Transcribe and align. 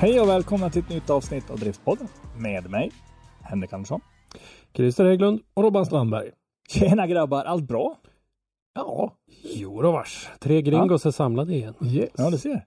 Hej 0.00 0.20
och 0.20 0.28
välkomna 0.28 0.70
till 0.70 0.82
ett 0.82 0.88
nytt 0.88 1.10
avsnitt 1.10 1.50
av 1.50 1.58
Driftpodden 1.58 2.08
med 2.38 2.70
mig, 2.70 2.92
Henrik 3.42 3.72
Andersson. 3.72 4.00
Christer 4.74 5.04
Hägglund 5.04 5.40
och 5.54 5.62
Robban 5.62 5.86
Strandberg. 5.86 6.30
Tjena 6.68 7.06
grabbar, 7.06 7.44
allt 7.44 7.64
bra? 7.64 7.96
Ja, 8.74 9.12
jo 9.42 9.82
då 9.82 9.92
vars. 9.92 10.28
Tre 10.38 10.62
gringos 10.62 11.06
är 11.06 11.10
samlade 11.10 11.54
igen. 11.54 11.74
Yes. 11.84 12.10
Ja, 12.16 12.30
du 12.30 12.38
ser. 12.38 12.64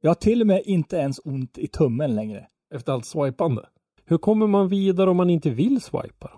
Jag 0.00 0.10
har 0.10 0.14
till 0.14 0.40
och 0.40 0.46
med 0.46 0.62
inte 0.64 0.96
ens 0.96 1.20
ont 1.24 1.58
i 1.58 1.66
tummen 1.66 2.14
längre. 2.14 2.46
Efter 2.74 2.92
allt 2.92 3.06
swipande. 3.06 3.62
Hur 4.04 4.18
kommer 4.18 4.46
man 4.46 4.68
vidare 4.68 5.10
om 5.10 5.16
man 5.16 5.30
inte 5.30 5.50
vill 5.50 5.80
swipa? 5.80 6.30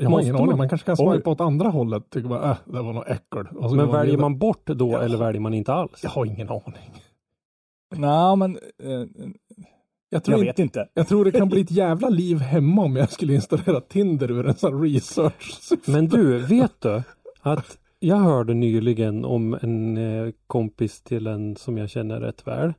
Jag 0.00 0.10
har 0.10 0.20
ingen 0.20 0.36
aning. 0.36 0.56
man? 0.56 0.68
Kanske 0.68 0.86
kan 0.86 0.96
swipa 0.96 1.30
åt 1.30 1.40
andra 1.40 1.68
hållet. 1.68 2.10
Tycker 2.10 2.28
man, 2.28 2.50
äh, 2.50 2.56
det 2.64 2.82
var 2.82 2.92
något 2.92 3.08
äckel. 3.08 3.46
Men 3.76 3.90
väljer 3.92 4.18
man 4.18 4.38
bort 4.38 4.66
då 4.66 4.92
Ja. 4.92 5.02
eller 5.02 5.18
väljer 5.18 5.40
man 5.40 5.54
inte 5.54 5.72
alls? 5.72 6.00
Jag 6.02 6.10
har 6.10 6.26
ingen 6.26 6.48
aning. 6.48 7.01
Nej, 7.96 8.36
men 8.36 8.58
eh, 8.82 9.06
Jag 10.10 10.24
tror, 10.24 10.38
jag 10.38 10.44
vet 10.44 10.58
inte. 10.58 10.88
jag 10.94 11.08
tror 11.08 11.24
det 11.24 11.32
kan 11.32 11.48
bli 11.48 11.60
ett 11.60 11.70
jävla 11.70 12.08
liv 12.08 12.38
hemma 12.38 12.82
om 12.82 12.96
jag 12.96 13.12
skulle 13.12 13.34
installera 13.34 13.80
Tinder 13.80 14.30
ur 14.30 14.46
en 14.46 14.54
sån 14.54 14.82
research. 14.82 15.72
Men 15.86 16.08
du, 16.08 16.38
vet 16.38 16.80
du 16.80 17.02
att 17.40 17.78
jag 17.98 18.16
hörde 18.16 18.54
nyligen 18.54 19.24
om 19.24 19.58
en 19.62 19.96
eh, 19.96 20.32
kompis 20.46 21.02
till 21.02 21.26
en 21.26 21.56
som 21.56 21.78
jag 21.78 21.90
känner 21.90 22.20
rätt 22.20 22.46
väl. 22.46 22.72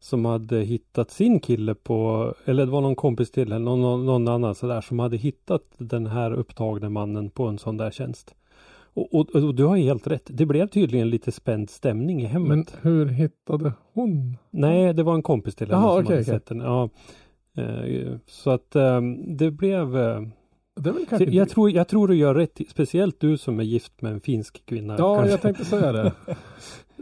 Som 0.00 0.24
hade 0.24 0.60
hittat 0.60 1.10
sin 1.10 1.40
kille 1.40 1.74
på, 1.74 2.34
eller 2.44 2.66
det 2.66 2.72
var 2.72 2.80
någon 2.80 2.96
kompis 2.96 3.30
till 3.30 3.48
någon, 3.48 3.80
någon, 3.80 4.06
någon 4.06 4.28
annan 4.28 4.54
sådär 4.54 4.80
som 4.80 4.98
hade 4.98 5.16
hittat 5.16 5.62
den 5.78 6.06
här 6.06 6.32
upptagna 6.32 6.90
mannen 6.90 7.30
på 7.30 7.46
en 7.46 7.58
sån 7.58 7.76
där 7.76 7.90
tjänst. 7.90 8.34
Och, 9.00 9.14
och, 9.14 9.34
och 9.34 9.54
du 9.54 9.64
har 9.64 9.76
helt 9.76 10.06
rätt. 10.06 10.26
Det 10.26 10.46
blev 10.46 10.66
tydligen 10.66 11.10
lite 11.10 11.32
spänd 11.32 11.70
stämning 11.70 12.22
i 12.22 12.24
hemmet. 12.24 12.48
Men 12.48 12.66
hur 12.82 13.06
hittade 13.06 13.72
hon? 13.92 14.36
Nej, 14.50 14.94
det 14.94 15.02
var 15.02 15.14
en 15.14 15.22
kompis 15.22 15.54
till 15.54 15.66
henne 15.66 15.82
Jaha, 15.82 15.96
som 15.96 16.04
okej, 16.04 16.16
hade 16.16 16.22
okej. 16.22 16.34
sett 16.34 16.46
den. 16.46 16.60
Ja, 16.60 16.88
Eh, 17.58 18.16
så 18.26 18.50
att 18.50 18.76
eh, 18.76 19.00
det 19.26 19.50
blev 19.50 19.96
eh, 19.96 20.20
Det 20.74 21.24
jag, 21.24 21.48
tror, 21.48 21.70
jag 21.70 21.88
tror 21.88 22.08
du 22.08 22.14
gör 22.14 22.34
rätt, 22.34 22.60
speciellt 22.68 23.20
du 23.20 23.36
som 23.38 23.60
är 23.60 23.64
gift 23.64 24.02
med 24.02 24.12
en 24.12 24.20
finsk 24.20 24.66
kvinna. 24.66 24.94
Ja, 24.98 25.14
kanske, 25.14 25.30
jag 25.30 25.42
tänkte 25.42 25.64
säga 25.64 25.92
det. 25.92 26.12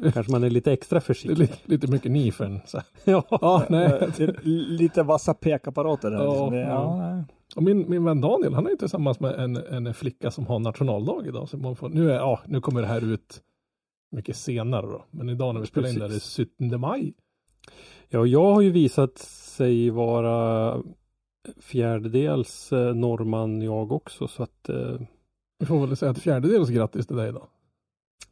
kanske 0.13 0.33
man 0.33 0.45
är 0.45 0.51
lite 0.51 0.73
extra 0.73 1.01
försiktig. 1.01 1.39
lite, 1.39 1.57
lite 1.65 1.87
mycket 1.87 2.13
nifen. 2.13 2.61
Så. 2.67 2.81
ja. 3.05 3.25
Ja, 3.31 3.63
nej. 3.69 4.09
Lite 4.69 5.03
vassa 5.03 5.35
pekapparater 5.35 6.11
där. 6.11 6.19
Ja, 6.19 6.31
liksom. 6.33 6.55
ja. 6.55 6.69
ja, 6.69 6.97
nej. 6.97 7.25
Och 7.55 7.63
min, 7.63 7.91
min 7.91 8.05
vän 8.05 8.21
Daniel, 8.21 8.55
han 8.55 8.67
är 8.67 8.71
ju 8.71 8.77
tillsammans 8.77 9.21
med 9.21 9.35
en, 9.35 9.57
en 9.57 9.95
flicka 9.95 10.31
som 10.31 10.47
har 10.47 10.59
nationaldag 10.59 11.27
idag. 11.27 11.49
Så 11.49 11.57
man 11.57 11.77
får, 11.77 11.89
nu, 11.89 12.11
är, 12.11 12.15
ja, 12.15 12.41
nu 12.47 12.61
kommer 12.61 12.81
det 12.81 12.87
här 12.87 13.05
ut 13.05 13.43
mycket 14.13 14.37
senare 14.37 14.87
då. 14.87 15.05
Men 15.11 15.29
idag 15.29 15.55
när 15.55 15.61
vi 15.61 15.67
spelar 15.67 15.89
in 15.89 15.99
det 15.99 16.05
är 16.05 16.09
det 16.09 16.47
17 16.71 16.81
maj. 16.81 17.15
ja, 18.09 18.27
jag 18.27 18.55
har 18.55 18.61
ju 18.61 18.71
visat 18.71 19.19
sig 19.19 19.91
vara 19.91 20.83
fjärdedels 21.61 22.73
eh, 22.73 22.95
norrman 22.95 23.63
jag 23.63 23.93
också 23.93 24.29
så 24.29 24.43
att 24.43 24.69
eh, 24.69 25.01
Vi 25.59 25.67
får 25.67 25.87
väl 25.87 25.97
säga 25.97 26.11
ett 26.11 26.19
fjärdedels 26.19 26.69
grattis 26.71 27.07
till 27.07 27.17
dig 27.17 27.33
då. 27.33 27.49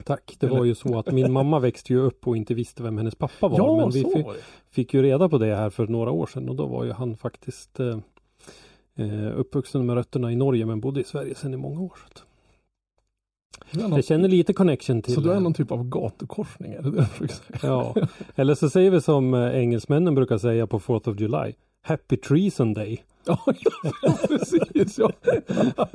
tack. 0.05 0.37
Det 0.39 0.47
Eller- 0.47 0.59
var 0.59 0.65
ju 0.65 0.75
så 0.75 0.99
att 0.99 1.13
min 1.13 1.33
mamma 1.33 1.59
växte 1.59 1.93
ju 1.93 1.99
upp 1.99 2.27
och 2.27 2.37
inte 2.37 2.55
visste 2.55 2.83
vem 2.83 2.99
hennes 2.99 3.15
pappa 3.15 3.49
var. 3.49 3.59
Ja, 3.59 3.77
men 3.77 3.91
vi 3.91 4.05
fick, 4.05 4.27
fick 4.71 4.95
ju 4.95 5.03
reda 5.03 5.29
på 5.29 5.39
det 5.39 5.55
här 5.55 5.71
för 5.71 5.87
några 5.87 6.11
år 6.11 6.27
sedan 6.27 6.49
och 6.49 6.57
då 6.57 6.67
var 6.67 6.85
ju 6.85 6.93
han 6.93 7.17
faktiskt 7.17 7.81
eh, 7.81 7.99
eh, 8.99 9.39
uppvuxen 9.39 9.87
med 9.87 9.97
rötterna 9.97 10.33
i 10.33 10.37
Norge 10.37 10.67
men 10.67 10.81
bodde 10.81 11.01
i 11.01 11.05
Sverige 11.05 11.35
sedan 11.35 11.55
i 11.55 11.57
många 11.57 11.81
år. 11.81 11.99
Någon, 13.71 13.93
jag 13.93 14.05
känner 14.05 14.29
lite 14.29 14.53
connection 14.53 15.03
till 15.03 15.15
så 15.15 15.21
du 15.21 15.33
är 15.33 15.41
någon 15.41 15.55
typ 15.55 15.71
av 15.71 15.89
gatukorsning? 15.89 16.73
Är 16.73 16.83
det 16.83 16.91
det? 16.91 17.09
Ja, 17.63 17.95
eller 18.35 18.55
så 18.55 18.71
säger 18.71 18.91
vi 18.91 19.01
som 19.01 19.35
eh, 19.35 19.57
engelsmännen 19.57 20.15
brukar 20.15 20.39
säga 20.39 20.67
på 20.67 20.79
4th 20.79 21.11
of 21.11 21.21
July. 21.21 21.55
Happy 21.83 22.17
Treason 22.17 22.75
Day. 22.75 23.05
Ja, 23.27 23.39
ja, 24.03 24.19
precis. 24.29 24.99
Ja. 24.99 25.11
ja, 25.77 25.89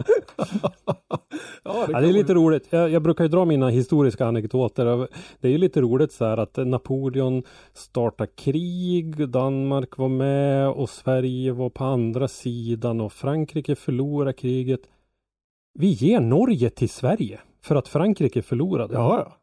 Ja, 1.64 1.86
kan 1.86 2.02
det 2.02 2.10
är 2.10 2.14
lite 2.14 2.34
roligt. 2.34 2.68
Jag, 2.70 2.90
jag 2.90 3.02
brukar 3.02 3.24
ju 3.24 3.28
dra 3.28 3.46
mina 3.46 3.70
historiska 3.70 4.26
anekdoter. 4.26 5.08
Det 5.40 5.48
är 5.48 5.52
ju 5.52 5.58
lite 5.58 5.82
roligt 5.82 6.12
så 6.12 6.26
här 6.26 6.38
att 6.38 6.58
Napoleon 6.58 7.44
startade 7.74 8.32
krig, 8.36 9.30
Danmark 9.30 9.98
var 9.98 10.10
med 10.10 10.70
och 10.70 10.90
Sverige 10.90 11.52
var 11.52 11.70
på 11.70 11.84
andra 11.84 12.28
sidan 12.28 13.02
och 13.02 13.14
Frankrike 13.14 13.76
förlorade 13.76 14.34
kriget. 14.34 14.82
Vi 15.74 15.88
ger 15.88 16.20
Norge 16.20 16.70
till 16.70 16.90
Sverige 16.90 17.40
för 17.62 17.76
att 17.76 17.88
Frankrike 17.88 18.42
förlorade. 18.42 18.94
Ja, 18.94 19.26
ja. 19.26 19.39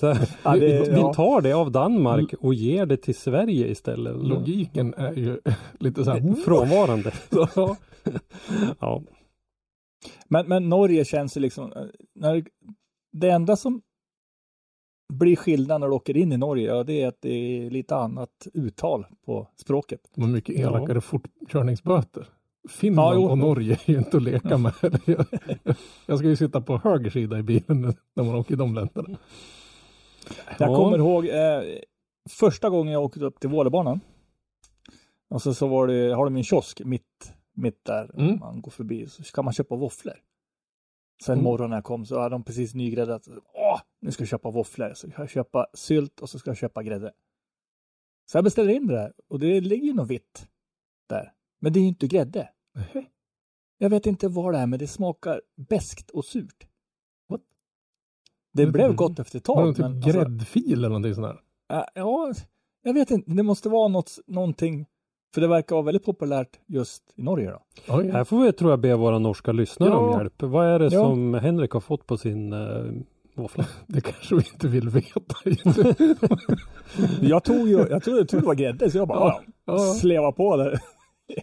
Så 0.00 0.06
här, 0.12 0.28
Ja, 0.44 0.52
det- 0.52 0.60
vi, 0.60 0.90
vi 0.90 1.00
ja. 1.00 1.14
tar 1.14 1.40
det 1.40 1.52
av 1.52 1.70
Danmark 1.72 2.34
och 2.40 2.54
ger 2.54 2.86
det 2.86 2.96
till 2.96 3.14
Sverige 3.14 3.68
istället. 3.68 4.16
Logiken 4.16 4.94
är 4.94 5.12
ju 5.12 5.40
lite 5.78 6.04
så 6.04 6.10
här. 6.10 6.34
Frånvarande. 6.44 7.12
Ja. 7.56 7.76
Ja. 8.80 9.02
Men, 10.28 10.48
men 10.48 10.68
Norge 10.68 11.04
känns 11.04 11.36
ju 11.36 11.40
liksom, 11.40 11.72
eh, 11.72 11.84
när, 12.14 12.44
det 13.12 13.30
enda 13.30 13.56
som 13.56 13.82
blir 15.12 15.36
skillnad 15.36 15.80
när 15.80 15.88
du 15.88 15.94
åker 15.94 16.16
in 16.16 16.32
i 16.32 16.36
Norge, 16.36 16.68
ja, 16.74 16.84
det 16.84 17.02
är 17.02 17.08
att 17.08 17.20
det 17.20 17.28
är 17.30 17.70
lite 17.70 17.96
annat 17.96 18.46
uttal 18.54 19.06
på 19.26 19.48
språket. 19.56 20.00
Har 20.16 20.26
mycket 20.26 20.58
Ja. 20.58 20.68
elakare 20.68 21.00
fortkörningsböter. 21.00 22.28
Finland 22.68 23.18
Ja, 23.20 23.30
och 23.30 23.38
Norge 23.38 23.72
är 23.86 23.90
ju 23.92 23.98
inte 23.98 24.16
att 24.16 24.22
leka 24.22 24.58
med. 24.58 24.72
Jag, 25.06 25.26
jag 26.06 26.18
ska 26.18 26.28
ju 26.28 26.36
sitta 26.36 26.60
på 26.60 26.78
höger 26.78 27.10
sida 27.10 27.38
i 27.38 27.42
bilen 27.42 27.80
när 28.14 28.24
man 28.24 28.34
åker 28.34 28.54
i 28.54 28.56
de 28.56 28.74
länderna. 28.74 29.18
Jag 30.58 30.70
Ja. 30.70 30.76
kommer 30.76 30.98
ihåg 30.98 31.26
eh, 31.26 31.62
första 32.30 32.70
gången 32.70 32.92
jag 32.92 33.04
åkte 33.04 33.20
upp 33.24 33.40
till 33.40 33.50
Vålebanan. 33.50 34.00
Och 35.30 35.42
så, 35.42 35.54
så 35.54 35.66
var 35.66 35.86
det, 35.86 36.14
har 36.14 36.24
de 36.24 36.36
en 36.36 36.44
kiosk 36.44 36.80
mitt, 36.84 37.32
mitt 37.54 37.84
där. 37.84 38.10
Mm. 38.20 38.38
Man 38.38 38.60
går 38.62 38.70
förbi 38.70 39.06
så 39.06 39.22
ska 39.22 39.42
man 39.42 39.52
köpa 39.52 39.76
våfflor. 39.76 40.14
Sen 41.24 41.32
Mm. 41.32 41.44
morgonen 41.44 41.70
när 41.70 41.76
jag 41.76 41.84
kom 41.84 42.06
så 42.06 42.18
hade 42.20 42.34
de 42.34 42.44
precis 42.44 42.74
nygräddat. 42.74 43.28
Åh, 43.54 43.80
nu 44.00 44.12
ska 44.12 44.22
jag 44.22 44.28
köpa 44.28 44.50
våfflor. 44.50 44.92
Så 44.94 45.10
ska 45.10 45.22
jag 45.22 45.30
köpa 45.30 45.66
sylt 45.74 46.20
och 46.20 46.30
så 46.30 46.38
ska 46.38 46.50
jag 46.50 46.56
köpa 46.56 46.82
grädde. 46.82 47.12
Så 48.30 48.36
jag 48.36 48.44
beställer 48.44 48.72
in 48.72 48.86
det 48.86 48.94
där 48.94 49.12
och 49.28 49.38
det 49.38 49.60
ligger 49.60 49.86
ju 49.86 49.94
något 49.94 50.08
vitt 50.10 50.46
där. 51.08 51.32
Men 51.60 51.72
det 51.72 51.78
är 51.78 51.82
ju 51.82 51.88
inte 51.88 52.06
grädde. 52.06 52.48
Jag 53.78 53.90
vet 53.90 54.06
inte 54.06 54.28
vad 54.28 54.54
det 54.54 54.58
är, 54.58 54.66
men 54.66 54.78
det 54.78 54.86
smakar 54.86 55.40
beskt 55.68 56.10
och 56.10 56.24
surt. 56.24 56.66
What? 57.28 57.40
Det 58.52 58.62
Mm. 58.62 58.72
blev 58.72 58.94
gott 58.94 59.18
efter 59.18 59.38
ett 59.38 59.44
tag. 59.44 59.76
typ 59.76 59.78
men 59.84 59.94
alltså- 59.96 60.10
gräddfil 60.10 60.72
eller 60.72 60.88
någonting 60.88 61.14
sånt 61.14 61.26
där? 61.26 61.76
Äh, 61.78 61.84
ja, 61.94 62.32
jag 62.82 62.94
vet 62.94 63.10
inte. 63.10 63.30
Det 63.30 63.42
måste 63.42 63.68
vara 63.68 63.88
något, 63.88 64.18
någonting. 64.26 64.86
För 65.34 65.40
det 65.40 65.46
verkar 65.48 65.76
vara 65.76 65.84
väldigt 65.84 66.04
populärt 66.04 66.60
just 66.66 67.02
i 67.16 67.22
Norge 67.22 67.50
då. 67.50 67.62
Oj, 67.88 68.10
Här 68.10 68.24
får 68.24 68.44
vi 68.44 68.52
tror 68.52 68.70
jag 68.70 68.80
be 68.80 68.94
våra 68.94 69.18
norska 69.18 69.52
lyssnare 69.52 69.94
om 69.94 70.04
Ja. 70.12 70.18
hjälp. 70.18 70.42
Vad 70.42 70.66
är 70.66 70.78
det 70.78 70.84
Ja. 70.84 70.90
som 70.90 71.34
Henrik 71.34 71.70
har 71.70 71.80
fått 71.80 72.06
på 72.06 72.16
sin 72.16 72.52
uh, 72.52 72.92
våffla? 73.34 73.66
Det 73.86 74.00
kanske 74.00 74.34
vi 74.36 74.42
inte 74.52 74.68
vill 74.68 74.88
veta. 74.88 75.34
Jag 77.20 77.44
tog 77.44 77.68
ju, 77.68 77.76
jag 77.90 78.02
trodde, 78.02 78.18
jag 78.18 78.28
trodde 78.28 78.42
det 78.42 78.46
var 78.46 78.54
grädde 78.54 78.90
så 78.90 78.98
jag 78.98 79.08
bara 79.08 79.18
Ja, 79.18 79.40
ja, 79.64 79.72
ja. 79.72 79.94
sleva 79.94 80.32
på 80.32 80.56
det. 80.56 80.80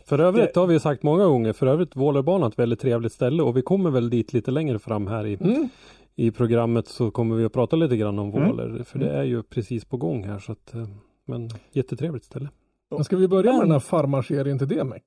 För 0.05 0.19
övrigt 0.19 0.55
har 0.55 0.67
vi 0.67 0.73
ju 0.73 0.79
sagt 0.79 1.03
många 1.03 1.25
gånger, 1.25 1.53
för 1.53 1.67
övrigt 1.67 1.95
Vålerbanan 1.95 2.49
ett 2.51 2.59
väldigt 2.59 2.79
trevligt 2.79 3.13
ställe 3.13 3.43
och 3.43 3.57
vi 3.57 3.61
kommer 3.61 3.89
väl 3.89 4.09
dit 4.09 4.33
lite 4.33 4.51
längre 4.51 4.79
fram 4.79 5.07
här 5.07 5.25
i, 5.25 5.33
Mm. 5.41 5.69
i 6.15 6.31
programmet 6.31 6.87
så 6.87 7.11
kommer 7.11 7.35
vi 7.35 7.45
att 7.45 7.53
prata 7.53 7.75
lite 7.75 7.97
grann 7.97 8.19
om 8.19 8.33
Mm. 8.33 8.47
Våler. 8.49 8.83
För 8.83 8.99
det 8.99 9.09
är 9.09 9.23
ju 9.23 9.43
precis 9.43 9.85
på 9.85 9.97
gång 9.97 10.23
här 10.23 10.39
så 10.39 10.51
att 10.51 10.73
eh, 10.73 10.87
men 11.25 11.49
jättetrevligt 11.71 12.23
ställe. 12.23 12.49
Men 12.91 13.03
ska 13.03 13.17
vi 13.17 13.27
börja 13.27 13.51
med 13.51 13.61
den 13.61 13.71
här 13.71 13.79
farmarserien 13.79 14.59
till 14.59 14.67
Demek? 14.67 15.03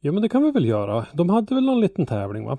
Ja 0.00 0.12
men 0.12 0.22
det 0.22 0.28
kan 0.28 0.42
vi 0.42 0.50
väl 0.50 0.64
göra. 0.64 1.06
De 1.12 1.28
hade 1.30 1.54
väl 1.54 1.64
någon 1.64 1.80
liten 1.80 2.06
tävling 2.06 2.44
va? 2.44 2.58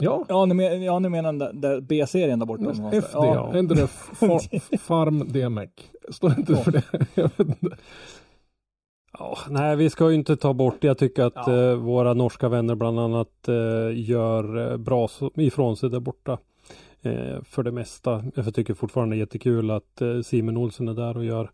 Ja, 0.00 0.24
Ja, 0.28 0.44
ni, 0.46 0.54
men, 0.54 0.82
ja, 0.82 0.98
ni 0.98 1.08
menar 1.08 1.32
den 1.32 1.60
där 1.60 1.80
B-serien 1.80 2.38
där 2.38 2.46
borta? 2.46 2.62
någonstans. 2.62 2.94
FD. 2.94 3.10
Ja. 3.18 3.58
Inte 3.58 3.74
det 3.74 3.84
Fa- 4.20 4.76
Farm 4.78 5.28
DMEC? 5.28 5.70
Står 6.08 6.28
det 6.28 6.36
inte 6.38 6.56
för 6.56 6.72
det? 6.72 6.82
Ja, 9.18 9.38
nej, 9.50 9.76
vi 9.76 9.90
ska 9.90 10.08
ju 10.10 10.14
inte 10.14 10.36
ta 10.36 10.52
bort 10.52 10.74
det. 10.80 10.86
Jag 10.86 10.98
tycker 10.98 11.24
att 11.24 11.32
Ja. 11.34 11.54
eh, 11.70 11.74
våra 11.74 12.14
norska 12.14 12.48
vänner 12.48 12.74
bland 12.74 13.00
annat 13.00 13.48
eh, 13.48 13.54
gör 14.10 14.70
eh, 14.72 14.76
bra 14.76 15.08
ifrån 15.36 15.76
sig 15.76 15.90
där 15.90 16.00
borta. 16.00 16.38
Eh, 17.02 17.42
för 17.44 17.62
det 17.62 17.72
mesta. 17.72 18.24
Jag 18.34 18.54
tycker 18.54 18.74
fortfarande 18.74 19.16
det 19.16 19.18
är 19.18 19.20
jättekul 19.20 19.70
att 19.70 20.00
eh, 20.00 20.20
Simon 20.20 20.56
Olsen 20.56 20.88
är 20.88 20.94
där 20.94 21.16
och 21.16 21.24
gör 21.24 21.50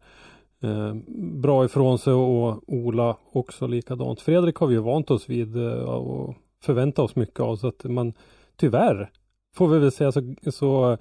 eh, 0.62 0.94
bra 1.34 1.64
ifrån 1.64 1.98
sig 1.98 2.12
och 2.12 2.62
Ola 2.66 3.16
också 3.32 3.66
likadant. 3.66 4.20
Fredrik 4.20 4.56
har 4.56 4.66
vi 4.66 4.74
ju 4.74 4.80
vant 4.80 5.10
oss 5.10 5.28
vid 5.28 5.56
eh, 5.56 5.72
och 5.82 6.34
förväntat 6.62 7.04
oss 7.04 7.16
mycket 7.16 7.40
av 7.40 7.56
så 7.56 7.68
att 7.68 7.84
man 7.84 8.12
tyvärr 8.56 9.10
får 9.54 9.68
vi 9.68 9.78
väl 9.78 9.92
säga 9.92 10.12
så, 10.12 10.34
så 10.50 10.98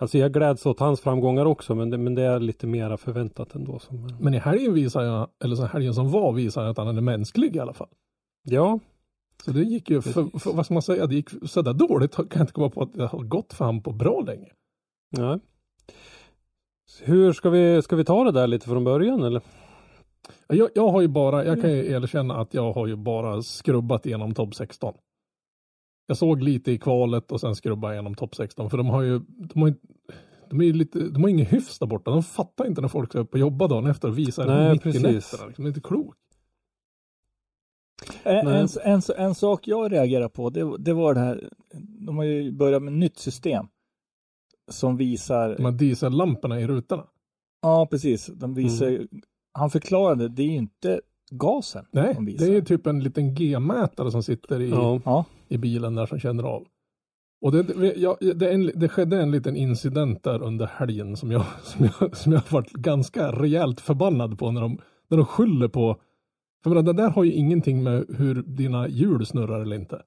Alltså 0.00 0.18
jag 0.18 0.32
gläds 0.32 0.66
åt 0.66 0.80
hans 0.80 1.00
framgångar 1.00 1.44
också 1.44 1.74
men 1.74 1.90
det, 1.90 1.98
men 1.98 2.14
det 2.14 2.22
är 2.22 2.40
lite 2.40 2.66
mera 2.66 2.96
förväntat 2.96 3.54
ändå. 3.54 3.78
Som, 3.78 4.16
Men 4.20 4.34
i 4.34 4.38
helgen 4.38 4.74
visar 4.74 5.02
jag, 5.02 5.28
eller 5.44 5.56
så 5.56 5.64
helgen 5.64 5.94
som 5.94 6.10
var 6.10 6.32
visar 6.32 6.62
jag 6.62 6.70
att 6.70 6.76
han 6.76 6.96
är 6.96 7.00
mänsklig 7.00 7.56
i 7.56 7.60
alla 7.60 7.72
fall. 7.72 7.88
ja, 8.42 8.78
Så 9.44 9.50
det 9.50 9.62
gick 9.62 9.90
ju, 9.90 10.02
för, 10.02 10.38
för, 10.38 10.52
vad 10.52 10.64
ska 10.64 10.74
man 10.74 10.82
säga, 10.82 11.06
det 11.06 11.14
gick 11.14 11.28
sådär 11.48 11.72
dåligt 11.72 12.14
kan 12.16 12.26
jag 12.30 12.40
inte 12.40 12.52
komma 12.52 12.70
på 12.70 12.82
att 12.82 12.94
det 12.94 13.06
har 13.06 13.22
gått 13.22 13.52
för 13.52 13.64
han 13.64 13.82
på 13.82 13.92
bra 13.92 14.20
länge. 14.20 14.48
Nej. 15.10 15.38
Hur 17.00 17.32
ska 17.32 17.50
vi, 17.50 17.82
ska 17.82 17.96
vi 17.96 18.04
ta 18.04 18.24
det 18.24 18.32
där 18.32 18.46
lite 18.46 18.66
från 18.66 18.84
början 18.84 19.22
eller? 19.22 19.42
Jag, 20.46 20.68
jag 20.74 20.88
har 20.88 21.00
ju 21.00 21.08
bara, 21.08 21.44
jag 21.44 21.60
kan 21.60 21.70
ju 21.70 21.92
erkänna 21.92 22.36
att 22.36 22.54
jag 22.54 22.72
har 22.72 22.86
ju 22.86 22.96
bara 22.96 23.42
skrubbat 23.42 24.06
igenom 24.06 24.34
topp 24.34 24.54
16. 24.54 24.94
Jag 26.12 26.16
såg 26.18 26.42
lite 26.42 26.72
i 26.72 26.78
kvalet 26.78 27.32
och 27.32 27.40
sen 27.40 27.56
skrubbade 27.56 27.94
jag 27.94 27.96
igenom 27.98 28.14
topp 28.14 28.34
16 28.34 28.70
för 28.70 28.76
de 28.76 28.86
har 28.86 29.02
ju, 29.02 29.18
de 29.54 29.60
har 29.62 29.68
ju 29.68 29.74
de, 30.50 30.60
är 30.60 30.64
ju 30.64 30.72
lite, 30.72 30.98
de 30.98 31.22
har 31.22 31.28
ingen 31.30 31.46
hyfs 31.46 31.78
där 31.78 31.86
borta. 31.86 32.10
De 32.10 32.22
fattar 32.22 32.66
inte 32.66 32.80
när 32.80 32.88
folk 32.88 33.10
ska 33.10 33.18
upp 33.18 33.32
och 33.34 33.40
jobba 33.40 33.68
dagen 33.68 33.86
efter 33.86 34.08
och 34.08 34.18
visa 34.18 34.44
Nej, 34.46 34.72
mitt 34.72 34.82
precis. 34.82 35.00
i 35.00 35.04
nätterna. 35.12 35.46
Liksom. 35.46 35.64
Det 35.64 35.66
är 35.66 35.68
inte 35.68 35.80
klokt. 35.80 36.18
En, 38.22 38.46
en, 38.48 38.68
en, 38.84 39.00
en 39.16 39.34
sak 39.34 39.66
jag 39.68 39.92
reagerar 39.92 40.28
på, 40.28 40.50
det, 40.50 40.76
det 40.78 40.92
var 40.92 41.14
det 41.14 41.20
här, 41.20 41.48
de 42.06 42.16
har 42.16 42.24
ju 42.24 42.52
börjat 42.52 42.82
med 42.82 42.92
ett 42.92 42.98
nytt 42.98 43.18
system. 43.18 43.66
Som 44.70 44.96
visar, 44.96 45.56
De 45.56 45.64
här 45.64 45.72
diesellamporna 45.72 46.60
i 46.60 46.66
rutorna. 46.66 47.04
ja 47.62 47.86
precis, 47.90 48.26
de 48.26 48.54
visar 48.54 48.88
ju- 48.88 49.08
han 49.52 49.70
förklarade, 49.70 50.28
det 50.28 50.42
är 50.42 50.46
ju 50.46 50.56
inte 50.56 51.00
gasen 51.30 51.84
Nej, 51.90 52.14
de 52.14 52.24
visar. 52.24 52.46
det 52.46 52.52
är 52.52 52.54
ju 52.54 52.62
typ 52.64 52.86
en 52.86 53.00
liten 53.02 53.34
G-mätare 53.34 54.10
som 54.10 54.22
sitter 54.22 54.60
i, 54.60 54.70
Ja. 54.70 55.00
Ja, 55.04 55.24
i 55.52 55.58
bilen 55.58 55.94
där 55.94 56.06
som 56.06 56.18
känner 56.18 56.42
av. 56.42 56.66
Och 57.40 57.52
det, 57.52 57.94
ja, 57.96 58.16
det, 58.34 58.52
en, 58.52 58.70
det 58.74 58.88
skedde 58.88 59.22
en 59.22 59.30
liten 59.30 59.56
incident 59.56 60.22
där 60.22 60.42
under 60.42 60.66
helgen 60.66 61.16
som 61.16 61.30
jag, 61.30 61.44
som 61.62 61.88
jag, 62.00 62.16
som 62.16 62.32
jag 62.32 62.42
varit 62.50 62.72
ganska 62.72 63.32
rejält 63.32 63.80
förbannad 63.80 64.38
på 64.38 64.50
när 64.50 64.60
de, 64.60 64.78
när 65.08 65.16
de 65.16 65.26
skyller 65.26 65.68
på 65.68 66.00
för 66.62 66.82
det 66.82 66.92
där 66.92 67.10
har 67.10 67.24
ju 67.24 67.32
ingenting 67.32 67.82
med 67.82 68.06
hur 68.08 68.42
dina 68.42 68.88
hjul 68.88 69.26
snurrar 69.26 69.60
eller 69.60 69.76
inte. 69.76 70.02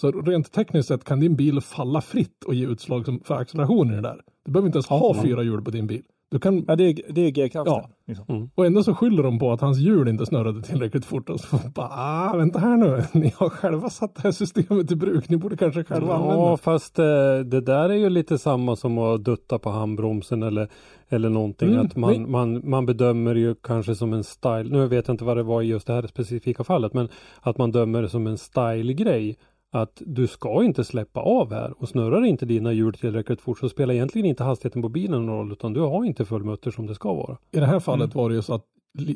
Så 0.00 0.10
rent 0.10 0.52
tekniskt 0.52 0.88
sett 0.88 1.04
kan 1.04 1.20
din 1.20 1.36
bil 1.36 1.60
falla 1.60 2.00
fritt 2.00 2.44
och 2.44 2.54
ge 2.54 2.66
utslag 2.66 3.04
som, 3.04 3.20
för 3.20 3.34
acceleration 3.34 3.92
i 3.92 3.94
det 3.94 4.00
där. 4.00 4.20
Du 4.44 4.52
behöver 4.52 4.66
inte 4.66 4.76
ens 4.76 4.86
ha 4.86 5.22
fyra 5.22 5.42
hjul 5.42 5.62
på 5.62 5.70
din 5.70 5.86
bil. 5.86 6.02
Du 6.30 6.38
kan, 6.38 6.64
ja 6.68 6.76
det 6.76 6.84
är, 6.84 7.12
det 7.12 7.20
är 7.20 7.30
G-kraften. 7.30 7.74
Ja. 7.74 7.90
Liksom. 8.06 8.50
och 8.54 8.66
ändå 8.66 8.82
så 8.82 8.94
skyller 8.94 9.22
de 9.22 9.38
på 9.38 9.52
att 9.52 9.60
hans 9.60 9.78
hjul 9.78 10.08
inte 10.08 10.26
snurrade 10.26 10.62
tillräckligt 10.62 11.04
fort. 11.04 11.30
Och 11.30 11.40
så 11.40 11.56
bara, 11.74 11.88
ah, 11.90 12.36
vänta 12.36 12.58
här 12.58 12.76
nu. 12.76 13.04
Ni 13.20 13.32
har 13.36 13.48
själva 13.48 13.90
satt 13.90 14.14
det 14.14 14.22
här 14.22 14.32
systemet 14.32 14.92
i 14.92 14.96
bruk. 14.96 15.28
Ni 15.28 15.36
borde 15.36 15.56
kanske 15.56 15.84
själva 15.84 16.14
använda 16.14 16.34
Ja, 16.34 16.56
fast 16.56 16.98
eh, 16.98 17.04
det 17.44 17.60
där 17.60 17.88
är 17.88 17.94
ju 17.94 18.10
lite 18.10 18.38
samma 18.38 18.76
som 18.76 18.98
att 18.98 19.24
dutta 19.24 19.58
på 19.58 19.70
handbromsen 19.70 20.42
eller, 20.42 20.68
eller 21.08 21.28
någonting. 21.28 21.72
Mm, 21.72 21.86
att 21.86 21.96
man, 21.96 22.10
nej. 22.10 22.20
man, 22.20 22.70
man 22.70 22.86
bedömer 22.86 23.34
ju 23.34 23.54
kanske 23.54 23.94
som 23.94 24.12
en 24.12 24.24
style. 24.24 24.70
Nu 24.70 24.86
vet 24.86 25.08
jag 25.08 25.14
inte 25.14 25.24
vad 25.24 25.36
det 25.36 25.42
var 25.42 25.62
i 25.62 25.66
just 25.66 25.86
det 25.86 25.92
här 25.92 26.06
specifika 26.06 26.64
fallet, 26.64 26.94
men 26.94 27.08
att 27.40 27.58
man 27.58 27.72
dömer 27.72 28.02
det 28.02 28.08
som 28.08 28.26
en 28.26 28.38
style-grej. 28.38 29.36
Att 29.72 30.02
du 30.06 30.26
ska 30.26 30.64
inte 30.64 30.84
släppa 30.84 31.20
av 31.20 31.52
här 31.52 31.82
och 31.82 31.88
snurrar 31.88 32.24
inte 32.24 32.46
dina 32.46 32.72
hjul 32.72 32.94
tillräckligt 32.94 33.40
fort 33.40 33.58
så 33.58 33.68
spelar 33.68 33.94
egentligen 33.94 34.26
inte 34.26 34.44
hastigheten 34.44 34.82
på 34.82 34.88
bilen 34.88 35.26
någon 35.26 35.36
roll 35.36 35.52
utan 35.52 35.72
du 35.72 35.80
har 35.80 36.04
inte 36.04 36.24
full 36.24 36.44
mutter 36.44 36.70
som 36.70 36.86
det 36.86 36.94
ska 36.94 37.14
vara. 37.14 37.38
I 37.50 37.60
det 37.60 37.66
här 37.66 37.80
fallet 37.80 38.14
Mm. 38.14 38.22
var 38.22 38.28
det 38.28 38.34
ju 38.34 38.42
så 38.42 38.54
att 38.54 38.64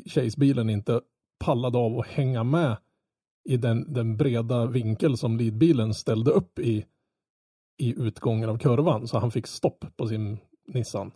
Chase-bilen 0.05 0.69
inte 0.69 1.01
pallade 1.45 1.77
av 1.77 1.99
att 1.99 2.07
hänga 2.07 2.43
med 2.43 2.77
i 3.49 3.57
den, 3.57 3.93
den 3.93 4.17
breda 4.17 4.65
vinkel 4.65 5.17
som 5.17 5.37
leadbilen 5.37 5.93
ställde 5.93 6.31
upp 6.31 6.59
i, 6.59 6.85
i 7.77 8.01
utgången 8.01 8.49
av 8.49 8.57
kurvan. 8.57 9.07
Så 9.07 9.19
han 9.19 9.31
fick 9.31 9.47
stopp 9.47 9.85
på 9.97 10.07
sin 10.07 10.37
Nissan. 10.67 11.11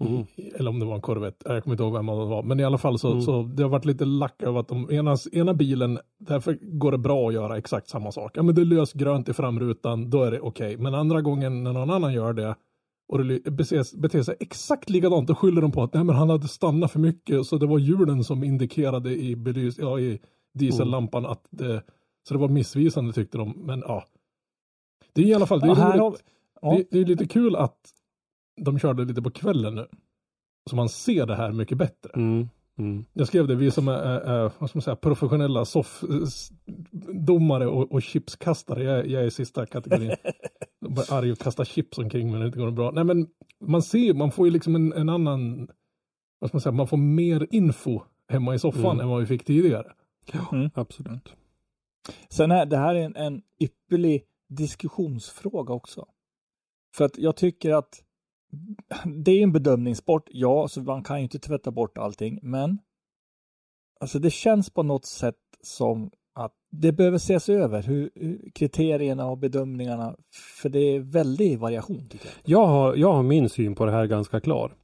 Mm. 0.00 0.26
Eller 0.54 0.70
om 0.70 0.78
det 0.78 0.86
var 0.86 0.94
en 0.94 1.00
Corvette, 1.00 1.52
jag 1.52 1.62
kommer 1.64 1.74
inte 1.74 1.82
ihåg 1.82 1.92
vem 1.92 2.06
det 2.06 2.12
var. 2.12 2.42
Men 2.42 2.60
i 2.60 2.64
alla 2.64 2.78
fall 2.78 2.98
så, 2.98 3.10
Mm. 3.10 3.22
så 3.22 3.42
det 3.42 3.62
har 3.62 3.70
varit 3.70 3.84
lite 3.84 4.04
lack 4.04 4.42
över 4.42 4.60
att 4.60 4.68
de 4.68 4.90
ena, 4.90 5.16
ena 5.32 5.54
bilen, 5.54 5.98
därför 6.18 6.58
går 6.62 6.92
det 6.92 6.98
bra 6.98 7.28
att 7.28 7.34
göra 7.34 7.58
exakt 7.58 7.88
samma 7.88 8.12
sak. 8.12 8.30
Ja 8.36 8.42
men 8.42 8.54
det 8.54 8.60
är 8.60 8.64
lös 8.64 8.92
grönt 8.92 9.28
i 9.28 9.32
framrutan, 9.32 10.10
då 10.10 10.22
är 10.22 10.30
det 10.30 10.40
okej. 10.40 10.76
Men 10.76 10.94
andra 10.94 11.22
gången 11.22 11.64
när 11.64 11.72
någon 11.72 11.90
annan 11.90 12.12
gör 12.12 12.32
det 12.32 12.54
och 13.08 13.18
det 13.24 13.50
beter, 13.50 14.00
beter 14.00 14.22
sig 14.22 14.36
exakt 14.40 14.90
likadant, 14.90 15.28
då 15.28 15.34
skyller 15.34 15.62
de 15.62 15.72
på 15.72 15.82
att 15.82 15.94
nej 15.94 16.04
men 16.04 16.16
han 16.16 16.30
hade 16.30 16.48
stannat 16.48 16.92
för 16.92 16.98
mycket 17.00 17.46
så 17.46 17.56
det 17.58 17.66
var 17.66 17.78
hjulen 17.78 18.24
som 18.24 18.44
indikerade 18.44 19.16
i, 19.16 19.36
belys, 19.36 19.78
ja, 19.78 20.00
i 20.00 20.18
diesellampan 20.54 21.26
att 21.26 21.46
det, 21.50 21.82
så 22.28 22.34
det 22.34 22.40
var 22.40 22.48
missvisande 22.48 23.12
tyckte 23.12 23.38
de. 23.38 23.50
Men 23.56 23.82
ja. 23.86 24.04
Det 25.12 25.22
är 25.22 25.26
i 25.26 25.34
alla 25.34 25.46
fall, 25.46 25.60
det 25.60 25.66
är, 25.66 25.76
Ja, 25.76 25.96
roligt. 26.06 26.24
ja. 26.62 26.74
Det, 26.76 26.84
det 26.90 26.98
är 27.00 27.04
lite 27.04 27.26
kul 27.26 27.56
att 27.56 27.78
de 28.64 28.78
körde 28.78 29.04
lite 29.04 29.22
på 29.22 29.30
kvällen 29.30 29.74
nu. 29.74 29.88
Så 30.70 30.76
man 30.76 30.88
ser 30.88 31.26
det 31.26 31.36
här 31.36 31.52
mycket 31.52 31.78
bättre. 31.78 32.10
Mm. 32.14 32.48
Mm. 32.78 33.04
Jag 33.12 33.26
skrev 33.26 33.46
det, 33.46 33.54
vi 33.54 33.70
som 33.70 33.88
är, 33.88 33.92
är, 33.92 34.20
är 34.20 34.52
vad 34.58 34.70
ska 34.70 34.76
man 34.78 34.82
säga, 34.82 34.96
professionella 34.96 35.64
soffdomare 35.64 37.66
och, 37.66 37.92
och 37.92 38.02
chipskastare. 38.02 38.82
Jag, 38.82 38.98
är- 38.98 39.04
jag 39.04 39.22
är 39.22 39.26
i 39.26 39.30
sista 39.30 39.66
kategorin. 39.66 40.12
Jag 40.80 40.92
blir 40.92 41.12
arg 41.12 41.32
och 41.32 41.38
kastar 41.38 41.64
chips 41.64 41.98
omkring 41.98 42.30
men 42.30 42.40
det 42.40 42.46
inte 42.46 42.58
går 42.58 42.70
bra. 42.70 42.90
Nej 42.90 43.04
men 43.04 43.28
man 43.60 43.82
ser, 43.82 44.14
man 44.14 44.32
får 44.32 44.46
ju 44.46 44.52
liksom 44.52 44.74
en, 44.74 44.92
en 44.92 45.08
annan, 45.08 45.68
vad 46.38 46.50
ska 46.50 46.56
man 46.56 46.60
säga, 46.60 46.72
man 46.72 46.88
får 46.88 46.96
mer 46.96 47.46
info 47.50 48.00
hemma 48.28 48.54
i 48.54 48.58
soffan 48.58 48.84
Mm. 48.84 49.00
än 49.00 49.08
vad 49.08 49.20
vi 49.20 49.26
fick 49.26 49.44
tidigare. 49.44 49.92
Absolut. 50.74 51.32
Sen 52.30 52.50
är 52.50 52.66
det 52.66 52.76
här 52.76 52.94
är 52.94 53.00
en, 53.04 53.16
en 53.16 53.42
ypperlig 53.60 54.22
diskussionsfråga 54.48 55.74
också. 55.74 56.06
För 56.96 57.04
att 57.04 57.18
jag 57.18 57.36
tycker 57.36 57.74
att 57.74 58.02
det 59.04 59.30
är 59.30 59.42
en 59.42 59.52
bedömningssport, 59.52 60.28
ja, 60.30 60.68
så 60.68 60.80
man 60.82 61.02
kan 61.02 61.16
ju 61.16 61.22
inte 61.22 61.38
tvätta 61.38 61.70
bort 61.70 61.98
allting, 61.98 62.38
men 62.42 62.78
alltså 64.00 64.18
det 64.18 64.30
känns 64.30 64.70
på 64.70 64.82
något 64.82 65.04
sätt 65.04 65.36
som 65.62 66.10
att 66.34 66.52
det 66.70 66.92
behöver 66.92 67.16
ses 67.16 67.48
över, 67.48 67.82
hur, 67.82 68.10
hur 68.14 68.50
kriterierna 68.54 69.26
och 69.26 69.38
bedömningarna, 69.38 70.16
för 70.60 70.68
det 70.68 70.78
är 70.78 71.00
väldig 71.00 71.58
variation 71.58 72.08
tycker 72.08 72.26
jag. 72.26 72.60
Jag 72.60 72.66
har, 72.66 72.94
jag 72.96 73.12
har 73.12 73.22
min 73.22 73.48
syn 73.48 73.74
på 73.74 73.84
det 73.84 73.92
här 73.92 74.06
ganska 74.06 74.40
klar. 74.40 74.74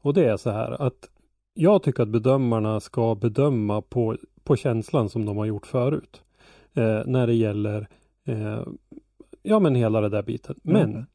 Och 0.00 0.14
det 0.14 0.24
är 0.24 0.36
så 0.36 0.50
här 0.50 0.82
att 0.82 1.08
jag 1.54 1.82
tycker 1.82 2.02
att 2.02 2.08
bedömarna 2.08 2.80
ska 2.80 3.14
bedöma 3.14 3.82
på, 3.82 4.16
på 4.44 4.56
känslan 4.56 5.08
som 5.08 5.24
de 5.26 5.36
har 5.36 5.44
gjort 5.44 5.66
förut. 5.66 6.22
Eh, 6.74 7.02
när 7.06 7.26
det 7.26 7.34
gäller 7.34 7.88
eh, 8.26 8.62
ja 9.42 9.60
men 9.60 9.74
hela 9.74 10.00
det 10.00 10.08
där 10.08 10.22
biten. 10.22 10.60
Men 10.62 10.90
Mm. 10.90 11.06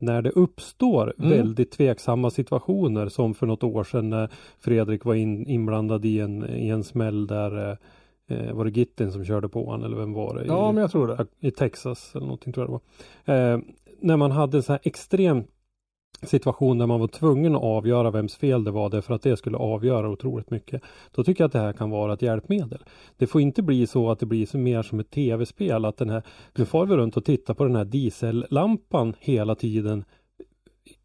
När 0.00 0.22
det 0.22 0.30
uppstår 0.30 1.14
Mm. 1.18 1.30
väldigt 1.30 1.70
tveksamma 1.70 2.30
situationer 2.30 3.08
som 3.08 3.34
för 3.34 3.46
något 3.46 3.62
år 3.64 3.84
sedan 3.84 4.10
när 4.10 4.28
Fredrik 4.58 5.04
var 5.04 5.14
in, 5.14 5.46
inblandad 5.46 6.04
i 6.04 6.20
en, 6.20 6.50
i 6.50 6.68
en 6.68 6.84
smäll 6.84 7.26
där 7.26 7.70
eh, 8.28 8.52
var 8.52 8.64
det 8.64 8.70
Gittin 8.70 9.12
som 9.12 9.24
körde 9.24 9.48
på 9.48 9.64
honom 9.64 9.86
eller 9.86 9.96
vem 9.96 10.12
var 10.12 10.34
det? 10.34 10.44
Ja 10.46 10.70
I- 10.70 10.72
men 10.72 10.80
jag 10.82 10.90
tror 10.90 11.06
det. 11.06 11.26
i 11.40 11.50
Texas 11.50 12.10
eller 12.14 12.26
någonting 12.26 12.52
tror 12.52 12.66
jag 12.70 12.80
det 13.26 13.32
var. 13.32 13.52
Eh, 13.54 13.60
när 14.00 14.16
man 14.16 14.30
hade 14.30 14.62
så 14.62 14.72
här 14.72 14.80
extrem 14.84 15.44
situation 16.22 16.78
där 16.78 16.86
man 16.86 17.00
var 17.00 17.08
tvungen 17.08 17.56
att 17.56 17.62
avgöra 17.62 18.10
vems 18.10 18.36
fel 18.36 18.64
det 18.64 18.70
var 18.70 18.90
därför 18.90 19.14
att 19.14 19.22
det 19.22 19.36
skulle 19.36 19.56
avgöra 19.56 20.08
otroligt 20.08 20.50
mycket. 20.50 20.82
Då 21.14 21.24
tycker 21.24 21.44
jag 21.44 21.46
att 21.48 21.52
det 21.52 21.58
här 21.58 21.72
kan 21.72 21.90
vara 21.90 22.12
ett 22.12 22.22
hjälpmedel. 22.22 22.84
Det 23.16 23.26
får 23.26 23.40
inte 23.40 23.62
bli 23.62 23.86
så 23.86 24.10
att 24.10 24.18
det 24.18 24.26
blir 24.26 24.56
mer 24.56 24.82
som 24.82 25.00
ett 25.00 25.10
tv-spel 25.10 25.84
att 25.84 25.96
den 25.96 26.10
här, 26.10 26.22
nu 26.54 26.64
får 26.64 26.86
vi 26.86 26.96
runt 26.96 27.16
och 27.16 27.24
tittar 27.24 27.54
på 27.54 27.64
den 27.64 27.76
här 27.76 27.84
diesellampan 27.84 29.14
hela 29.18 29.54
tiden 29.54 30.04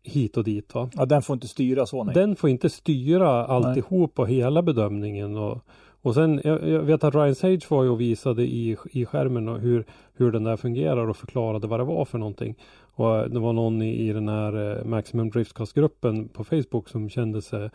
hit 0.03 0.37
och 0.37 0.43
dit. 0.43 0.75
Va? 0.75 0.89
Ja, 0.93 1.05
den 1.05 1.21
får 1.21 1.33
inte 1.33 1.47
styra 1.47 1.85
så 1.85 2.03
nej. 2.03 2.15
Den 2.15 2.35
får 2.35 2.49
inte 2.49 2.69
styra 2.69 3.45
alltihop 3.45 4.19
och 4.19 4.27
hela 4.27 4.61
bedömningen. 4.61 5.37
Och, 5.37 5.61
och 6.01 6.13
sen, 6.13 6.41
jag, 6.43 6.69
jag 6.69 6.81
vet 6.81 7.03
att 7.03 7.15
Ryan 7.15 7.35
Sage 7.35 7.65
var 7.69 7.83
ju 7.83 7.89
och 7.89 8.01
visade 8.01 8.43
i, 8.43 8.77
i 8.91 9.05
skärmen 9.05 9.47
och 9.47 9.59
hur, 9.59 9.85
hur 10.13 10.31
den 10.31 10.43
där 10.43 10.57
fungerar 10.57 11.07
och 11.07 11.17
förklarade 11.17 11.67
vad 11.67 11.79
det 11.79 11.83
var 11.83 12.05
för 12.05 12.17
någonting. 12.17 12.55
Och 12.95 13.29
det 13.29 13.39
var 13.39 13.53
någon 13.53 13.81
i, 13.81 14.09
i 14.09 14.13
den 14.13 14.27
här 14.29 14.77
eh, 14.79 14.85
Maximum 14.85 15.29
Driftcast-gruppen 15.29 16.27
på 16.27 16.43
Facebook 16.43 16.89
som 16.89 17.09
kände 17.09 17.41
sig 17.41 17.69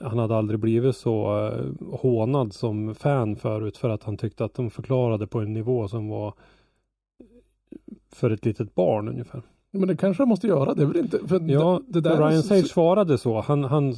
han 0.00 0.18
hade 0.18 0.36
aldrig 0.36 0.60
blivit 0.60 0.96
så 0.96 1.46
eh, 1.48 1.96
hånad 1.98 2.52
som 2.52 2.94
fan 2.94 3.36
förut 3.36 3.76
för 3.76 3.88
att 3.90 4.02
han 4.04 4.16
tyckte 4.16 4.44
att 4.44 4.54
de 4.54 4.70
förklarade 4.70 5.26
på 5.26 5.40
en 5.40 5.52
nivå 5.52 5.88
som 5.88 6.08
var 6.08 6.34
för 8.12 8.30
ett 8.30 8.44
litet 8.44 8.74
barn 8.74 9.08
ungefär. 9.08 9.42
Men 9.70 9.88
det 9.88 9.96
kanske 9.96 10.20
jag 10.22 10.28
måste 10.28 10.46
göra, 10.46 10.74
det 10.74 10.82
är 10.82 10.86
väl 10.86 10.96
inte... 10.96 11.18
För 11.28 11.50
Ja, 11.50 11.80
det, 11.88 12.00
det 12.00 12.10
Ryan 12.16 12.42
så- 12.42 12.48
Sage 12.48 12.66
svarade 12.66 13.18
så. 13.18 13.40
Han, 13.40 13.64
han, 13.64 13.94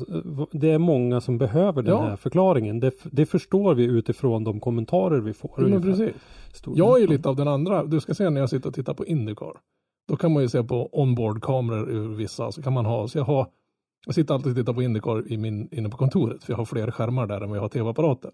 det 0.52 0.70
är 0.70 0.78
många 0.78 1.20
som 1.20 1.38
behöver 1.38 1.82
den 1.82 1.94
Ja. 1.94 2.00
här 2.00 2.16
förklaringen. 2.16 2.80
Det, 2.80 2.94
det 3.12 3.26
förstår 3.26 3.74
vi 3.74 3.84
utifrån 3.84 4.44
de 4.44 4.60
kommentarer 4.60 5.20
vi 5.20 5.32
får. 5.32 5.52
Men 5.56 5.64
ungefär. 5.74 6.06
precis. 6.06 6.22
Jag 6.74 6.96
är 6.96 7.00
ju 7.00 7.06
lite 7.06 7.28
av 7.28 7.36
den 7.36 7.48
andra. 7.48 7.84
Du 7.84 8.00
ska 8.00 8.14
se 8.14 8.30
när 8.30 8.40
jag 8.40 8.50
sitter 8.50 8.68
och 8.68 8.74
tittar 8.74 8.94
på 8.94 9.06
Indycar. 9.06 9.52
Då 10.08 10.16
kan 10.16 10.32
man 10.32 10.42
ju 10.42 10.48
se 10.48 10.62
på 10.62 10.88
onboard-kameror 10.92 11.90
ur 11.90 12.08
vissa. 12.14 12.52
Så 12.52 12.62
kan 12.62 12.72
man 12.72 12.86
ha, 12.86 13.08
så 13.08 13.18
jag 13.18 13.24
har, 13.24 13.46
jag 14.06 14.14
sitter 14.14 14.34
alltid 14.34 14.50
och 14.52 14.56
tittar 14.56 14.72
på 14.72 14.82
Indycar 14.82 15.32
i 15.32 15.36
min, 15.36 15.68
inne 15.72 15.88
på 15.88 15.96
kontoret. 15.96 16.44
För 16.44 16.52
jag 16.52 16.58
har 16.58 16.64
fler 16.64 16.90
skärmar 16.90 17.26
där 17.26 17.40
än 17.40 17.48
vad 17.48 17.56
jag 17.56 17.62
har 17.62 17.68
tv-apparater. 17.68 18.30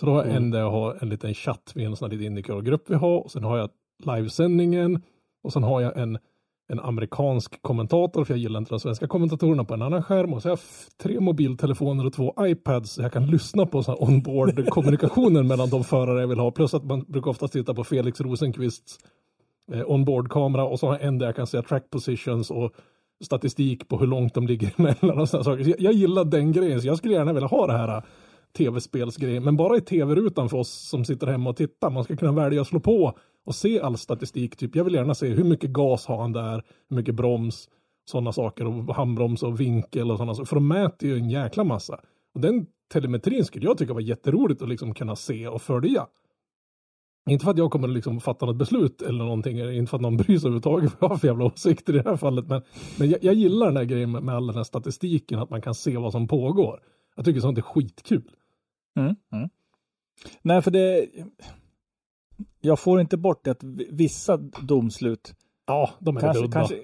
Så 0.00 0.06
då 0.06 0.12
har 0.12 0.18
jag 0.18 0.30
Mm. 0.30 0.44
en 0.44 0.50
där 0.50 0.58
jag 0.60 0.70
har 0.70 0.98
en 1.00 1.08
liten 1.08 1.34
chatt 1.34 1.72
vid 1.74 1.86
en 1.86 1.96
sån 1.96 2.06
här 2.10 2.16
liten 2.16 2.26
Indycar-grupp 2.26 2.90
vi 2.90 2.94
har. 2.94 3.18
Och 3.24 3.30
sen 3.30 3.44
har 3.44 3.58
jag 3.58 3.70
livesändningen. 4.06 5.02
Och 5.42 5.52
sen 5.52 5.62
har 5.62 5.80
jag 5.80 5.98
en, 5.98 6.18
en 6.68 6.80
amerikansk 6.80 7.62
kommentator, 7.62 8.24
för 8.24 8.34
jag 8.34 8.38
gillar 8.38 8.58
inte 8.58 8.70
de 8.70 8.80
svenska 8.80 9.06
kommentatorerna 9.06 9.64
på 9.64 9.74
en 9.74 9.82
annan 9.82 10.02
skärm. 10.02 10.32
Och 10.32 10.42
så 10.42 10.48
har 10.48 10.50
jag 10.52 10.60
tre 11.02 11.20
mobiltelefoner 11.20 12.06
och 12.06 12.12
två 12.12 12.34
iPads 12.40 12.90
så 12.92 13.02
jag 13.02 13.12
kan 13.12 13.26
lyssna 13.26 13.66
på 13.66 13.78
onboard-kommunikationen 13.98 15.46
mellan 15.48 15.70
de 15.70 15.84
förare 15.84 16.20
jag 16.20 16.28
vill 16.28 16.38
ha. 16.38 16.50
Plus 16.50 16.74
att 16.74 16.84
man 16.84 17.04
brukar 17.08 17.30
ofta 17.30 17.48
titta 17.48 17.74
på 17.74 17.84
Felix 17.84 18.20
Rosenqvists 18.20 18.98
eh, 19.72 19.90
onboard-kamera 19.90 20.64
och 20.64 20.80
så 20.80 20.86
har 20.86 20.94
jag 20.94 21.02
en 21.02 21.18
där 21.18 21.26
jag 21.26 21.36
kan 21.36 21.46
säga 21.46 21.62
track 21.62 21.90
positions 21.90 22.50
och 22.50 22.74
statistik 23.24 23.88
på 23.88 23.98
hur 23.98 24.06
långt 24.06 24.34
de 24.34 24.46
ligger 24.46 24.72
emellan 24.80 25.20
och 25.20 25.28
sådana 25.28 25.44
saker. 25.44 25.64
Så 25.64 25.70
jag, 25.70 25.80
jag 25.80 25.92
gillar 25.92 26.24
den 26.24 26.52
grejen, 26.52 26.80
så 26.80 26.86
jag 26.86 26.98
skulle 26.98 27.14
gärna 27.14 27.32
vilja 27.32 27.48
ha 27.48 27.66
det 27.66 27.72
här 27.72 27.96
eh, 27.96 28.02
tv-spelsgrejen, 28.56 29.44
men 29.44 29.56
bara 29.56 29.76
i 29.76 29.80
tv-rutan 29.80 30.48
för 30.48 30.56
oss 30.56 30.88
som 30.88 31.04
sitter 31.04 31.26
hemma 31.26 31.50
och 31.50 31.56
tittar. 31.56 31.90
Man 31.90 32.04
ska 32.04 32.16
kunna 32.16 32.32
välja 32.32 32.60
att 32.60 32.68
slå 32.68 32.80
på 32.80 33.18
och 33.46 33.54
se 33.54 33.80
all 33.80 33.98
statistik. 33.98 34.56
Typ, 34.56 34.76
jag 34.76 34.84
vill 34.84 34.94
gärna 34.94 35.14
se 35.14 35.28
hur 35.28 35.44
mycket 35.44 35.70
gas 35.70 36.06
har 36.06 36.22
han 36.22 36.32
där, 36.32 36.62
hur 36.88 36.96
mycket 36.96 37.14
broms, 37.14 37.68
sådana 38.04 38.32
saker 38.32 38.66
och 38.66 38.94
handbroms 38.94 39.42
och 39.42 39.60
vinkel 39.60 40.10
och 40.10 40.16
sådana 40.16 40.34
saker. 40.34 40.46
För 40.46 40.56
de 40.56 40.68
mäter 40.68 41.08
ju 41.08 41.16
en 41.16 41.30
jäkla 41.30 41.64
massa. 41.64 42.00
Och 42.34 42.40
den 42.40 42.66
telemetrin 42.92 43.44
skulle 43.44 43.64
jag 43.64 43.78
tycka 43.78 43.94
var 43.94 44.00
jätteroligt 44.00 44.62
att 44.62 44.68
liksom 44.68 44.94
kunna 44.94 45.16
se 45.16 45.48
och 45.48 45.62
följa. 45.62 46.06
Inte 47.30 47.44
för 47.44 47.50
att 47.50 47.58
jag 47.58 47.70
kommer 47.70 47.88
liksom 47.88 48.20
fatta 48.20 48.46
något 48.46 48.56
beslut 48.56 49.02
eller 49.02 49.24
någonting, 49.24 49.58
inte 49.58 49.90
för 49.90 49.96
att 49.96 50.02
någon 50.02 50.16
bryr 50.16 50.38
sig 50.38 50.48
överhuvudtaget 50.48 50.92
vad 50.92 51.02
jag 51.02 51.08
har 51.08 51.18
för 51.18 51.28
jävla 51.28 51.44
åsikter 51.44 51.94
i 51.94 51.98
det 51.98 52.10
här 52.10 52.16
fallet, 52.16 52.46
men, 52.46 52.62
men 52.98 53.10
jag, 53.10 53.24
jag 53.24 53.34
gillar 53.34 53.66
den 53.66 53.76
här 53.76 53.84
grejen 53.84 54.10
med, 54.12 54.22
med 54.22 54.34
all 54.34 54.46
den 54.46 54.56
här 54.56 54.64
statistiken, 54.64 55.38
att 55.38 55.50
man 55.50 55.62
kan 55.62 55.74
se 55.74 55.96
vad 55.96 56.12
som 56.12 56.28
pågår. 56.28 56.80
Jag 57.16 57.24
tycker 57.24 57.40
sånt 57.40 57.58
är 57.58 57.62
skitkul. 57.62 58.30
Mm. 58.98 59.14
Mm. 59.32 59.48
Nej, 60.42 60.62
för 60.62 60.70
det... 60.70 61.08
Jag 62.60 62.78
får 62.78 63.00
inte 63.00 63.16
bort 63.16 63.44
det 63.44 63.50
att 63.50 63.62
vi- 63.62 63.88
vissa 63.92 64.36
domslut 64.62 65.34
Ja, 65.66 65.90
de 66.00 66.16
är 66.16 66.20
kanske... 66.20 66.44
udda. 66.44 66.52
kanske 66.52 66.76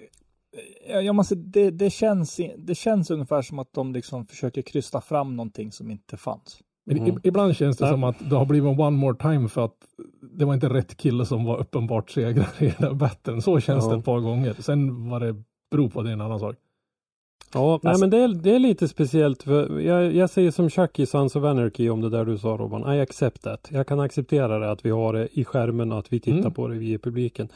Ja, 0.89 1.01
jag 1.01 1.15
måste, 1.15 1.35
det, 1.35 1.71
det, 1.71 1.91
känns, 1.91 2.41
det 2.59 2.75
känns 2.75 3.11
ungefär 3.11 3.43
som 3.43 3.59
att 3.59 3.73
de 3.73 3.93
liksom 3.93 4.27
försöker 4.27 4.63
krysta 4.63 5.01
fram 5.01 5.37
någonting 5.37 5.73
som 5.73 5.91
inte 5.91 6.17
fanns. 6.17 6.61
Men 6.87 6.97
Mm. 6.99 7.19
ibland 7.23 7.57
känns 7.57 7.77
det 7.77 7.85
Ja. 7.85 7.91
som 7.91 8.05
att 8.05 8.31
det 8.31 8.37
har 8.37 8.47
blivit 8.47 8.73
en 8.73 8.81
one 8.81 8.97
more 8.97 9.17
time 9.17 9.49
för 9.49 9.65
att 9.65 9.77
det 10.39 10.45
var 10.45 10.55
inte 10.55 10.69
rätt 10.69 10.97
kille 10.97 11.27
som 11.27 11.45
var 11.45 11.59
uppenbart 11.61 12.11
segrare 12.11 12.47
i 12.59 12.65
den 12.79 12.89
här 12.89 12.95
battlen. 12.95 13.43
Så 13.43 13.61
känns 13.61 13.85
Ja. 13.85 13.91
det 13.93 13.99
ett 13.99 14.05
par 14.05 14.21
gånger. 14.21 14.55
Sen 14.59 15.09
vad 15.11 15.23
det 15.23 15.35
beror 15.71 15.89
på, 15.89 16.03
det 16.03 16.09
är 16.09 16.13
en 16.13 16.21
annan 16.21 16.41
sak. 16.41 16.57
Ja, 17.55 17.81
nej, 17.83 17.91
Alltså- 17.91 18.01
men 18.03 18.11
det 18.11 18.17
är, 18.19 18.29
det 18.29 18.55
är 18.55 18.59
lite 18.59 18.89
speciellt. 18.89 19.43
För 19.43 19.81
jag, 19.81 20.15
jag 20.15 20.31
säger 20.31 20.51
som 20.51 20.71
Chuck 20.71 20.99
i 20.99 21.07
Sons 21.07 21.37
of 21.37 21.45
Anarchy 21.45 21.91
om 21.91 22.01
det 22.01 22.11
där 22.11 22.25
du 22.25 22.39
sa 22.39 22.49
Robban. 22.49 22.95
I 22.95 23.01
accept 23.01 23.43
that. 23.43 23.69
Jag 23.73 23.87
kan 23.87 24.01
acceptera 24.01 24.59
det 24.59 24.71
att 24.71 24.85
vi 24.85 24.91
har 24.91 25.13
det 25.13 25.29
i 25.33 25.45
skärmen 25.45 25.93
och 25.93 25.99
att 25.99 26.13
vi 26.13 26.21
tittar 26.21 26.39
Mm. 26.39 26.53
på 26.53 26.69
det 26.69 26.75
vi 26.79 26.93
i 26.93 26.99
publiken. 26.99 27.49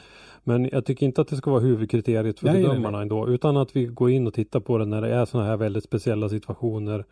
Men 0.43 0.69
jag 0.71 0.85
tycker 0.85 1.05
inte 1.05 1.21
att 1.21 1.27
det 1.27 1.35
ska 1.35 1.51
vara 1.51 1.61
huvudkriteriet 1.61 2.39
för 2.39 2.45
Nej, 2.45 2.53
nej, 2.55 2.63
bedömarna 2.67 3.01
ändå. 3.01 3.27
Utan 3.27 3.57
att 3.57 3.75
vi 3.75 3.85
går 3.85 4.09
in 4.11 4.27
och 4.27 4.33
tittar 4.33 4.59
på 4.59 4.77
det 4.77 4.85
när 4.85 5.01
det 5.01 5.09
är 5.13 5.25
sådana 5.25 5.49
här 5.49 5.57
väldigt 5.57 5.83
speciella 5.83 6.29
situationer. 6.29 7.05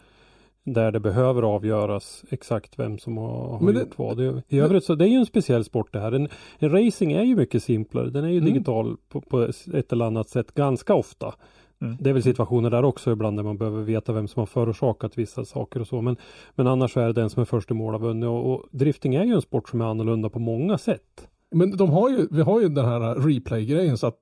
Där 0.66 0.92
det 0.92 1.00
behöver 1.00 1.42
avgöras 1.42 2.24
exakt 2.30 2.80
vem 2.80 2.98
som 2.98 3.18
har, 3.18 3.58
har 3.58 3.74
det- 3.74 3.80
gjort 3.80 3.98
vad. 3.98 4.18
Det, 4.18 4.44
I 4.50 4.60
övrigt 4.60 4.84
så 4.84 4.96
det 4.96 5.06
är 5.06 5.10
ju 5.10 5.16
en 5.18 5.26
speciell 5.26 5.64
sport 5.64 5.94
det 5.94 6.00
här. 6.00 6.12
En, 6.12 6.28
en 6.60 6.70
racing 6.72 7.12
är 7.14 7.24
ju 7.24 7.36
mycket 7.36 7.64
simplare. 7.64 8.10
Den 8.10 8.24
är 8.26 8.30
ju 8.30 8.38
Mm. 8.38 8.54
digital 8.54 8.98
på, 9.10 9.22
på 9.22 9.42
ett 9.74 9.92
eller 9.94 10.06
annat 10.06 10.30
sätt 10.30 10.54
ganska 10.54 10.94
ofta. 10.96 11.34
Mm. 11.82 11.98
Det 12.00 12.10
är 12.10 12.14
väl 12.14 12.24
situationer 12.24 12.70
där 12.70 12.86
också 12.86 13.12
ibland 13.12 13.38
där 13.38 13.44
man 13.44 13.58
behöver 13.58 13.82
veta 13.84 14.14
vem 14.14 14.28
som 14.28 14.40
har 14.40 14.46
förorsakat 14.46 15.18
vissa 15.18 15.46
saker 15.46 15.80
och 15.80 15.88
så. 15.88 16.02
Men, 16.02 16.16
men 16.56 16.68
annars 16.68 16.98
är 16.98 17.08
det 17.08 17.14
den 17.14 17.30
som 17.30 17.42
är 17.42 17.46
först 17.46 17.72
i 17.72 17.74
mål 17.74 17.94
har 17.94 18.00
vunnit. 18.00 18.28
Och, 18.28 18.54
och 18.54 18.66
drifting 18.72 19.16
är 19.16 19.24
ju 19.24 19.34
en 19.34 19.42
sport 19.42 19.70
som 19.70 19.82
är 19.82 19.86
annorlunda 19.86 20.30
på 20.30 20.40
många 20.40 20.78
sätt. 20.78 21.28
Men 21.52 21.78
de 21.78 21.90
har 21.90 22.10
ju, 22.10 22.28
vi 22.32 22.42
har 22.42 22.62
ju 22.62 22.70
den 22.70 22.86
här 22.86 23.16
replay-grejen 23.16 23.98
så 23.98 24.08
att 24.08 24.20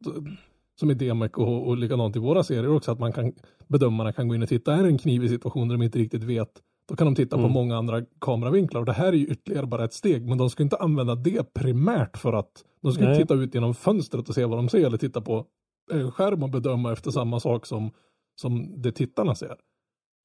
som 0.79 0.91
i 0.91 0.93
DMEC 0.93 1.31
och, 1.33 1.67
och 1.67 1.77
likadant 1.77 2.15
i 2.15 2.19
våra 2.19 2.43
serier 2.43 2.75
också 2.75 2.91
att 2.91 2.99
man 2.99 3.13
kan 3.13 3.33
bedömarna 3.67 4.13
kan 4.13 4.27
gå 4.27 4.35
in 4.35 4.43
och 4.43 4.49
titta. 4.49 4.73
Är 4.73 4.83
det 4.83 4.89
en 4.89 4.97
knivig 4.97 5.29
situation 5.29 5.67
där 5.67 5.77
de 5.77 5.83
inte 5.83 5.99
riktigt 5.99 6.23
vet 6.23 6.61
då 6.87 6.95
kan 6.95 7.07
de 7.07 7.15
titta 7.15 7.35
på 7.35 7.41
Mm. 7.41 7.53
många 7.53 7.77
andra 7.77 8.01
kameravinklar 8.19 8.79
och 8.79 8.85
det 8.85 8.93
här 8.93 9.07
är 9.07 9.17
ju 9.17 9.27
ytterligare 9.27 9.65
bara 9.65 9.85
ett 9.85 9.93
steg 9.93 10.27
men 10.27 10.37
de 10.37 10.49
ska 10.49 10.63
inte 10.63 10.77
använda 10.77 11.15
det 11.15 11.53
primärt 11.53 12.17
för 12.17 12.33
att 12.33 12.65
de 12.81 12.93
ska 12.93 13.03
inte 13.03 13.11
Nej. 13.11 13.21
titta 13.21 13.33
ut 13.33 13.55
genom 13.55 13.73
fönstret 13.73 14.29
och 14.29 14.35
se 14.35 14.45
vad 14.45 14.57
de 14.57 14.69
ser 14.69 14.85
eller 14.85 14.97
titta 14.97 15.21
på 15.21 15.45
en 15.91 16.11
skärm 16.11 16.43
och 16.43 16.49
bedöma 16.49 16.91
efter 16.91 17.11
samma 17.11 17.39
sak 17.39 17.65
som, 17.65 17.91
som 18.35 18.81
det 18.81 18.91
tittarna 18.91 19.35
ser. 19.35 19.55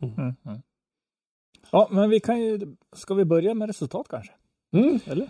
Mm. 0.02 0.14
Mm. 0.18 0.34
Ja, 1.70 1.88
men 1.90 2.10
vi 2.10 2.20
kan 2.20 2.40
ju... 2.40 2.76
Ska 2.96 3.14
vi 3.14 3.24
börja 3.24 3.54
med 3.54 3.66
resultat 3.68 4.06
kanske? 4.10 4.32
Mm. 4.72 4.98
Eller? 5.06 5.28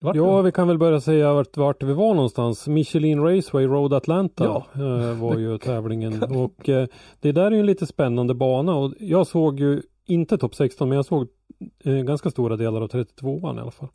Vart 0.00 0.16
Ja, 0.16 0.42
vi 0.42 0.52
kan 0.52 0.68
väl 0.68 0.78
börja 0.78 1.00
säga 1.00 1.32
vart, 1.34 1.56
vart 1.56 1.82
vi 1.82 1.92
var 1.92 2.14
någonstans. 2.14 2.68
Michelin 2.68 3.22
Raceway 3.24 3.66
Road 3.66 3.92
Atlanta 3.94 4.44
Ja. 4.44 4.66
eh, 4.74 5.20
var 5.20 5.38
ju 5.38 5.58
tävlingen. 5.64 6.22
Och 6.22 6.68
eh, 6.68 6.86
det 7.20 7.32
där 7.32 7.46
är 7.46 7.50
ju 7.50 7.60
en 7.60 7.66
lite 7.66 7.86
spännande 7.86 8.34
bana. 8.34 8.74
Och 8.76 8.92
jag 9.00 9.26
såg 9.26 9.60
ju 9.60 9.82
inte 10.06 10.38
topp 10.38 10.54
16 10.54 10.88
men 10.88 10.96
jag 10.96 11.04
såg 11.06 11.28
eh, 11.84 11.94
ganska 11.94 12.30
stora 12.30 12.56
delar 12.56 12.80
av 12.82 12.88
32an 12.88 13.56
i 13.56 13.60
alla 13.60 13.70
fall. 13.70 13.88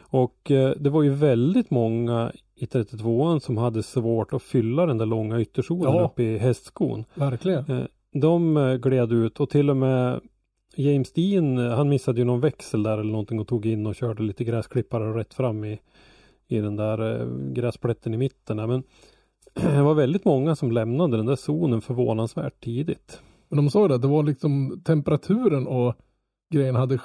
Och 0.00 0.50
eh, 0.50 0.70
det 0.80 0.90
var 0.90 1.02
ju 1.02 1.10
väldigt 1.10 1.70
många 1.70 2.32
i 2.56 2.64
32an 2.64 3.38
som 3.38 3.56
hade 3.56 3.82
svårt 3.82 4.32
att 4.32 4.42
fylla 4.42 4.86
den 4.86 4.98
där 4.98 5.06
långa 5.06 5.40
ytterzonen 5.40 5.94
Ja. 5.94 6.04
uppe 6.04 6.22
i 6.22 6.38
hästskon. 6.38 7.04
Verkligen. 7.14 7.70
Eh, 7.70 7.84
De 8.12 8.56
eh, 8.56 8.74
gled 8.74 9.12
ut 9.12 9.40
och 9.40 9.50
till 9.50 9.70
och 9.70 9.76
med 9.76 10.20
James 10.76 11.12
Dean, 11.12 11.56
han 11.58 11.88
missade 11.88 12.18
ju 12.18 12.24
någon 12.24 12.40
växel 12.40 12.82
där 12.82 12.98
eller 12.98 13.10
någonting 13.12 13.40
och 13.40 13.48
tog 13.48 13.66
in 13.66 13.86
och 13.86 13.94
körde 13.94 14.22
lite 14.22 14.44
gräsklippare 14.44 15.18
rätt 15.18 15.34
fram 15.34 15.64
i, 15.64 15.80
i 16.48 16.58
den 16.58 16.76
där 16.76 17.20
eh, 17.20 17.26
gräsplätten 17.52 18.14
i 18.14 18.16
mitten. 18.16 18.56
Men 18.56 18.82
det 19.54 19.82
var 19.82 19.94
väldigt 19.94 20.24
många 20.24 20.56
som 20.56 20.72
lämnade 20.72 21.16
den 21.16 21.26
där 21.26 21.36
zonen 21.36 21.80
förvånansvärt 21.80 22.64
tidigt. 22.64 23.20
Men 23.48 23.56
de 23.56 23.70
sa 23.70 23.82
ju 23.82 23.88
det, 23.88 23.98
det 23.98 24.08
var 24.08 24.22
liksom 24.22 24.82
temperaturen 24.84 25.66
och 25.66 25.94
grejen 26.52 26.74
hade 26.74 26.98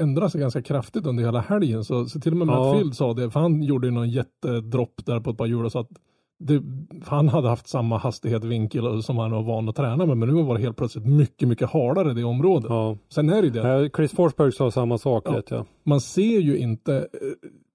ändrat 0.00 0.32
sig 0.32 0.40
ganska 0.40 0.62
kraftigt 0.62 1.06
under 1.06 1.24
hela 1.24 1.40
helgen. 1.40 1.84
Så, 1.84 2.06
så 2.06 2.20
till 2.20 2.32
och 2.32 2.38
med 2.38 2.46
Matt 2.46 2.56
Ja. 2.56 2.78
Field 2.78 2.96
sa 2.96 3.14
det, 3.14 3.30
för 3.30 3.40
han 3.40 3.62
gjorde 3.62 3.86
ju 3.86 3.90
någon 3.90 4.10
jättedropp 4.10 5.06
där 5.06 5.20
på 5.20 5.30
ett 5.30 5.36
par 5.36 5.46
hjul 5.46 5.64
och 5.64 5.72
sa 5.72 5.80
att 5.80 5.98
det, 6.46 6.62
han 7.06 7.28
hade 7.28 7.48
haft 7.48 7.66
samma 7.68 7.98
hastighet, 7.98 8.44
vinkel 8.44 9.02
som 9.02 9.18
han 9.18 9.30
var 9.30 9.42
van 9.42 9.68
att 9.68 9.76
träna 9.76 10.06
med, 10.06 10.16
men 10.18 10.28
nu 10.28 10.42
var 10.42 10.54
det 10.54 10.60
helt 10.62 10.76
plötsligt 10.76 11.06
mycket, 11.06 11.48
mycket 11.48 11.70
hardare 11.70 12.12
det 12.14 12.24
området. 12.24 12.66
Ja. 12.70 12.96
Sen 13.08 13.28
är 13.30 13.42
det 13.42 13.46
ju 13.48 13.50
det, 13.50 13.90
Chris 13.96 14.12
Forsberg 14.12 14.52
sa 14.52 14.70
samma 14.70 14.98
sak 14.98 15.22
Ja. 15.26 15.32
vet 15.32 15.50
jag. 15.50 15.66
man 15.84 16.00
ser 16.00 16.40
ju 16.40 16.56
inte, 16.58 16.96
eh, 16.96 17.04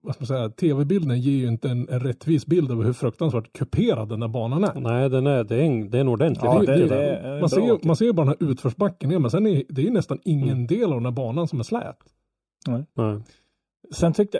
vad 0.01 0.15
ska 0.15 0.21
man 0.21 0.27
säga, 0.27 0.49
tv-bilden 0.49 1.21
ger 1.21 1.31
ju 1.37 1.47
inte 1.47 1.69
en, 1.69 1.89
en 1.89 1.99
rättvis 1.99 2.45
bild 2.45 2.71
av 2.71 2.83
hur 2.83 2.93
fruktansvärt 2.93 3.53
kuperad 3.53 4.09
den 4.09 4.19
där 4.19 4.27
banan 4.27 4.63
är. 4.63 4.79
Nej, 4.79 5.09
den 5.09 5.27
är, 5.27 5.43
det, 5.43 5.55
är 5.55 5.61
en, 5.61 5.89
det 5.89 5.97
är 5.97 6.01
en 6.01 6.07
ordentlig 6.07 6.47
Ja, 6.47 6.59
det- 6.59 6.87
det- 6.87 6.95
är 6.95 7.39
man, 7.39 7.49
ser, 7.49 7.87
man 7.87 7.95
ser 7.95 8.05
ju 8.05 8.13
bara 8.13 8.25
den 8.25 8.35
här 8.39 8.51
utförsbacken 8.51 9.09
ner, 9.09 9.19
men 9.19 9.31
sen 9.31 9.47
är 9.47 9.63
det 9.69 9.81
är 9.81 9.85
ju 9.85 9.91
nästan 9.91 10.19
ingen 10.23 10.49
Mm. 10.49 10.67
del 10.67 10.83
av 10.83 10.95
den 10.95 11.05
här 11.05 11.11
banan 11.11 11.47
som 11.47 11.59
är 11.59 11.63
slät. 11.63 11.97
Nej. 12.67 12.83
Sen 13.93 14.13
tyckte 14.13 14.39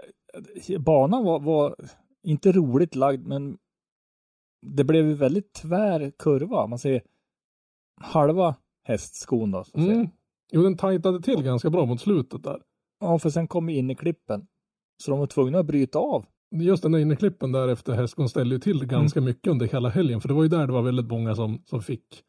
jag... 0.68 0.82
Banan 0.82 1.24
var, 1.26 1.40
var 1.40 1.76
inte 2.24 2.52
roligt 2.52 2.96
lagd, 2.96 3.28
men 3.28 3.58
det 4.62 4.84
blev 4.84 5.08
ju 5.08 5.14
väldigt 5.14 5.54
tvär 5.54 6.12
kurva. 6.20 6.68
Man 6.68 6.80
ser 6.80 7.02
halva 8.02 8.56
hästskon 8.84 9.52
då. 9.52 9.64
Så 9.64 9.78
att 9.78 9.84
säga. 9.84 9.96
Mm. 9.96 10.10
Jo, 10.52 10.64
den 10.64 10.78
tajtade 10.78 11.22
till 11.22 11.44
ganska 11.44 11.70
bra 11.70 11.86
mot 11.86 12.02
slutet 12.02 12.44
där. 12.44 12.62
Ja, 13.00 13.20
för 13.20 13.30
sen 13.30 13.48
kom 13.48 13.66
vi 13.66 13.78
in 13.78 13.90
i 13.90 13.96
klippen. 13.96 14.48
Så 15.04 15.12
de 15.12 15.20
var 15.20 15.28
tvungna 15.28 15.60
att 15.60 15.66
bryta 15.66 16.00
av. 16.00 16.26
Just 16.52 16.84
den 16.84 16.92
där 16.92 17.00
inneklippen 17.00 17.52
där 17.52 17.68
efter 17.68 17.94
hästskon 17.94 18.30
ställde 18.30 18.56
ju 18.56 18.60
till 18.60 18.86
ganska 18.86 19.22
mycket 19.22 19.48
under 19.48 19.68
hela 19.68 19.90
helgen. 19.90 20.22
För 20.22 20.28
det 20.28 20.34
var 20.34 20.44
ju 20.44 20.50
där 20.50 20.68
det 20.68 20.74
var 20.74 20.82
väldigt 20.82 21.10
många 21.10 21.36
som, 21.36 21.62
som 21.66 21.82
fick, 21.82 22.24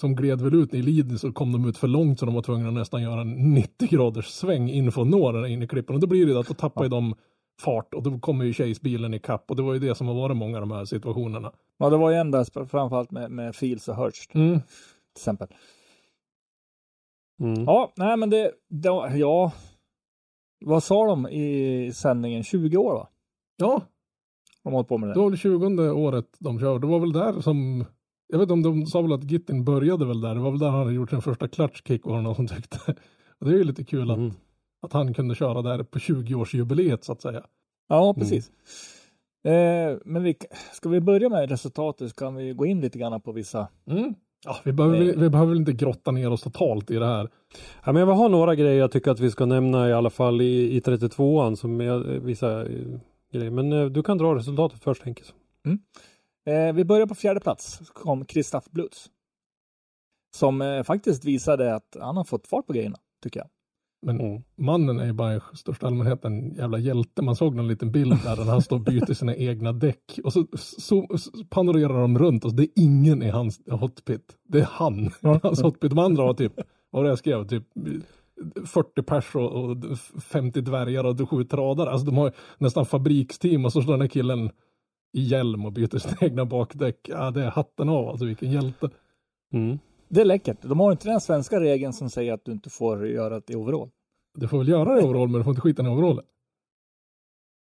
som 0.00 0.16
gled 0.16 0.40
väl 0.40 0.54
ut 0.54 0.74
i 0.74 0.82
leading 0.82 1.18
så 1.18 1.32
kom 1.32 1.52
de 1.52 1.68
ut 1.68 1.78
för 1.78 1.88
långt 1.88 2.18
så 2.18 2.26
de 2.26 2.34
var 2.34 2.42
tvungna 2.42 2.68
att 2.68 2.74
nästan 2.74 3.02
göra 3.02 3.20
en 3.20 3.54
90 3.54 3.88
graders 3.88 4.26
sväng 4.26 4.70
in 4.70 4.92
för 4.92 5.02
att 5.02 5.08
nå 5.08 5.32
den 5.32 5.42
där 5.42 5.48
inneklippen. 5.48 5.94
Och 5.94 6.00
då 6.00 6.06
blir 6.06 6.26
det 6.26 6.40
att 6.40 6.48
då 6.48 6.54
tappar 6.54 6.82
ju 6.82 6.88
de 6.88 7.14
fart 7.62 7.94
och 7.94 8.02
då 8.02 8.18
kommer 8.18 8.44
ju 8.44 8.52
Chase-bilen 8.52 9.14
i 9.14 9.18
kapp 9.18 9.50
och 9.50 9.56
det 9.56 9.62
var 9.62 9.72
ju 9.72 9.78
det 9.78 9.94
som 9.94 10.06
har 10.06 10.14
varit 10.14 10.36
många 10.36 10.56
av 10.56 10.60
de 10.60 10.70
här 10.70 10.84
situationerna. 10.84 11.52
Ja, 11.78 11.90
det 11.90 11.96
var 11.96 12.10
ju 12.10 12.16
en 12.16 12.30
där 12.30 12.64
framförallt 12.66 13.10
med, 13.10 13.30
med 13.30 13.56
Fields 13.56 13.88
och 13.88 13.96
Hurst 13.96 14.34
Mm. 14.34 14.60
till 14.60 15.20
exempel. 15.20 15.48
Mm. 17.40 17.64
Ja, 17.64 17.92
nej 17.96 18.16
men 18.16 18.30
det, 18.30 18.52
det 18.68 18.88
ja. 19.18 19.52
Vad 20.64 20.82
sa 20.82 21.06
de 21.06 21.28
i 21.28 21.92
sändningen? 21.94 22.42
20 22.44 22.76
år 22.76 22.94
va? 22.94 23.08
Ja, 23.56 23.82
De 24.64 24.72
har 24.74 24.84
på 24.84 24.98
med 24.98 25.08
Det 25.08 25.14
det. 25.14 25.20
var 25.20 25.30
väl 25.30 25.38
20 25.38 25.90
året 25.90 26.26
de 26.38 26.60
kör. 26.60 26.78
Det 26.78 26.86
var 26.86 26.98
väl 27.00 27.12
där 27.12 27.40
som, 27.40 27.84
jag 28.28 28.38
vet 28.38 28.50
inte 28.50 28.68
om 28.68 28.80
de 28.80 28.86
sa 28.86 29.02
väl 29.02 29.12
att 29.12 29.30
Gittin 29.30 29.64
började 29.64 30.06
väl 30.06 30.20
där. 30.20 30.34
Det 30.34 30.40
var 30.40 30.50
väl 30.50 30.60
där 30.60 30.68
han 30.70 30.78
hade 30.78 30.92
gjort 30.92 31.10
sin 31.10 31.22
första 31.22 31.48
clutchkick 31.48 32.06
var 32.06 32.16
det 32.16 32.22
någon 32.22 32.34
som 32.34 32.48
tyckte. 32.48 32.78
Och 33.38 33.46
det 33.46 33.54
är 33.54 33.58
ju 33.58 33.64
lite 33.64 33.84
kul 33.84 34.10
Mm. 34.10 34.26
att 34.28 34.34
han 34.90 35.14
kunde 35.14 35.34
köra 35.34 35.62
där 35.62 35.82
på 35.82 35.98
20-årsjubileet 35.98 37.02
så 37.02 37.12
att 37.12 37.22
säga. 37.22 37.42
Ja, 37.88 38.14
precis. 38.14 38.50
Eh, 39.44 39.98
men 40.04 40.22
vi, 40.22 40.36
ska 40.72 40.88
vi 40.88 41.00
börja 41.00 41.28
med 41.28 41.50
resultatet 41.50 42.10
så 42.10 42.14
kan 42.14 42.34
vi 42.34 42.52
gå 42.52 42.66
in 42.66 42.80
lite 42.80 42.98
grann 42.98 43.20
på 43.20 43.32
vissa. 43.32 43.68
Mm. 43.86 44.14
Ja, 44.44 44.56
vi, 44.64 44.72
behöver, 44.72 44.98
Nej. 44.98 45.16
vi 45.16 45.30
behöver 45.30 45.50
väl 45.50 45.58
inte 45.58 45.72
grotta 45.72 46.10
ner 46.10 46.30
oss 46.30 46.42
totalt 46.42 46.90
i 46.90 46.94
det 46.94 47.06
här. 47.06 47.28
Ja, 47.84 47.92
men 47.92 47.96
jag 47.96 48.06
vill 48.06 48.16
ha 48.16 48.28
några 48.28 48.54
grejer 48.54 48.78
jag 48.78 48.92
tycker 48.92 49.10
att 49.10 49.20
vi 49.20 49.30
ska 49.30 49.46
nämna 49.46 49.88
i 49.88 49.92
alla 49.92 50.10
fall 50.10 50.40
i, 50.40 50.76
i 50.76 50.80
32an 50.80 51.54
som 51.54 51.80
är 51.80 52.14
eh, 52.14 52.20
vissa 52.20 52.60
eh, 52.60 52.98
grejer. 53.32 53.50
Men 53.50 53.72
eh, 53.72 53.86
du 53.86 54.02
kan 54.02 54.18
dra 54.18 54.34
resultatet 54.34 54.82
först 54.82 55.02
Henke. 55.02 55.22
Eh, 56.46 56.72
vi 56.72 56.84
börjar 56.84 57.06
på 57.06 57.14
fjärde 57.14 57.40
plats. 57.40 57.80
Kom 57.92 58.26
Christoph 58.26 58.66
Blutz. 58.70 59.10
Som 60.34 60.62
eh, 60.62 60.82
faktiskt 60.82 61.24
visade 61.24 61.74
att 61.74 61.96
han 62.00 62.16
har 62.16 62.24
fått 62.24 62.46
fart 62.46 62.66
på 62.66 62.72
grejerna, 62.72 62.98
tycker 63.22 63.40
jag. 63.40 63.48
Men 64.02 64.20
Mm. 64.20 64.42
mannen 64.56 65.00
är 65.00 65.06
ju 65.06 65.12
bara 65.12 65.36
i 65.36 65.40
största 65.54 65.86
allmänhet 65.86 66.24
en 66.24 66.54
jävla 66.54 66.78
hjälte. 66.78 67.22
Man 67.22 67.36
såg 67.36 67.54
någon 67.54 67.68
liten 67.68 67.92
bild 67.92 68.22
där, 68.24 68.36
där 68.36 68.44
han 68.44 68.62
står 68.62 68.76
och 68.76 68.82
byter 68.82 69.14
sina 69.14 69.36
egna 69.36 69.72
däck. 69.72 70.18
Och 70.24 70.32
så, 70.32 70.46
så, 70.56 71.06
så 71.18 71.30
panorerar 71.50 72.00
de 72.00 72.18
runt 72.18 72.44
och 72.44 72.54
det 72.54 72.62
är 72.62 72.68
ingen 72.76 73.22
i 73.22 73.30
hans 73.30 73.60
hotpit. 73.70 74.36
Det 74.48 74.60
är 74.60 74.68
han, 74.70 75.10
hans 75.42 75.62
hotpit. 75.62 75.90
De 75.90 75.98
andra 75.98 76.22
har 76.22 76.34
typ, 76.34 76.52
vad 76.56 76.64
var 76.90 77.02
det 77.02 77.08
jag 77.08 77.18
skrev, 77.18 77.48
typ 77.48 77.64
40 78.66 79.02
pers 79.02 79.34
och, 79.34 79.52
och 79.70 79.98
50 80.22 80.60
dvärgar 80.60 81.04
och 81.04 81.30
sju 81.30 81.44
tradare. 81.44 81.90
Alltså 81.90 82.06
de 82.06 82.16
har 82.16 82.32
nästan 82.58 82.86
fabriksteam 82.86 83.64
och 83.64 83.72
så 83.72 83.82
står 83.82 83.92
den 83.92 84.00
här 84.00 84.08
killen 84.08 84.50
i 85.12 85.22
hjälm 85.22 85.64
och 85.66 85.72
byter 85.72 85.98
sina 85.98 86.16
egna 86.20 86.44
bakdäck. 86.44 87.08
Ja, 87.08 87.30
det 87.30 87.44
är 87.44 87.50
hatten 87.50 87.88
av 87.88 88.08
alltså, 88.08 88.24
vilken 88.24 88.52
hjälte. 88.52 88.90
Mm. 89.52 89.78
Det 90.14 90.20
är 90.20 90.24
läckert. 90.24 90.56
De 90.62 90.80
har 90.80 90.92
inte 90.92 91.08
den 91.08 91.20
svenska 91.20 91.60
regeln 91.60 91.92
som 91.92 92.10
säger 92.10 92.32
att 92.32 92.44
du 92.44 92.52
inte 92.52 92.70
får 92.70 93.06
göra 93.08 93.40
det 93.40 93.52
i 93.52 93.56
overall. 93.56 93.90
Du 94.34 94.48
får 94.48 94.58
väl 94.58 94.68
göra 94.68 94.94
det 94.94 95.00
i 95.00 95.04
overall, 95.04 95.28
men 95.28 95.38
du 95.40 95.44
får 95.44 95.50
inte 95.50 95.60
skita 95.60 95.82
i 95.82 95.86
overallen. 95.88 96.24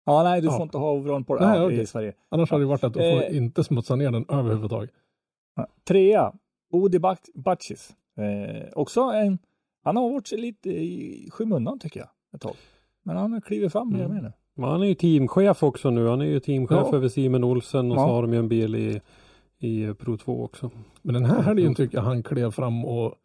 Ja, 0.06 0.24
nej, 0.24 0.42
du 0.42 0.48
Ja. 0.48 0.52
får 0.54 0.62
inte 0.64 0.78
ha 0.78 0.92
overall 0.92 1.24
på 1.24 1.36
det 1.38 1.48
Nej, 1.48 1.60
ja, 1.60 1.66
okej. 1.66 1.82
i 1.82 1.86
Sverige. 1.86 2.14
Annars 2.30 2.52
hade 2.52 2.64
det 2.64 2.68
varit 2.68 2.84
att 2.84 2.94
du 2.94 3.00
får 3.00 3.24
Eh. 3.24 3.38
inte 3.38 3.64
smutsa 3.64 3.96
ner 3.96 4.12
den 4.12 4.26
överhuvudtaget. 4.30 4.90
Ja. 5.56 5.68
Trea, 5.88 6.34
Odi 6.72 7.00
Batchis. 7.36 7.90
Eh, 8.18 8.68
också 8.74 9.02
en, 9.02 9.38
han 9.84 9.96
har 9.98 10.10
varit 10.10 10.32
lite 10.32 10.70
i 10.70 11.30
skymundan 11.32 11.80
tycker 11.80 12.00
jag 12.00 12.10
ett 12.36 12.42
tag. 12.42 12.56
Men 13.04 13.18
han 13.18 13.34
har 13.34 13.42
klivit 13.42 13.72
fram 13.72 13.94
mer 13.94 14.04
och 14.06 14.12
mer 14.12 14.22
nu. 14.22 14.32
Men 14.56 14.70
han 14.70 14.82
är 14.82 14.86
ju 14.88 14.96
teamchef 14.96 15.64
också 15.64 15.90
nu. 15.90 16.08
Han 16.08 16.22
är 16.22 16.26
ju 16.26 16.40
teamchef 16.40 16.88
Ja. 16.92 16.96
över 16.96 17.10
Simon 17.10 17.44
Olsen 17.44 17.92
och 17.92 17.98
Ja. 17.98 18.02
så 18.08 18.14
har 18.14 18.22
de 18.22 18.34
ju 18.34 18.40
en 18.40 18.50
bil 18.50 18.76
i, 18.76 19.02
i 19.64 19.94
Pro 19.94 20.18
2 20.18 20.44
också. 20.44 20.72
Men 21.02 21.14
den 21.14 21.26
här 21.26 21.42
helgen 21.42 21.76
tycker 21.76 21.98
jag 21.98 22.04
han 22.04 22.24
klev 22.24 22.52
fram 22.52 22.86
och 22.86 23.16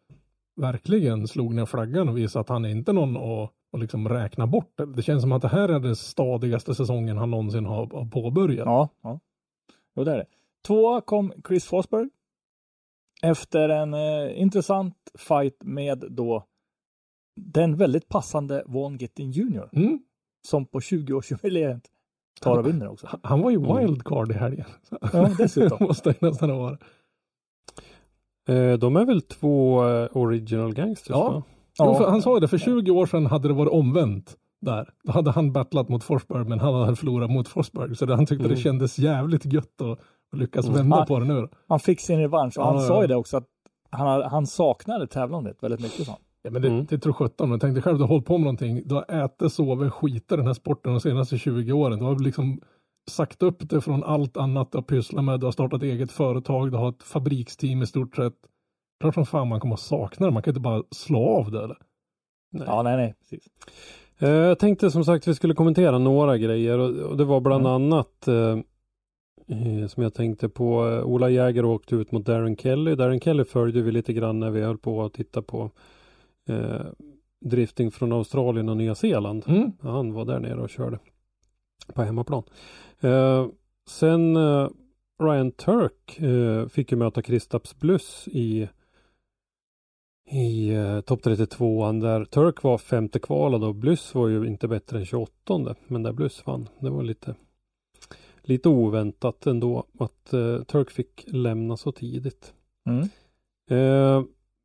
verkligen 0.55 1.27
slog 1.27 1.53
ner 1.53 1.65
flaggan 1.65 2.09
och 2.09 2.17
visade 2.17 2.41
att 2.41 2.49
han 2.49 2.65
är 2.65 2.69
inte 2.69 2.93
någon 2.93 3.17
att, 3.17 3.51
att 3.71 3.79
liksom 3.79 4.09
räkna 4.09 4.47
bort. 4.47 4.79
Det 4.95 5.01
känns 5.01 5.21
som 5.21 5.31
att 5.31 5.41
det 5.41 5.47
här 5.47 5.69
är 5.69 5.79
den 5.79 5.95
stadigaste 5.95 6.75
säsongen 6.75 7.17
han 7.17 7.31
någonsin 7.31 7.65
har, 7.65 7.87
har 7.87 8.05
påbörjat. 8.05 8.65
Ja, 8.65 8.89
ja. 9.01 9.19
Jo, 9.95 10.03
det 10.03 10.11
är 10.11 10.17
det. 10.17 10.25
Tvåa 10.67 11.01
kom 11.01 11.33
Chris 11.47 11.65
Forsberg. 11.65 12.09
Efter 13.23 13.69
en 13.69 13.93
eh, 13.93 14.41
intressant 14.41 14.95
fight 15.17 15.63
med 15.63 16.03
då 16.09 16.45
den 17.35 17.75
väldigt 17.75 18.09
passande 18.09 18.63
Von 18.65 18.97
Gittin 18.97 19.31
Jr. 19.31 19.69
Mm. 19.73 19.99
Som 20.47 20.65
på 20.65 20.79
20-årsjubileet 20.79 21.81
tar 22.41 22.57
och 22.57 22.67
vinner 22.67 22.87
också. 22.91 23.07
Han 23.23 23.41
var 23.41 23.51
ju 23.51 23.57
Mm. 23.57 23.77
wildcard 23.77 24.31
i 24.31 24.33
helgen. 24.33 24.65
Ja, 25.13 25.29
dessutom. 25.37 25.77
Måste 25.87 26.09
det 26.09 26.21
nästan 26.21 26.57
varit. 26.57 26.79
Eh, 28.49 28.73
de 28.73 28.95
är 28.95 29.05
väl 29.05 29.21
två 29.21 29.85
eh, 29.87 30.07
original 30.17 30.73
gangsters? 30.73 31.09
Ja. 31.09 31.29
va? 31.31 31.43
Jo, 31.79 31.95
för 31.95 32.09
han 32.09 32.21
sa 32.21 32.33
ju 32.33 32.39
det, 32.39 32.47
för 32.47 32.57
20 32.57 32.91
år 32.91 33.05
sedan 33.05 33.25
hade 33.25 33.47
det 33.47 33.53
varit 33.53 33.71
omvänt. 33.73 34.35
Där. 34.61 34.89
Då 35.03 35.11
hade 35.11 35.31
han 35.31 35.51
battlat 35.51 35.89
mot 35.89 36.03
Forsberg 36.03 36.43
men 36.45 36.59
han 36.59 36.73
hade 36.73 36.95
förlorat 36.95 37.29
mot 37.31 37.47
Forsberg. 37.47 37.95
Så 37.95 38.05
det, 38.05 38.15
han 38.15 38.25
tyckte 38.25 38.45
Mm. 38.45 38.55
det 38.55 38.61
kändes 38.61 38.99
jävligt 38.99 39.45
gött 39.45 39.81
att, 39.81 39.99
att 40.33 40.39
lyckas 40.39 40.65
Mm. 40.65 40.77
vända 40.77 40.97
Ah. 40.97 41.05
på 41.05 41.19
det 41.19 41.25
nu. 41.25 41.47
Han 41.67 41.79
fick 41.79 41.99
sin 41.99 42.19
revansch 42.19 42.57
och 42.57 42.63
Ja, 42.63 42.67
han 42.67 42.75
ja. 42.81 42.87
sa 42.87 43.01
ju 43.01 43.07
det 43.07 43.15
också 43.15 43.37
att 43.37 43.43
han, 43.89 44.21
han 44.23 44.47
saknade 44.47 45.07
tävlandet 45.07 45.63
väldigt 45.63 45.79
mycket. 45.81 46.07
han. 46.07 46.17
Ja, 46.47 46.51
men 46.51 46.61
det, 46.61 46.67
Mm. 46.67 46.85
det 46.85 46.97
tror 46.97 47.13
sjutton. 47.13 47.49
Men 47.49 47.59
tänk 47.59 47.73
dig 47.73 47.83
själv, 47.83 47.97
du 47.97 48.03
har 48.03 48.07
hållit 48.09 48.25
på 48.25 48.37
med 48.37 48.43
någonting. 48.43 48.81
Du 48.85 48.95
har 48.95 49.05
ätit, 49.25 49.53
sovit, 49.53 49.93
skitit 49.93 50.29
den 50.29 50.45
här 50.45 50.53
sporten 50.53 50.91
de 50.93 50.99
senaste 51.01 51.37
20 51.37 51.71
åren. 51.73 51.99
Du 51.99 52.05
har 52.05 52.19
liksom 52.19 52.61
sagt 53.11 53.43
upp 53.43 53.69
det 53.69 53.81
från 53.81 54.03
allt 54.03 54.37
annat 54.37 54.71
du 54.71 54.77
har 54.77 54.83
pysslat 54.83 55.23
med. 55.25 55.39
Du 55.39 55.45
har 55.45 55.51
startat 55.51 55.83
eget 55.83 56.11
företag. 56.11 56.71
Du 56.71 56.77
har 56.77 56.89
ett 56.89 57.03
fabriksteam 57.03 57.81
i 57.81 57.87
stort 57.87 58.15
sett. 58.15 58.33
Klart 59.01 59.13
som 59.13 59.25
fan 59.25 59.47
man 59.47 59.59
kommer 59.59 59.73
att 59.73 59.79
sakna 59.79 60.25
det. 60.25 60.31
Man 60.31 60.43
kan 60.43 60.51
inte 60.51 60.61
bara 60.61 60.83
slå 60.91 61.19
av 61.29 61.51
det. 61.51 61.63
Eller? 61.63 61.77
Ja, 62.65 62.83
nej, 62.83 62.97
nej, 62.97 63.15
precis. 63.19 63.47
Eh, 64.19 64.29
jag 64.29 64.59
tänkte 64.59 64.91
som 64.91 65.05
sagt 65.05 65.27
vi 65.27 65.35
skulle 65.35 65.53
kommentera 65.53 65.97
några 65.97 66.37
grejer 66.37 66.77
och, 66.79 66.89
och 66.89 67.17
det 67.17 67.23
var 67.25 67.39
bland 67.41 67.67
Mm. 67.67 67.73
annat 67.75 68.27
eh, 68.27 68.57
eh, 69.47 69.87
som 69.87 70.03
jag 70.03 70.13
tänkte 70.13 70.49
på. 70.49 70.87
Eh, 70.89 71.03
Ola 71.05 71.29
Jäger 71.29 71.65
åkte 71.65 71.95
ut 71.95 72.11
mot 72.11 72.25
Darren 72.25 72.57
Kelly. 72.57 72.95
Darren 72.95 73.19
Kelly 73.19 73.43
följde 73.43 73.81
vi 73.81 73.91
lite 73.91 74.13
grann 74.13 74.39
när 74.39 74.49
vi 74.51 74.61
höll 74.61 74.77
på 74.77 75.03
att 75.03 75.13
titta 75.13 75.41
på 75.41 75.71
eh, 76.49 76.85
drifting 77.45 77.91
från 77.91 78.11
Australien 78.11 78.69
och 78.69 78.77
Nya 78.77 78.95
Zeeland. 78.95 79.43
Mm. 79.47 79.71
Han 79.81 80.13
var 80.13 80.25
där 80.25 80.39
nere 80.39 80.61
och 80.61 80.69
körde 80.69 80.99
på 81.93 82.03
hemmaplan. 82.03 82.43
Eh, 82.99 83.47
sen 83.87 84.35
eh, 84.35 84.69
Ryan 85.23 85.51
Turk 85.51 86.19
eh, 86.19 86.67
fick 86.67 86.91
ju 86.91 86.97
möta 86.97 87.21
Kristaps 87.21 87.79
Bluss 87.79 88.27
i 88.31 88.69
i 90.31 90.69
eh, 90.69 91.01
topp 91.01 91.23
32 91.23 91.91
där 91.91 92.25
Turk 92.25 92.63
var 92.63 92.77
femte 92.77 93.19
kvalad 93.19 93.63
och 93.63 93.75
Bluss 93.75 94.15
var 94.15 94.27
ju 94.27 94.47
inte 94.47 94.67
bättre 94.67 94.99
än 94.99 95.05
28 95.05 95.75
men 95.87 96.03
där 96.03 96.13
Bluss 96.13 96.45
vann. 96.45 96.69
Det 96.79 96.89
var 96.89 97.03
lite 97.03 97.35
lite 98.47 98.69
oväntat 98.69 99.47
ändå 99.47 99.85
att 99.99 100.33
eh, 100.33 100.63
Turk 100.63 100.91
fick 100.91 101.25
lämna 101.27 101.77
så 101.77 101.91
tidigt. 101.91 102.53
Mm. 102.85 103.09
Eh, 103.69 104.23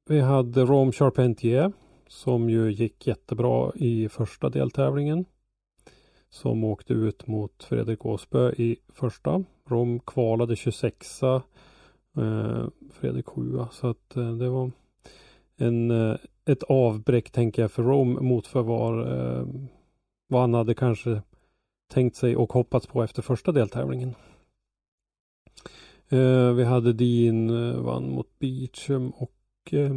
vi 0.09 0.21
hade 0.21 0.65
Rome 0.65 0.93
Charpentier 0.93 1.73
som 2.09 2.51
ju 2.51 2.73
gick 2.73 3.07
jättebra 3.07 3.73
i 3.75 4.09
första 4.09 4.49
deltävlingen. 4.49 5.25
Som 6.31 6.65
åkte 6.65 6.93
ut 6.93 7.27
mot 7.27 7.65
Fredrik 7.65 8.07
Åsbö 8.07 8.53
i 8.53 8.77
första. 8.88 9.45
Rom 9.69 10.01
kvalade 10.01 10.57
26 10.57 11.23
eh, 11.23 11.41
Fredrik 12.91 13.27
7 13.27 13.59
Så 13.73 13.87
att 13.87 14.17
eh, 14.17 14.33
det 14.33 14.49
var 14.49 14.71
en, 15.57 15.91
eh, 15.91 16.17
ett 16.45 16.62
avbräck 16.62 17.31
tänker 17.31 17.62
jag 17.62 17.73
för 17.73 17.83
Rom 17.83 18.27
mot 18.27 18.47
för 18.47 18.62
var, 18.62 19.01
eh, 19.01 19.47
vad 20.29 20.41
han 20.41 20.55
hade 20.55 20.75
kanske 20.75 21.23
tänkt 21.91 22.17
sig 22.17 22.37
och 22.37 22.53
hoppats 22.53 22.87
på 22.87 23.03
efter 23.03 23.23
första 23.23 23.53
deltävlingen. 23.53 24.15
Eh, 26.09 26.53
vi 26.53 26.65
hade 26.65 26.93
Dean 26.93 27.51
eh, 27.51 27.81
vann 27.81 28.11
mot 28.11 28.38
Beecham 28.38 29.11
och 29.11 29.33
eh, 29.72 29.96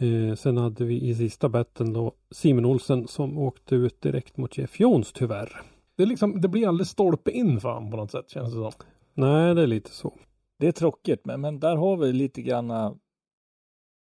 eh, 0.00 0.34
sen 0.34 0.56
hade 0.56 0.84
vi 0.84 1.00
i 1.08 1.14
sista 1.14 1.48
batten 1.48 1.92
då 1.92 2.12
Simon 2.30 2.64
Olsen 2.64 3.08
som 3.08 3.38
åkte 3.38 3.74
ut 3.74 4.00
direkt 4.00 4.36
mot 4.36 4.58
Jeff 4.58 4.80
Jones 4.80 5.12
tyvärr. 5.12 5.60
Det, 5.96 6.02
är 6.02 6.06
liksom, 6.06 6.40
det 6.40 6.48
blir 6.48 6.68
aldrig 6.68 6.86
stolpe 6.86 7.30
in 7.30 7.60
för 7.60 7.68
honom 7.72 7.90
på 7.90 7.96
något 7.96 8.10
sätt 8.10 8.30
känns 8.30 8.48
det 8.54 8.60
som. 8.60 8.72
Nej, 9.14 9.54
det 9.54 9.62
är 9.62 9.66
lite 9.66 9.90
så. 9.90 10.18
Det 10.58 10.66
är 10.68 10.72
tråkigt, 10.72 11.24
men, 11.24 11.40
men 11.40 11.60
där 11.60 11.76
har 11.76 11.96
vi 11.96 12.12
lite 12.12 12.42
grann... 12.42 12.70
äh, 12.70 12.92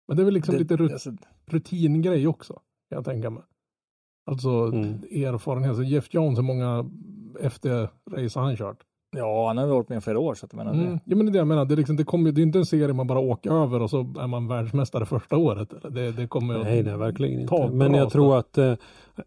Men 0.08 0.16
det 0.16 0.22
är 0.22 0.24
väl 0.24 0.34
liksom 0.34 0.52
det, 0.54 0.58
lite 0.58 0.76
rut, 0.76 0.92
alltså, 0.92 1.12
rutingrej 1.46 2.26
också. 2.26 2.52
Kan 2.88 2.96
jag 2.96 3.04
tänka 3.04 3.30
mig. 3.30 3.42
Alltså 4.26 4.48
Mm. 4.48 5.02
erfarenhet. 5.10 5.88
Jeff 5.88 6.14
Jones, 6.14 6.38
hur 6.38 6.42
många 6.42 6.90
FD-race 7.40 8.38
har 8.38 8.42
han 8.46 8.56
kört? 8.56 8.84
Ja, 9.16 9.46
han 9.46 9.58
har 9.58 9.66
varit 9.66 9.88
med 9.88 9.98
i 9.98 10.00
flera 10.00 10.18
år, 10.18 10.34
så 10.34 10.46
att 10.46 10.52
jag 10.52 10.58
menar 10.64 10.72
Mm. 10.72 10.92
det. 10.92 11.00
Ja 11.04 11.16
men 11.16 11.26
det 11.26 11.30
är 11.30 11.32
det 11.32 11.38
jag 11.38 11.46
menar. 11.48 11.64
Det 11.64 11.74
är, 11.74 11.76
liksom, 11.76 11.96
det, 11.96 12.04
kommer, 12.04 12.32
det 12.32 12.40
är 12.40 12.42
inte 12.42 12.58
en 12.58 12.66
serie 12.66 12.92
man 12.94 13.06
bara 13.06 13.18
åker 13.18 13.50
över 13.62 13.82
och 13.82 13.90
så 13.90 14.00
är 14.00 14.26
man 14.26 14.48
världsmästare 14.48 15.06
första 15.06 15.36
året. 15.36 15.72
Eller? 15.72 15.90
Det, 15.90 16.12
det 16.12 16.26
kommer 16.26 16.58
Nej, 16.58 16.82
nej, 16.82 16.96
verkligen 16.96 17.40
inte. 17.40 17.68
Men 17.72 17.94
jag 17.94 18.10
tror 18.10 18.38
att 18.38 18.58
eh, 18.58 18.74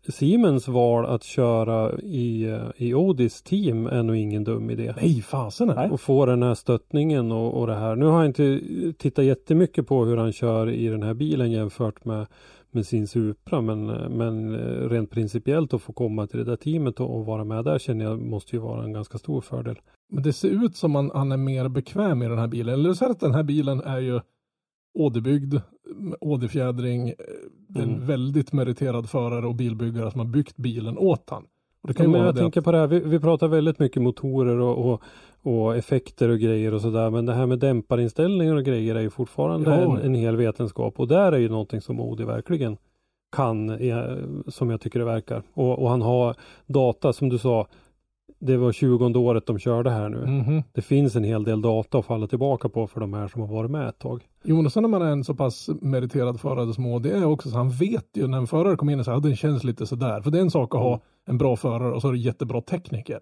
Siemens 0.10 0.68
val 0.68 1.06
att 1.06 1.24
köra 1.24 2.00
i, 2.00 2.44
eh, 2.44 2.58
i 2.78 2.94
Odis 2.94 3.42
team 3.42 3.88
är 3.88 4.04
nog 4.04 4.16
ingen 4.16 4.44
dum 4.44 4.70
idé. 4.70 4.94
Nej, 5.02 5.22
fasen 5.22 5.70
är 5.70 5.76
det. 5.76 5.90
Och 5.90 6.02
få 6.02 6.26
den 6.26 6.44
här 6.44 6.54
stöttningen 6.56 7.32
och, 7.32 7.60
och 7.60 7.68
det 7.68 7.76
här. 7.76 7.96
Nu 7.96 8.06
har 8.06 8.18
jag 8.18 8.26
inte 8.26 8.60
tittat 8.98 9.26
jättemycket 9.26 9.88
på 9.88 10.06
hur 10.06 10.18
han 10.18 10.32
kör 10.34 10.70
i 10.70 10.88
den 10.88 11.04
här 11.04 11.14
bilen 11.14 11.52
jämfört 11.52 12.06
med, 12.06 12.28
med 12.72 12.86
sin 12.86 13.08
Supra. 13.08 13.62
Men, 13.62 13.86
men 14.18 14.56
eh, 14.56 14.90
rent 14.90 15.12
principiellt 15.12 15.74
att 15.74 15.82
få 15.82 15.94
komma 15.94 16.28
till 16.28 16.38
det 16.40 16.44
där 16.46 16.56
teamet 16.56 17.00
och, 17.00 17.16
och 17.18 17.26
vara 17.26 17.44
med 17.44 17.66
där 17.66 17.80
känner 17.80 18.06
jag 18.06 18.22
måste 18.22 18.56
ju 18.56 18.62
vara 18.62 18.84
en 18.84 18.94
ganska 18.94 19.18
stor 19.18 19.42
fördel. 19.42 19.80
Men 20.10 20.24
det 20.24 20.34
ser 20.34 20.66
ut 20.66 20.76
som 20.76 20.96
han, 20.96 21.12
han 21.14 21.32
är 21.32 21.38
mer 21.38 21.70
bekväm 21.70 22.22
i 22.24 22.28
den 22.28 22.38
här 22.38 22.48
bilen. 22.48 22.74
Eller 22.74 22.94
så 22.94 23.06
att 23.12 23.20
den 23.20 23.34
här 23.34 23.44
bilen 23.44 23.82
är 23.82 24.00
ju 24.00 24.20
åderbyggd, 24.94 25.56
åderfjädring. 26.20 27.10
eh, 27.10 27.16
Det 27.70 27.80
är 27.80 27.84
en 27.84 27.90
Mm. 27.94 28.08
väldigt 28.08 28.54
meriterad 28.54 29.10
förare 29.10 29.48
och 29.48 29.56
bilbyggare 29.56 30.12
som 30.12 30.20
har 30.20 30.28
byggt 30.28 30.58
bilen 30.58 30.98
åt 30.98 31.30
han. 31.30 31.44
Och 31.82 31.88
det 31.88 31.94
kan 31.94 32.06
Ja, 32.06 32.12
men 32.12 32.22
jag 32.22 32.36
tänker 32.38 32.62
på 32.62 32.72
det 32.72 32.78
här, 32.78 32.88
vi, 32.88 33.00
vi 33.00 33.20
pratar 33.20 33.48
väldigt 33.48 33.80
mycket 33.80 34.02
motorer 34.02 34.60
och, 34.60 34.94
och, 34.94 35.02
och 35.48 35.76
effekter 35.78 36.30
och 36.30 36.40
grejer 36.40 36.74
och 36.74 36.82
sådär. 36.82 37.10
Men 37.10 37.26
det 37.26 37.34
här 37.34 37.46
med 37.46 37.60
dämparinställningar 37.60 38.56
och 38.56 38.64
grejer 38.64 38.96
är 38.96 39.02
ju 39.02 39.10
fortfarande 39.10 39.70
Ja. 39.70 39.76
en, 39.82 39.98
en 40.06 40.16
hel 40.16 40.36
vetenskap. 40.36 41.00
Och 41.00 41.08
där 41.08 41.32
är 41.32 41.38
ju 41.38 41.50
någonting 41.50 41.82
som 41.82 42.00
Audi 42.00 42.24
verkligen 42.24 42.78
kan, 43.36 43.70
eh, 43.70 44.04
som 44.48 44.70
jag 44.70 44.82
tycker 44.82 45.00
det 45.00 45.06
verkar. 45.06 45.44
Och, 45.54 45.80
och 45.84 45.90
han 45.90 46.02
har 46.02 46.36
data, 46.68 47.14
som 47.14 47.30
du 47.30 47.38
sa, 47.38 47.68
det 48.40 48.58
var 48.58 48.72
20 48.72 49.20
året 49.20 49.46
de 49.46 49.60
körde 49.60 49.90
här 49.90 50.10
nu. 50.10 50.18
att, 50.24 50.30
Mhm. 50.30 50.64
Det 50.74 50.82
finns 50.82 51.16
en 51.16 51.24
hel 51.24 51.44
del 51.44 51.62
data 51.62 51.98
att 51.98 52.06
falla 52.06 52.28
tillbaka 52.28 52.70
på 52.70 52.88
för 52.88 53.00
de 53.00 53.14
här 53.14 53.28
som 53.28 53.42
har 53.42 53.48
varit 53.48 53.72
med 53.72 53.88
ett 53.90 54.00
tag. 54.00 54.24
Jo, 54.44 54.66
och 54.66 54.72
sen 54.72 54.84
när 54.84 54.90
man 54.90 55.02
är 55.02 55.12
en 55.12 55.24
så 55.24 55.36
pass 55.36 55.70
meriterad 55.82 56.40
förare 56.40 56.74
som 56.74 56.86
Audi 56.86 57.10
är 57.10 57.26
också, 57.26 57.50
så 57.50 57.58
han 57.58 57.70
vet 57.70 58.06
ju 58.14 58.28
när 58.28 58.38
en 58.38 58.48
förare 58.48 58.76
kommer 58.76 58.94
in 58.94 59.00
och 59.00 59.06
säger 59.06 59.18
att 59.18 59.24
den 59.24 59.36
känns 59.36 59.64
lite 59.64 59.86
sådär. 59.86 60.22
För 60.22 60.32
det 60.32 60.38
är 60.38 60.42
en 60.42 60.52
sak 60.52 60.76
att 60.76 60.82
ha 60.82 61.00
en 61.26 61.38
bra 61.38 61.56
förare 61.56 61.92
och 61.94 62.02
så 62.02 62.08
är 62.08 62.12
det 62.12 62.18
jättebra 62.18 62.62
tekniker. 62.62 63.20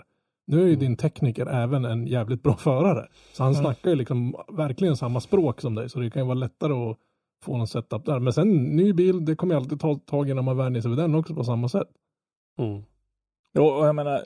Nu 0.48 0.64
är 0.64 0.68
ju 0.68 0.76
din 0.76 0.98
tekniker 0.98 1.46
även 1.46 1.86
en 1.86 2.08
jävligt 2.08 2.44
bra 2.44 2.56
förare. 2.58 3.08
Så 3.34 3.44
han 3.44 3.56
snackar 3.56 3.90
ju 3.90 3.96
liksom 3.96 4.36
verkligen 4.54 4.98
samma 4.98 5.20
språk 5.20 5.62
som 5.62 5.76
dig, 5.76 5.90
så 5.90 6.00
det 6.00 6.10
kan 6.10 6.22
ju 6.22 6.26
vara 6.26 6.36
lättare 6.38 6.74
att 6.74 6.98
få 7.44 7.58
någon 7.58 7.68
setup 7.68 8.06
där. 8.06 8.20
Men 8.20 8.34
sen 8.34 8.64
ny 8.64 8.94
bil, 8.94 9.26
det 9.26 9.36
kommer 9.36 9.54
ju 9.56 9.60
alltid 9.62 9.80
ta 9.80 9.96
tag 9.96 10.30
innan 10.30 10.46
man 10.46 10.58
vänjer 10.58 10.82
sig 10.82 10.90
vid 10.90 10.98
den 11.00 11.16
också 11.16 11.36
på 11.36 11.44
samma 11.44 11.70
sätt. 11.70 11.88
Mm. 12.60 12.84
Jo, 13.54 13.64
och 13.66 13.88
jag 13.88 13.96
menar, 13.96 14.24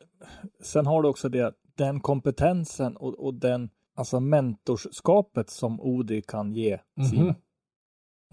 sen 0.61 0.85
har 0.85 1.01
du 1.01 1.09
också 1.09 1.29
det, 1.29 1.53
den 1.77 1.99
kompetensen 1.99 2.97
och, 2.97 3.13
och 3.25 3.33
den, 3.33 3.69
alltså 3.95 4.19
mentorskapet 4.19 5.49
som 5.49 5.81
Odi 5.81 6.21
kan 6.21 6.53
ge 6.53 6.79
sina, 7.09 7.23
Mhm. 7.23 7.35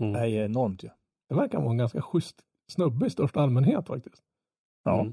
Mm. 0.01 0.14
är 0.14 0.27
ju 0.27 0.44
enormt 0.44 0.85
ju. 0.85 0.88
Det 1.29 1.35
verkar 1.35 1.59
vara 1.61 1.70
en 1.70 1.79
ganska 1.79 2.03
schysst 2.03 2.37
snubbe 2.72 3.07
i 3.07 3.11
största 3.11 3.40
allmänhet 3.40 3.87
faktiskt. 3.87 4.22
Ja. 4.85 5.01
Mm. 5.01 5.12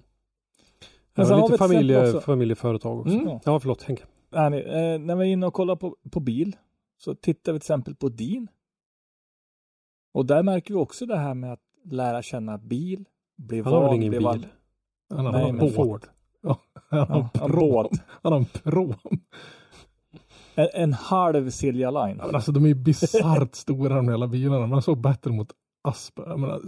Ja, 1.15 1.35
vi 1.35 1.41
lite 1.41 1.57
familje, 1.57 2.07
också. 2.07 2.21
familjeföretag 2.21 2.99
också. 2.99 3.13
Mm. 3.15 3.27
Ja. 3.27 3.39
Ja, 3.45 3.59
förlåt 3.59 3.83
Henke. 3.83 4.03
Nej, 4.29 4.61
eh, 4.63 4.99
när 4.99 5.15
vi 5.15 5.27
är 5.27 5.33
inne 5.33 5.45
och 5.47 5.53
kollar 5.53 5.75
på, 5.75 5.97
på 6.11 6.19
bil 6.19 6.55
så 6.97 7.15
tittar 7.15 7.53
vi 7.53 7.59
till 7.59 7.63
exempel 7.65 7.95
på 7.95 8.09
din. 8.09 8.47
Och 10.13 10.25
där 10.25 10.43
märker 10.43 10.73
vi 10.73 10.79
också 10.79 11.05
det 11.05 11.17
här 11.17 11.33
med 11.33 11.53
att 11.53 11.59
lära 11.85 12.21
känna 12.21 12.57
bil, 12.57 13.05
bli 13.37 13.61
Han 13.61 13.73
har 13.73 13.79
väl 13.79 13.87
van, 13.87 13.95
ingen 13.95 14.09
bli 14.09 14.17
bil? 14.19 14.25
van- 14.25 14.45
Han 15.09 15.25
har 15.25 15.33
en. 15.49 15.71
Ford. 15.71 16.05
Ja, 16.41 16.59
han 16.89 16.99
har 16.99 17.29
Ja, 17.33 17.45
en 17.45 17.51
båt. 17.51 17.91
Han 18.21 18.33
har 18.33 18.39
en 18.39 18.45
prom. 18.45 18.93
En, 20.55 20.67
en 20.73 20.93
halv 20.93 21.49
Silja 21.49 21.91
Line. 21.91 22.17
Ja, 22.19 22.25
men 22.25 22.35
alltså 22.35 22.51
de 22.51 22.63
är 22.63 22.67
ju 22.67 22.75
bisarrt 22.75 23.55
stora 23.55 23.95
de 23.95 24.09
hela 24.09 24.27
bilarna. 24.27 24.67
Man 24.67 24.81
såg 24.81 25.01
bättre 25.01 25.31
mot 25.31 25.51
Asper. 25.81 26.23
Jag 26.27 26.39
menar, 26.39 26.61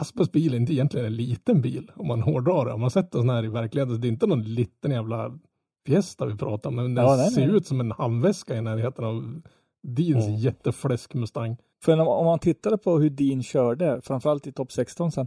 Aspers 0.00 0.30
bil 0.32 0.52
är 0.54 0.56
inte 0.56 0.72
egentligen 0.72 1.06
en 1.06 1.16
liten 1.16 1.60
bil 1.62 1.90
om 1.96 2.06
man 2.06 2.22
hårdrar 2.22 2.64
det. 2.66 2.72
Om 2.72 2.80
man 2.80 2.90
sett 2.90 3.14
en 3.14 3.20
sån 3.20 3.30
här 3.30 3.44
i 3.44 3.48
verkligheten, 3.48 4.00
det 4.00 4.06
är 4.06 4.12
inte 4.12 4.26
någon 4.26 4.42
liten 4.42 4.90
jävla 4.90 5.38
Fiesta 5.86 6.26
vi 6.26 6.36
pratar 6.36 6.70
om. 6.70 6.76
Men 6.76 6.94
den 6.94 7.04
Ja, 7.04 7.16
nej, 7.16 7.30
ser 7.30 7.46
nej. 7.46 7.56
ut 7.56 7.66
som 7.66 7.80
en 7.80 7.92
handväska 7.92 8.56
i 8.56 8.60
närheten 8.60 9.04
av 9.04 9.42
Deans 9.86 10.24
Mm. 10.26 10.36
jättefläsk 10.38 11.14
Mustang. 11.14 11.56
För 11.84 12.00
om 12.00 12.26
man 12.26 12.38
tittade 12.38 12.78
på 12.78 12.98
hur 12.98 13.10
Dean 13.10 13.42
körde, 13.42 14.00
framförallt 14.04 14.46
i 14.46 14.52
topp 14.52 14.72
16 14.72 15.12
sen, 15.12 15.26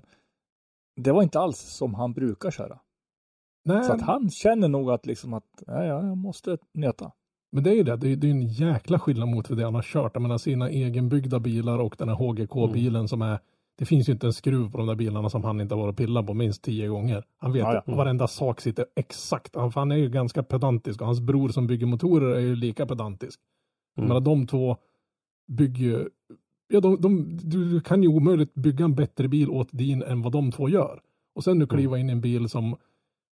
det 1.01 1.11
var 1.11 1.23
inte 1.23 1.39
alls 1.39 1.57
som 1.59 1.93
han 1.93 2.13
brukar 2.13 2.51
köra. 2.51 2.79
Nej, 3.65 3.83
Så 3.83 3.93
att 3.93 4.01
han 4.01 4.29
känner 4.29 4.67
nog 4.67 4.91
att 4.91 5.05
liksom 5.05 5.33
att, 5.33 5.63
ja, 5.67 5.83
jag 5.85 6.17
måste 6.17 6.57
nöta. 6.73 7.11
men 7.51 7.63
det 7.63 7.69
är 7.69 7.75
ju 7.75 7.83
det. 7.83 7.95
Det 7.97 8.11
är, 8.11 8.15
det 8.15 8.27
är 8.27 8.31
en 8.31 8.47
jäkla 8.47 8.99
skillnad 8.99 9.27
mot 9.29 9.57
det 9.57 9.63
han 9.63 9.75
har 9.75 9.81
kört. 9.81 10.11
Jag 10.13 10.21
menar 10.21 10.37
sina 10.37 10.69
egenbyggda 10.69 11.39
bilar 11.39 11.79
och 11.79 11.95
den 11.99 12.09
här 12.09 12.15
HGK-bilen 12.15 13.07
som 13.07 13.21
är 13.21 13.39
det 13.77 13.85
finns 13.85 14.09
ju 14.09 14.13
inte 14.13 14.27
en 14.27 14.33
skruv 14.33 14.71
på 14.71 14.77
de 14.77 14.87
där 14.87 14.95
bilarna 14.95 15.29
som 15.29 15.43
han 15.43 15.61
inte 15.61 15.75
har 15.75 15.81
varit 15.81 15.93
och 15.93 15.97
pillat 15.97 16.27
på 16.27 16.33
minst 16.33 16.63
tio 16.63 16.87
gånger. 16.87 17.23
Han 17.37 17.53
vet 17.53 17.65
att 17.65 17.87
varenda 17.87 18.27
sak 18.27 18.61
sitter 18.61 18.85
exakt. 18.95 19.55
Han, 19.55 19.71
han 19.75 19.91
är 19.91 19.95
ju 19.95 20.09
ganska 20.09 20.43
pedantisk 20.43 21.01
och 21.01 21.07
hans 21.07 21.21
bror 21.21 21.49
som 21.49 21.67
bygger 21.67 21.85
motorer 21.85 22.35
är 22.35 22.39
ju 22.39 22.55
lika 22.55 22.85
pedantisk. 22.85 23.39
Mm. 23.97 24.07
Menar 24.07 24.21
de 24.21 24.47
två 24.47 24.77
bygger 25.47 25.85
ju, 25.85 26.09
ja 26.67 26.79
de, 26.79 27.01
de, 27.01 27.37
du 27.37 27.69
du 27.69 27.81
kan 27.81 28.03
ju 28.03 28.09
omöjligt 28.09 28.53
bygga 28.53 28.85
en 28.85 28.95
bättre 28.95 29.27
bil 29.27 29.49
åt 29.49 29.69
din 29.71 30.03
än 30.03 30.21
vad 30.21 30.31
de 30.31 30.51
två 30.51 30.69
gör. 30.69 31.01
Och 31.35 31.43
sen 31.43 31.59
nu 31.59 31.67
kliva 31.67 31.97
in 31.97 32.09
i 32.09 32.11
en 32.11 32.21
bil 32.21 32.49
som 32.49 32.75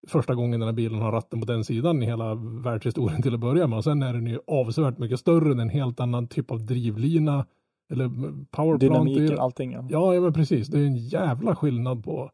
första 0.09 0.35
gången 0.35 0.61
den 0.61 0.69
här 0.69 0.75
bilen 0.75 0.99
har 0.99 1.13
ratten 1.13 1.41
på 1.41 1.47
den 1.47 1.65
sidan 1.65 2.03
i 2.03 2.07
hela 2.07 2.35
världshistorien 2.35 3.23
till 3.23 3.35
att 3.35 3.41
börja 3.41 3.67
med. 3.67 3.77
Och 3.77 3.85
sen 3.85 4.03
är 4.03 4.13
den 4.13 4.27
ju 4.27 4.39
avsevärt 4.47 4.99
mycket 4.99 5.21
större, 5.21 5.63
en 5.63 5.69
helt 5.69 6.01
annan 6.01 6.29
typ 6.29 6.51
av 6.51 6.67
drivlina. 6.67 7.47
Eller 7.93 8.09
powerplant. 8.51 8.81
Dynamiken, 8.81 9.39
allting. 9.39 9.73
Ja. 9.73 9.87
Ja, 9.91 10.15
ja 10.15 10.21
men 10.21 10.33
precis. 10.33 10.69
Det 10.69 10.79
är 10.79 10.87
en 10.87 10.97
jävla 10.97 11.57
skillnad 11.57 12.05
på. 12.05 12.31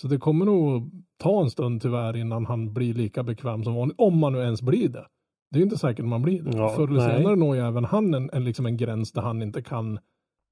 Så 0.00 0.08
det 0.08 0.18
kommer 0.18 0.44
nog 0.46 0.90
ta 1.18 1.42
en 1.42 1.50
stund 1.50 1.82
tyvärr 1.82 2.16
innan 2.16 2.46
han 2.46 2.72
blir 2.72 2.94
lika 2.94 3.22
bekväm 3.22 3.64
som 3.64 3.74
vanligt. 3.74 4.00
Om 4.00 4.18
man 4.18 4.32
nu 4.32 4.38
ens 4.38 4.62
blir 4.62 4.88
det. 4.88 5.06
Det 5.50 5.56
är 5.56 5.58
ju 5.58 5.64
inte 5.64 5.78
säkert 5.78 6.04
man 6.04 6.22
blir 6.22 6.42
det. 6.42 6.56
Ja, 6.56 6.68
Förr 6.68 6.88
eller 6.88 7.08
nej. 7.08 7.16
senare 7.16 7.36
når 7.36 7.56
ju 7.56 7.62
även 7.62 7.84
han 7.84 8.14
en, 8.14 8.30
en, 8.32 8.44
liksom 8.44 8.66
en 8.66 8.76
gräns 8.76 9.12
där 9.12 9.22
han 9.22 9.42
inte 9.42 9.62
kan 9.62 9.98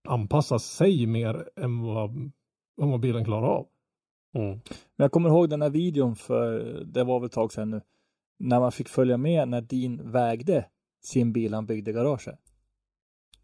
anpassa 0.09 0.59
sig 0.59 1.07
mer 1.07 1.49
än 1.57 1.83
vad, 1.83 2.11
än 2.83 2.91
vad 2.91 3.01
bilen 3.01 3.25
klarar 3.25 3.47
av. 3.47 3.67
Mm. 4.35 4.51
Men 4.51 5.05
jag 5.05 5.13
kommer 5.13 5.29
ihåg 5.29 5.51
den 5.51 5.63
här 5.63 5.71
videon 5.71 6.17
för, 6.17 6.61
det 6.85 7.05
var 7.05 7.21
väl 7.21 7.27
ett 7.27 7.33
tag 7.33 7.53
sedan 7.53 7.71
nu, 7.71 7.81
när 8.39 8.61
man 8.61 8.73
fick 8.73 8.89
följa 8.89 9.17
med 9.17 9.49
när 9.49 9.61
Dean 9.61 10.13
vägde 10.13 10.67
sin 11.05 11.33
bil 11.33 11.55
han 11.55 11.67
byggde 11.67 11.91
i 11.91 11.95
garaget. 11.95 12.39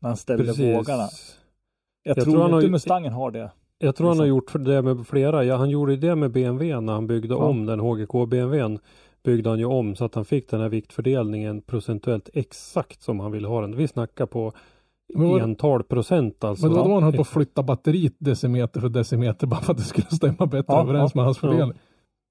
Han 0.06 0.16
ställde 0.16 0.52
vågarna. 0.74 1.02
Jag, 1.02 2.16
Jag 2.16 2.16
tror, 2.16 2.24
tror 2.32 2.42
han 2.42 2.52
har 2.52 2.58
inte 2.58 2.66
ju- 2.66 2.70
Mustangen 2.72 3.12
har 3.12 3.30
det. 3.30 3.50
Jag 3.78 3.96
tror 3.96 4.08
han 4.08 4.18
har 4.18 4.24
Liksom. 4.26 4.58
gjort 4.60 4.66
det 4.66 4.82
med 4.82 5.06
flera. 5.06 5.44
Ja, 5.44 5.56
han 5.56 5.70
gjorde 5.70 5.92
ju 5.92 5.98
det 5.98 6.14
med 6.14 6.30
BMW 6.30 6.80
när 6.80 6.92
han 6.92 7.06
byggde 7.06 7.34
Ja. 7.34 7.36
om 7.36 7.66
den 7.66 7.80
HGK 7.80 8.26
BMWn. 8.26 8.78
Byggde 9.24 9.48
han 9.50 9.58
ju 9.58 9.64
om 9.64 9.94
så 9.96 10.04
att 10.04 10.14
han 10.14 10.24
fick 10.24 10.50
den 10.50 10.60
här 10.60 10.68
viktfördelningen 10.68 11.60
procentuellt 11.62 12.30
exakt 12.34 13.02
som 13.02 13.20
han 13.20 13.32
ville 13.32 13.48
ha 13.48 13.60
den. 13.60 13.76
Vi 13.76 13.88
snackar 13.88 14.26
på 14.26 14.52
Men 15.14 15.40
ental 15.40 15.82
procent 15.82 16.44
alltså. 16.44 16.66
Men 16.66 16.74
det 16.74 16.80
var 16.80 16.88
då 16.88 16.94
han 16.94 17.02
höll 17.02 17.12
på 17.16 17.22
att 17.22 17.28
flytta 17.28 17.62
batteriet 17.62 18.14
decimeter 18.18 18.80
för 18.80 18.88
decimeter 18.88 19.46
bara 19.46 19.60
för 19.60 19.72
att 19.72 19.78
det 19.78 19.84
skulle 19.84 20.06
stämma 20.06 20.46
bättre 20.46 20.64
Ja, 20.68 20.80
överens 20.82 21.12
ja, 21.14 21.18
med 21.18 21.24
hans 21.24 21.38
ja. 21.42 21.48
fördelning. 21.48 21.78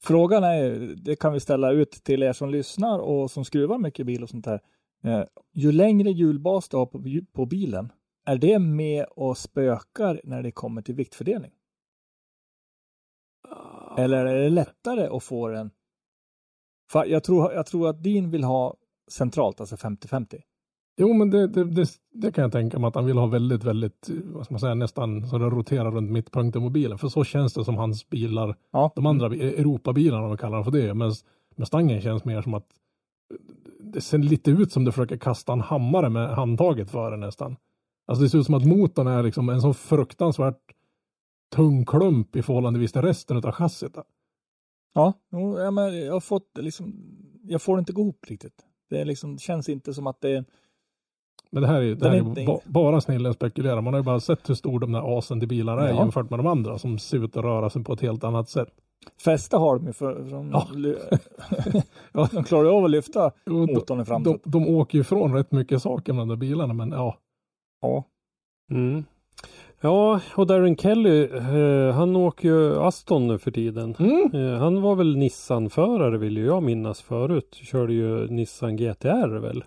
Frågan 0.03 0.43
är, 0.43 0.93
det 0.95 1.15
kan 1.15 1.33
vi 1.33 1.39
ställa 1.39 1.71
ut 1.71 1.91
till 1.91 2.23
er 2.23 2.33
som 2.33 2.49
lyssnar 2.49 2.99
och 2.99 3.31
som 3.31 3.45
skruvar 3.45 3.77
mycket 3.77 4.05
bil 4.05 4.23
och 4.23 4.29
sånt 4.29 4.45
där. 4.45 4.59
Eh, 5.05 5.23
ju 5.53 5.71
längre 5.71 6.09
hjulbas 6.11 6.69
du 6.69 6.77
har 6.77 6.85
på, 6.85 7.03
på 7.33 7.45
bilen, 7.45 7.91
är 8.25 8.37
det 8.37 8.59
med 8.59 9.05
och 9.05 9.37
spökar 9.37 10.21
när 10.23 10.43
det 10.43 10.51
kommer 10.51 10.81
till 10.81 10.95
viktfördelning? 10.95 11.51
Eller 13.97 14.25
är 14.25 14.41
det 14.41 14.49
lättare 14.49 15.07
att 15.07 15.23
få 15.23 15.47
den? 15.47 15.71
För 16.91 17.05
jag 17.05 17.23
tror, 17.23 17.53
jag 17.53 17.65
tror 17.65 17.89
att 17.89 18.03
din 18.03 18.29
vill 18.29 18.43
ha 18.43 18.75
centralt, 19.11 19.59
alltså 19.59 19.75
50-50. 19.75 20.41
Jo, 20.97 21.13
men 21.13 21.29
det, 21.29 21.47
det, 21.47 21.63
det, 21.63 21.87
det 22.11 22.31
kan 22.31 22.41
jag 22.41 22.51
tänka 22.51 22.79
mig 22.79 22.87
att 22.87 22.95
han 22.95 23.05
vill 23.05 23.17
ha 23.17 23.25
väldigt, 23.27 23.63
väldigt, 23.63 24.09
vad 24.23 24.45
ska 24.45 24.53
man 24.53 24.59
säga, 24.59 24.73
nästan 24.75 25.27
så 25.27 25.37
det 25.37 25.45
roterar 25.45 25.91
runt 25.91 26.11
mittpunkten 26.11 26.61
på 26.61 26.69
bilen. 26.69 26.97
För 26.97 27.07
så 27.07 27.23
känns 27.23 27.53
det 27.53 27.65
som 27.65 27.75
hans 27.75 28.09
bilar, 28.09 28.55
Ja. 28.71 28.91
de 28.95 29.05
andra 29.05 29.29
bi- 29.29 29.41
Europabilarna 29.41 30.25
om 30.25 30.31
vi 30.31 30.37
kallar 30.37 30.55
dem 30.57 30.63
för 30.65 30.71
det. 30.71 30.93
Men 30.93 31.11
Mustangen 31.55 32.01
känns 32.01 32.25
mer 32.25 32.41
som 32.41 32.53
att 32.53 32.67
det 33.93 34.01
ser 34.01 34.17
lite 34.17 34.51
ut 34.51 34.71
som 34.71 34.85
det 34.85 34.91
försöker 34.91 35.17
kasta 35.17 35.53
en 35.53 35.61
hammare 35.61 36.09
med 36.09 36.29
handtaget 36.29 36.91
före 36.91 37.17
nästan. 37.17 37.55
Alltså 38.07 38.23
det 38.23 38.29
ser 38.29 38.37
ut 38.37 38.45
som 38.45 38.55
att 38.55 38.65
motorn 38.65 39.07
är 39.07 39.23
liksom 39.23 39.49
en 39.49 39.61
så 39.61 39.73
fruktansvärt 39.73 40.61
tung 41.55 41.85
klump 41.85 42.35
i 42.35 42.41
förhållande 42.41 42.87
till 42.87 43.01
resten 43.01 43.37
av 43.37 43.51
chassit. 43.51 43.97
Ja, 44.93 45.13
jo, 45.31 45.59
ja 45.59 45.71
men 45.71 46.05
jag 46.05 46.13
har 46.13 46.19
fått 46.19 46.57
liksom, 46.59 46.93
jag 47.43 47.61
får 47.61 47.75
det 47.75 47.79
inte 47.79 47.93
gå 47.93 48.01
ihop 48.01 48.25
riktigt. 48.27 48.65
Det 48.89 49.05
liksom, 49.05 49.37
känns 49.37 49.69
inte 49.69 49.93
som 49.93 50.07
att 50.07 50.21
det 50.21 50.29
är, 50.29 50.45
Men 51.51 51.61
det 51.61 51.67
här 51.67 51.81
är 51.81 51.95
det 51.95 52.09
här 52.09 52.15
är 52.15 52.39
är 52.39 52.45
ba, 52.45 52.59
bara 52.65 53.01
snillen 53.01 53.33
spekulerar. 53.33 53.81
Man 53.81 53.93
har 53.93 53.99
ju 53.99 54.03
bara 54.05 54.19
sett 54.19 54.49
hur 54.49 54.55
stor 54.55 54.79
de 54.79 54.91
där 54.91 55.17
asen 55.17 55.39
till 55.39 55.49
bilar 55.49 55.77
är 55.77 55.89
Ja. 55.89 55.95
jämfört 55.99 56.29
med 56.29 56.39
de 56.39 56.47
andra 56.47 56.77
som 56.77 56.99
ser 56.99 57.25
ut 57.25 57.37
att 57.37 57.43
röra 57.43 57.69
sig 57.69 57.83
på 57.83 57.93
ett 57.93 58.01
helt 58.01 58.23
annat 58.23 58.49
sätt. 58.49 58.73
Fäste 59.23 59.57
har 59.57 59.75
de 59.75 59.87
ju 59.87 59.93
för, 59.93 60.13
för 60.23 60.31
de, 60.31 60.51
Ja. 62.13 62.27
De 62.31 62.43
klarar 62.43 62.63
ju 62.63 62.69
av 62.69 62.85
att 62.85 62.91
lyfta 62.91 63.31
Jo, 63.45 63.65
de, 63.65 63.73
motorn 63.73 63.97
i 63.97 64.01
de, 64.01 64.05
framsätet. 64.05 64.41
de 64.45 64.67
åker 64.67 64.97
ju 64.97 65.01
ifrån 65.01 65.33
rätt 65.33 65.51
mycket 65.51 65.81
saker 65.81 66.13
med 66.13 66.21
de 66.21 66.29
där 66.29 66.35
bilarna 66.35 66.73
men 66.73 66.91
ja. 66.91 67.17
Ja. 67.81 68.03
Mm. 68.71 69.03
Ja, 69.81 70.19
och 70.35 70.47
Darren 70.47 70.77
Kelly, 70.77 71.23
eh, 71.23 71.91
han 71.95 72.15
åker 72.15 72.47
ju 72.47 72.75
Aston 72.79 73.27
nu 73.27 73.37
för 73.37 73.51
tiden. 73.51 73.95
Mm. 73.99 74.29
Eh, 74.33 74.59
han 74.59 74.81
var 74.81 74.95
väl 74.95 75.17
Nissan-förare 75.17 76.17
vill 76.17 76.37
ju 76.37 76.45
jag 76.45 76.63
minnas 76.63 77.01
förut. 77.01 77.55
Körde 77.63 77.93
ju 77.93 78.27
Nissan 78.27 78.75
GTR 78.77 79.39
väl? 79.39 79.63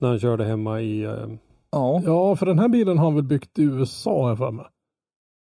När 0.00 0.08
han 0.08 0.18
körde 0.18 0.44
hemma 0.44 0.80
i... 0.80 1.02
Eh, 1.02 1.26
Ja. 1.74 2.02
Ja, 2.04 2.36
för 2.36 2.46
den 2.46 2.58
här 2.58 2.68
bilen 2.68 2.98
har 2.98 3.04
han 3.04 3.14
väl 3.14 3.24
byggt 3.24 3.58
i 3.58 3.62
USA 3.62 4.22
har 4.22 4.28
jag 4.28 4.38
för 4.38 4.50
mig. 4.50 4.66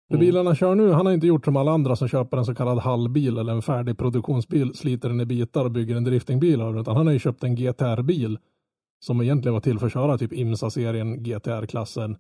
De 0.10 0.16
Mm. 0.16 0.26
bilarna 0.26 0.56
kör 0.56 0.76
nu, 0.76 0.92
han 0.92 1.06
har 1.06 1.14
inte 1.14 1.28
gjort 1.28 1.46
som 1.46 1.56
alla 1.56 1.72
andra 1.72 1.96
som 1.96 2.08
köper 2.08 2.38
en 2.38 2.46
så 2.46 2.56
kallad 2.56 2.80
halvbil 2.80 3.38
eller 3.38 3.54
en 3.54 3.62
färdig 3.62 3.98
produktionsbil, 3.98 4.74
sliter 4.74 5.10
den 5.10 5.22
i 5.22 5.26
bitar 5.26 5.66
och 5.66 5.72
bygger 5.72 5.96
en 5.96 6.04
driftingbil 6.04 6.62
av 6.62 6.80
utan 6.80 6.96
han 6.98 7.06
har 7.08 7.14
ju 7.14 7.20
köpt 7.20 7.44
en 7.44 7.56
GTR-bil 7.56 8.38
som 9.00 9.22
egentligen 9.22 9.54
var 9.54 9.62
till 9.62 9.80
för 9.80 9.86
att 9.88 9.94
köra 9.94 10.18
typ 10.18 10.34
IMSA-serien 10.34 11.24
GTR-klassen 11.24 12.18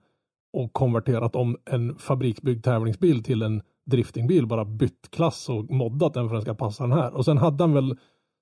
och 0.54 0.74
konverterat 0.74 1.36
om 1.36 1.58
en 1.66 1.96
fabriksbyggd 1.96 2.64
tävlingsbil 2.64 3.24
till 3.24 3.42
en 3.42 3.62
driftingbil 3.86 4.48
bara 4.48 4.66
bytt 4.66 5.12
klass 5.12 5.50
och 5.50 5.70
moddat 5.72 6.14
den 6.14 6.30
för 6.30 6.36
att 6.36 6.46
den 6.46 6.56
ska 6.56 6.66
passa 6.66 6.84
den 6.84 6.98
här. 6.98 7.14
Och 7.14 7.26
sen 7.26 7.38
hade 7.38 7.64
han 7.64 7.74
väl, 7.74 7.98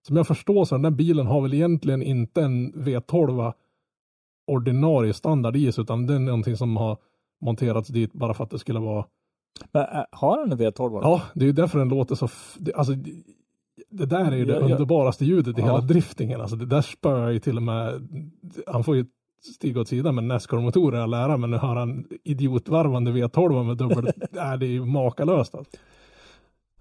som 0.07 0.17
jag 0.17 0.27
förstår 0.27 0.65
så 0.65 0.75
den 0.75 0.81
där 0.81 0.91
bilen 0.91 1.27
har 1.27 1.41
väl 1.41 1.53
egentligen 1.53 2.01
inte 2.01 2.41
en 2.41 2.73
V12 2.73 3.53
ordinarie 4.47 5.13
standard 5.13 5.55
i 5.55 5.71
sig 5.71 5.81
utan 5.81 6.07
det 6.07 6.13
är 6.13 6.19
någonting 6.19 6.57
som 6.57 6.77
har 6.77 6.97
monterats 7.41 7.89
dit 7.89 8.13
bara 8.13 8.33
för 8.33 8.43
att 8.43 8.49
det 8.49 8.59
skulle 8.59 8.79
vara 8.79 9.05
Men, 9.71 9.81
äh, 9.83 10.03
har 10.11 10.37
han 10.39 10.51
en 10.51 10.57
V12? 10.57 10.99
Ja, 11.03 11.21
det 11.33 11.41
är 11.41 11.47
ju 11.47 11.51
därför 11.51 11.79
den 11.79 11.89
låter 11.89 12.15
så, 12.15 12.25
f- 12.25 12.55
det, 12.59 12.73
alltså 12.73 12.93
det- 13.89 14.05
där 14.05 14.31
är 14.31 14.35
ju 14.35 14.45
det 14.45 14.53
Ja, 14.53 14.59
ja. 14.59 14.65
underbaraste 14.75 15.25
ljudet 15.25 15.57
i 15.57 15.61
Ja. 15.61 15.65
hela 15.67 15.81
driftingen. 15.81 16.41
Alltså 16.41 16.55
det 16.55 16.65
där 16.65 16.81
spöar 16.81 17.29
ju 17.29 17.39
till 17.39 17.57
och 17.57 17.63
med, 17.63 18.07
han 18.67 18.83
får 18.83 18.95
ju 18.95 19.05
stiga 19.57 19.81
åt 19.81 19.87
sidan 19.87 20.15
med 20.15 20.23
Nascar-motorer 20.23 21.01
och 21.01 21.07
lära 21.07 21.37
men 21.37 21.51
nu 21.51 21.57
har 21.57 21.75
han 21.75 22.05
idiotvarvande 22.23 23.11
V12 23.11 23.63
med 23.63 23.77
dubbel, 23.77 24.11
nej 24.31 24.57
det 24.57 24.65
är 24.65 24.69
ju 24.69 24.85
makalöst 24.85 25.55
alltså. 25.55 25.77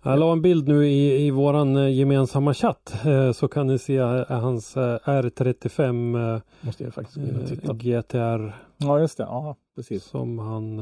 Jag 0.02 0.18
la 0.18 0.32
en 0.32 0.42
bild 0.42 0.68
nu 0.68 0.86
i, 0.88 1.26
i 1.26 1.30
våran 1.30 1.76
eh, 1.76 1.88
gemensamma 1.94 2.54
chatt 2.54 2.94
eh, 3.06 3.32
så 3.32 3.48
kan 3.48 3.66
ni 3.66 3.78
se 3.78 3.96
eh, 3.96 4.24
hans 4.28 4.76
eh, 4.76 4.98
R35 5.04 6.34
eh, 6.34 6.40
Måste 6.60 6.84
jag 6.84 6.94
faktiskt 6.94 7.48
titta. 7.48 7.72
GTR 7.72 8.52
Ja, 8.78 8.98
just 9.00 9.16
det. 9.18 9.24
Ja, 9.24 9.56
precis. 9.76 10.04
som 10.04 10.38
han 10.38 10.78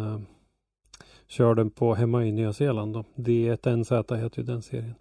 eh, 1.35 1.37
körde 1.37 1.71
på 1.71 1.95
hemma 1.95 2.25
i 2.25 2.33
Nya 2.33 2.53
Zeeland. 2.53 2.93
Då. 2.95 3.05
D1NZ 3.17 4.17
heter 4.17 4.39
ju 4.39 4.45
den 4.47 4.63
serien. 4.63 4.95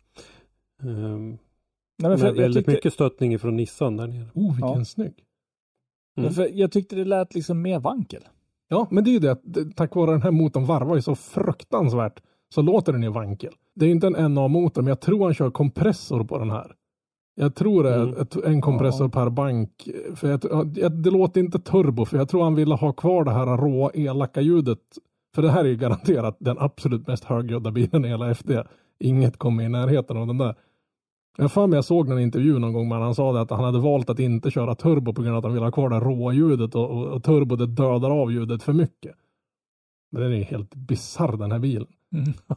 Um, 0.84 1.38
Nej, 1.98 2.10
men 2.10 2.18
för, 2.18 2.26
med 2.26 2.36
jag, 2.36 2.42
väldigt 2.42 2.60
tyckte, 2.60 2.72
mycket 2.72 2.94
stöttning 2.94 3.34
ifrån 3.34 3.56
Nissan 3.56 3.98
där 3.98 4.08
nere. 4.08 4.28
Oh, 4.34 4.52
vilken 4.56 4.70
Ja. 4.80 4.86
snygg. 4.86 5.14
Mm. 6.18 6.26
men 6.26 6.34
för, 6.34 6.50
jag 6.54 6.72
tyckte 6.72 6.96
det 6.96 7.06
lät 7.06 7.34
liksom 7.36 7.62
mer 7.62 7.80
vankel. 7.80 8.22
Ja, 8.68 8.88
men 8.92 9.04
det 9.04 9.10
är 9.10 9.12
ju 9.12 9.20
det 9.20 9.38
tack 9.76 9.96
vare 9.96 10.12
den 10.12 10.22
här 10.22 10.32
motorn 10.32 10.66
varvar 10.66 10.96
ju 10.96 11.02
så 11.02 11.16
fruktansvärt 11.16 12.22
så 12.56 12.62
låter 12.62 12.94
den 12.94 13.04
ju 13.04 13.10
vankel. 13.10 13.54
Det 13.76 13.86
är 13.86 13.88
ju 13.88 13.94
inte 13.96 14.08
en 14.08 14.34
NA-motor, 14.34 14.82
men 14.82 14.88
jag 14.90 15.00
tror 15.02 15.24
han 15.26 15.34
kör 15.34 15.52
kompressor 15.52 16.24
på 16.24 16.38
den 16.40 16.52
här. 16.52 16.76
Jag 17.36 17.56
tror 17.56 17.84
det 17.84 17.94
är 17.94 18.04
Mm. 18.04 18.22
ett, 18.22 18.36
en 18.36 18.62
kompressor 18.62 19.10
per 19.10 19.30
bank. 19.30 19.90
För 20.16 20.30
jag, 20.30 20.44
jag, 20.78 20.92
det 21.04 21.12
låter 21.12 21.42
inte 21.42 21.60
turbo, 21.60 22.06
för 22.06 22.18
jag 22.18 22.30
tror 22.30 22.44
han 22.44 22.56
ville 22.56 22.76
ha 22.76 22.94
kvar 22.94 23.24
det 23.24 23.32
här 23.32 23.58
råa 23.58 23.92
elaka 23.94 24.42
ljudet. 24.42 24.80
För 25.36 25.42
det 25.42 25.52
här 25.52 25.66
är 25.66 25.70
ju 25.70 25.76
garanterat 25.76 26.38
den 26.40 26.58
absolut 26.60 27.08
mest 27.08 27.24
högljudda 27.24 27.72
bilen 27.72 28.06
i 28.06 28.08
hela 28.08 28.32
FD. 28.32 28.64
Inget 29.00 29.38
kommer 29.38 29.64
i 29.64 29.70
närheten 29.70 30.18
av 30.18 30.28
den 30.28 30.38
där. 30.38 30.56
Jag 31.38 31.52
för 31.52 31.68
mig 31.68 31.78
jag 31.78 31.86
såg 31.86 32.10
en 32.10 32.20
intervju 32.20 32.60
någon 32.60 32.74
gång, 32.74 32.90
men 32.90 33.02
han 33.02 33.16
sa 33.16 33.34
det 33.34 33.42
att 33.42 33.50
han 33.50 33.64
hade 33.64 33.80
valt 33.80 34.10
att 34.10 34.20
inte 34.20 34.52
köra 34.52 34.76
turbo 34.76 35.14
på 35.14 35.22
grund 35.22 35.36
av 35.36 35.38
att 35.38 35.44
han 35.44 35.54
ville 35.54 35.66
ha 35.66 35.72
kvar 35.72 35.90
det 35.90 36.00
råa 36.00 36.34
ljudet 36.34 36.76
och, 36.76 36.90
och, 36.90 37.08
och 37.08 37.24
turbo 37.24 37.56
det 37.56 37.68
dödar 37.68 38.10
av 38.12 38.32
ljudet 38.32 38.64
för 38.64 38.74
mycket. 38.74 39.16
Men 40.12 40.22
den 40.22 40.32
är 40.32 40.36
ju 40.38 40.44
helt 40.44 40.76
bisarr 40.76 41.38
den 41.38 41.52
här 41.52 41.60
bilen. 41.60 41.88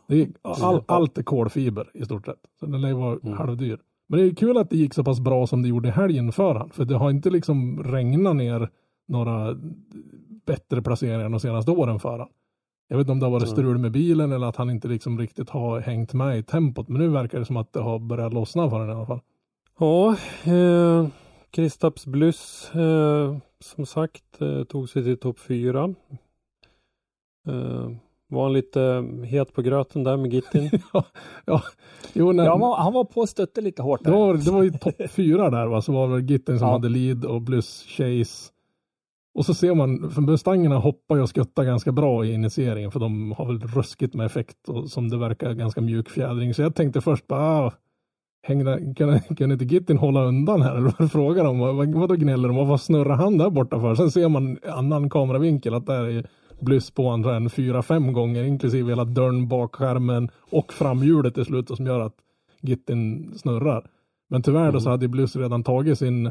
Det 0.09 0.23
är, 0.23 0.29
all, 0.43 0.83
allt 0.87 1.19
är 1.19 1.23
kolfiber 1.23 1.91
i 1.95 2.05
stort 2.05 2.27
sett. 2.27 2.41
Så 2.61 2.67
den 2.67 2.81
lär 2.81 2.89
ju 2.89 2.95
vara 2.95 3.19
Mm. 3.23 3.39
halvdyr. 3.39 3.79
Men 4.09 4.21
det 4.21 4.27
är 4.27 4.35
kul 4.35 4.57
att 4.59 4.71
det 4.71 4.77
gick 4.77 4.95
så 4.95 5.05
pass 5.05 5.21
bra 5.21 5.47
som 5.47 5.63
det 5.63 5.69
gjorde 5.69 5.89
i 5.89 5.91
helgen 5.91 6.33
för 6.33 6.55
han. 6.55 6.71
För 6.71 6.85
det 6.85 6.97
har 6.97 7.11
inte 7.11 7.31
liksom 7.31 7.83
regnat 7.85 8.37
ner 8.37 8.69
några 9.09 9.57
bättre 10.47 10.83
placeringar 10.83 11.29
de 11.29 11.41
senaste 11.41 11.71
åren 11.71 12.01
för 12.01 12.19
han. 12.19 12.29
Jag 12.89 12.97
vet 12.97 13.05
inte 13.05 13.13
om 13.13 13.19
det 13.21 13.27
har 13.27 13.31
varit 13.31 13.49
strul 13.49 13.79
med 13.79 13.93
bilen 13.93 14.33
eller 14.33 14.47
att 14.47 14.57
han 14.57 14.71
inte 14.71 14.89
liksom 14.89 15.19
riktigt 15.19 15.51
har 15.51 15.81
hängt 15.81 16.13
med 16.13 16.39
i 16.39 16.43
tempot. 16.43 16.89
Men 16.89 17.01
nu 17.03 17.09
verkar 17.09 17.39
det 17.39 17.45
som 17.45 17.57
att 17.57 17.73
det 17.73 17.81
har 17.81 17.99
börjat 17.99 18.33
lossna 18.35 18.71
för 18.71 18.81
den 18.81 18.89
i 18.89 18.93
alla 18.93 19.07
fall. 19.07 19.21
Ja, 19.79 20.17
eh, 20.53 21.09
Kristaps 21.51 22.07
Blyss 22.07 22.71
eh, 22.75 23.37
som 23.61 23.87
sagt 23.87 24.41
eh, 24.41 24.65
tog 24.65 24.89
sig 24.89 25.05
till 25.05 25.19
topp 25.19 25.39
fyra. 25.39 25.95
Eh, 27.49 27.91
var 28.29 28.43
han 28.43 28.53
lite 28.53 29.05
het 29.25 29.53
på 29.53 29.63
gröten 29.63 30.05
där 30.05 30.17
med 30.17 30.33
Gittin? 30.35 30.71
ja, 30.93 31.05
ja, 31.45 31.63
jo, 32.13 32.33
när, 32.33 32.45
Ja, 32.45 32.51
han, 32.51 32.61
var, 32.61 32.77
han 32.77 32.93
var 32.93 33.05
på 33.05 33.21
och 33.21 33.29
stötte 33.29 33.61
lite 33.61 33.83
hårt 33.83 34.05
det, 34.05 34.11
där. 34.11 34.17
var, 34.17 34.35
det 34.35 34.51
var 34.51 34.63
ju 34.63 34.71
topp 34.81 35.11
fyra 35.11 35.51
där 35.51 35.67
va. 35.67 35.83
Så 35.83 35.93
var 35.93 36.19
det 36.19 36.33
Gittin 36.33 36.59
som 36.59 36.69
Ja. 36.69 36.73
hade 36.73 36.89
lead 36.89 37.25
och 37.25 37.43
Blues 37.43 37.85
Chase. 37.89 38.53
Och 39.37 39.47
så 39.47 39.55
ser 39.55 39.75
man, 39.75 40.11
för 40.11 40.23
Mustangerna 40.23 40.79
hoppar 40.79 41.17
ju 41.17 41.23
och 41.23 41.29
skuttar 41.29 41.65
ganska 41.65 41.93
bra 41.93 42.25
i 42.25 42.33
initieringen 42.33 42.91
för 42.91 43.01
de 43.01 43.33
har 43.33 43.47
väl 43.47 43.61
ruskigt 43.61 44.15
med 44.15 44.27
effekt 44.27 44.69
och 44.69 44.91
som 44.91 45.09
det 45.09 45.19
verkar 45.19 45.53
ganska 45.53 45.81
mjuk 45.81 46.09
fjädring. 46.09 46.55
Så 46.55 46.63
jag 46.63 46.75
tänkte 46.75 47.01
först 47.01 47.27
bara, 47.27 47.41
ah, 47.41 47.73
hängde, 48.43 48.95
kan, 48.97 49.21
kan 49.21 49.53
inte 49.53 49.65
Gittin 49.65 49.99
hålla 49.99 50.25
undan 50.25 50.63
här? 50.63 50.77
Eller 50.77 50.93
vad 50.99 51.13
frågar 51.13 51.45
de? 51.45 51.59
Vad, 51.59 51.95
vad 51.95 52.21
gnäller 52.21 52.49
de? 52.49 52.69
Vad 52.69 52.81
snurrar 52.81 53.17
han 53.17 53.39
där 53.39 53.51
borta 53.51 53.81
för? 53.81 53.95
Sen 53.95 54.11
ser 54.11 54.29
man 54.29 54.59
annan 54.69 55.11
kameravinkel 55.11 55.75
att 55.75 55.87
där 55.87 56.05
är 56.05 56.27
blyss 56.61 56.91
på 56.91 57.09
andra 57.09 57.37
än 57.37 57.51
fyra, 57.51 57.83
fem 57.83 58.13
gånger 58.13 58.45
inklusive 58.45 58.89
hela 58.89 59.05
dörren, 59.05 59.49
bakskärmen 59.49 60.31
och 60.51 60.73
framhjulet 60.73 61.35
till 61.35 61.45
slut 61.45 61.69
som 61.69 61.87
gör 61.87 62.01
att 62.01 62.17
Gittin 62.61 63.33
snurrar. 63.37 63.87
Men 64.29 64.43
tyvärr 64.43 64.73
då 64.73 64.81
så 64.81 64.91
hade 64.91 65.09
Blues 65.09 65.37
redan 65.37 65.65
tagit 65.65 65.99
sin 65.99 66.31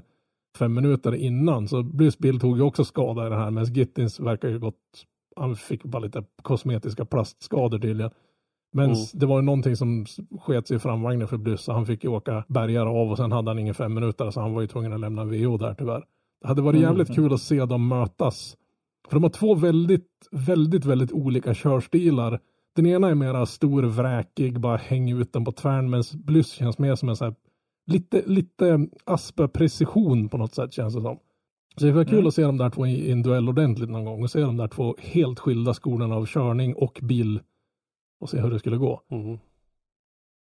fem 0.58 0.74
minuter 0.74 1.16
innan 1.16 1.68
så 1.68 1.84
Blues 1.84 2.18
bil 2.18 2.40
tog 2.40 2.58
ju 2.58 2.64
också 2.64 2.86
skada 2.86 3.28
i 3.28 3.30
det 3.30 3.36
här 3.36 3.52
medan 3.52 3.74
Gittins 3.74 4.20
verkar 4.20 4.50
ju 4.50 4.60
gått 4.60 4.76
han 5.36 5.56
fick 5.56 5.84
bara 5.84 6.00
lite 6.00 6.24
kosmetiska 6.42 7.06
plastskador 7.06 7.80
tydligen. 7.80 8.12
Men 8.74 8.86
Mm. 8.86 8.98
det 9.14 9.26
var 9.26 9.36
ju 9.40 9.42
någonting 9.42 9.76
som 9.76 10.06
sket 10.42 10.68
sig 10.68 10.78
i 10.78 10.80
framvagnen 10.80 11.28
för 11.28 11.38
Blues 11.38 11.62
så 11.62 11.74
han 11.74 11.86
fick 11.86 12.04
ju 12.04 12.10
åka 12.10 12.44
bergar 12.48 12.86
av 12.86 13.12
och 13.12 13.18
sen 13.18 13.32
hade 13.32 13.50
han 13.50 13.60
ingen 13.60 13.74
fem 13.74 13.94
minuter 13.94 14.32
så 14.32 14.42
han 14.42 14.54
var 14.54 14.62
ju 14.62 14.68
tvungen 14.68 14.94
att 14.94 15.00
lämna 15.00 15.24
VO 15.26 15.58
där 15.58 15.74
tyvärr. 15.74 16.04
Det 16.42 16.48
hade 16.48 16.62
varit 16.62 16.78
Mm. 16.78 16.90
jävligt 16.90 17.16
kul 17.16 17.34
att 17.34 17.42
se 17.42 17.66
dem 17.66 17.88
mötas. 17.88 18.58
För 19.10 19.16
de 19.16 19.24
har 19.24 19.30
två 19.30 19.56
väldigt, 19.56 20.10
väldigt, 20.32 20.86
väldigt 20.86 21.12
olika 21.12 21.54
körstilar. 21.54 22.40
Den 22.76 22.86
ena 22.86 23.10
är 23.10 23.16
mera 23.16 23.46
stor, 23.46 23.84
vräkig, 23.84 24.60
bara 24.60 24.78
häng 24.78 25.12
ut 25.22 25.34
den 25.34 25.46
på 25.46 25.52
tvären, 25.52 25.90
medan 25.90 26.04
Blyss 26.14 26.52
känns 26.52 26.78
mer 26.80 26.96
som 26.96 27.10
en 27.10 27.16
så 27.16 27.26
här, 27.26 27.36
lite, 27.88 28.24
lite 28.26 28.88
Aspa-precision 29.06 30.30
på 30.30 30.38
något 30.38 30.56
sätt 30.56 30.74
känns 30.74 30.96
det 30.96 31.02
som. 31.02 31.20
Så 31.78 31.86
det 31.86 31.92
var 31.92 32.04
kul 32.04 32.14
Mm. 32.14 32.28
att 32.28 32.34
se 32.36 32.42
de 32.44 32.58
där 32.58 32.70
två 32.70 32.86
i 32.88 33.12
en 33.12 33.22
duell 33.24 33.50
ordentligt 33.50 33.90
någon 33.90 34.06
gång 34.06 34.24
och 34.24 34.32
se 34.32 34.40
de 34.42 34.58
där 34.58 34.68
två 34.68 34.96
helt 35.00 35.40
skilda 35.40 35.74
skolorna 35.74 36.16
av 36.16 36.26
körning 36.26 36.76
och 36.76 37.00
bil 37.02 37.40
och 38.20 38.30
se 38.30 38.42
hur 38.42 38.50
det 38.52 38.60
skulle 38.60 38.78
gå. 38.78 39.02
Mm. 39.12 39.38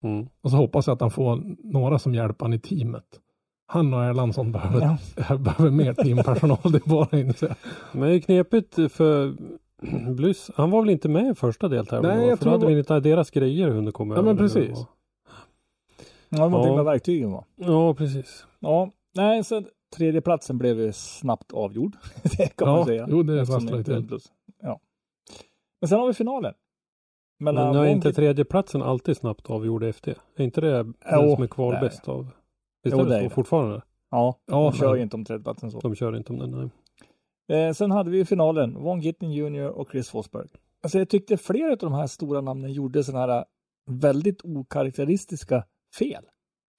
Mm. 0.03 0.27
Och 0.41 0.51
så 0.51 0.57
hoppas 0.57 0.87
jag 0.87 0.93
att 0.93 1.01
han 1.01 1.11
får 1.11 1.41
några 1.73 1.99
som 1.99 2.15
hjälper 2.15 2.45
han 2.45 2.53
i 2.53 2.59
teamet. 2.59 3.05
Han 3.67 3.93
och 3.93 4.03
Erlandsson 4.03 4.51
behöver, 4.51 4.97
Ja. 5.29 5.37
behöver 5.37 5.71
mer 5.71 5.93
teampersonal, 5.93 6.57
det 6.63 6.85
är 6.85 6.89
bara 6.89 7.03
att 7.03 7.13
inse. 7.13 7.55
Men 7.91 8.01
det 8.09 8.15
är 8.15 8.19
knepigt 8.19 8.73
för 8.91 9.33
Blyss, 10.15 10.51
han 10.55 10.71
var 10.71 10.81
väl 10.81 10.89
inte 10.89 11.09
med 11.09 11.31
i 11.31 11.35
första 11.35 11.67
deltävlingen? 11.67 12.17
Nej, 12.17 12.27
jag 12.29 12.39
tror 12.39 12.51
då 12.51 12.57
hade 12.57 12.73
vi 12.73 12.79
inte 12.79 12.99
deras 12.99 13.31
grejer 13.31 13.69
hunnit 13.69 13.93
komma 13.93 14.15
Ja, 14.15 14.21
men 14.21 14.37
precis. 14.37 14.69
vad? 14.77 14.85
Ja, 16.29 16.37
någonting 16.49 16.71
Ja. 16.71 16.75
med 16.75 16.85
verktygen 16.85 17.31
va? 17.31 17.45
Ja, 17.55 17.93
precis. 17.93 18.45
Ja, 18.59 18.91
nej, 19.15 19.43
så 19.43 19.63
tredje 19.95 20.21
platsen 20.21 20.57
blev 20.57 20.79
ju 20.79 20.91
snabbt 20.93 21.51
avgjord. 21.53 21.97
det 22.37 22.55
kan 22.55 22.67
man 22.67 22.77
Ja, 22.79 22.85
säga. 22.85 23.07
jo, 23.09 23.23
det 23.23 23.39
inte 23.41 23.93
är 23.95 24.01
plus. 24.07 24.31
Ja. 24.61 24.79
Men 25.81 25.87
sen 25.89 25.99
har 25.99 26.07
vi 26.07 26.13
finalen. 26.13 26.53
Mellan 27.39 27.75
Men 27.75 27.83
är 27.83 27.87
inte 27.89 28.09
Wonky- 28.09 28.13
tredjeplatsen 28.15 28.81
alltid 28.81 29.17
snabbt 29.17 29.49
avgjord 29.49 29.83
efter? 29.83 30.17
Är 30.35 30.43
inte 30.43 30.61
det 30.61 30.71
den 30.71 30.93
Jo, 31.11 31.35
som 31.35 31.43
är 31.43 31.47
kvar 31.47 31.71
det 31.71 31.77
är 31.77 31.81
bäst 31.81 32.07
av? 32.07 32.27
Visst 32.83 32.95
Jo, 32.97 32.99
är 32.99 33.05
det 33.05 33.09
det 33.09 33.17
så 33.17 33.23
det. 33.23 33.29
fortfarande? 33.29 33.81
Ja, 34.11 34.39
Ja, 34.45 34.71
de 34.71 34.77
kör 34.77 34.87
men- 34.89 34.95
ju 34.97 35.03
inte 35.03 35.15
om 35.15 35.25
tredjeplatsen 35.25 35.71
så. 35.71 35.79
De 35.79 35.95
kör 35.95 36.17
inte 36.17 36.33
om 36.33 36.39
den, 36.39 36.51
nej. 36.51 36.69
Eh, 37.67 37.73
sen 37.73 37.91
hade 37.91 38.09
vi 38.11 38.17
ju 38.17 38.25
finalen, 38.25 38.73
Von 38.83 38.99
Gittin 39.01 39.31
Jr 39.31 39.67
och 39.69 39.89
Chris 39.91 40.09
Forsberg. 40.09 40.47
Alltså 40.83 40.97
jag 40.97 41.09
tyckte 41.09 41.37
flera 41.37 41.71
av 41.71 41.77
de 41.77 41.93
här 41.93 42.07
stora 42.07 42.41
namnen 42.41 42.71
gjorde 42.73 43.03
sådana 43.03 43.33
här 43.33 43.45
väldigt 43.91 44.41
okaraktäristiska 44.45 45.63
fel. 45.99 46.23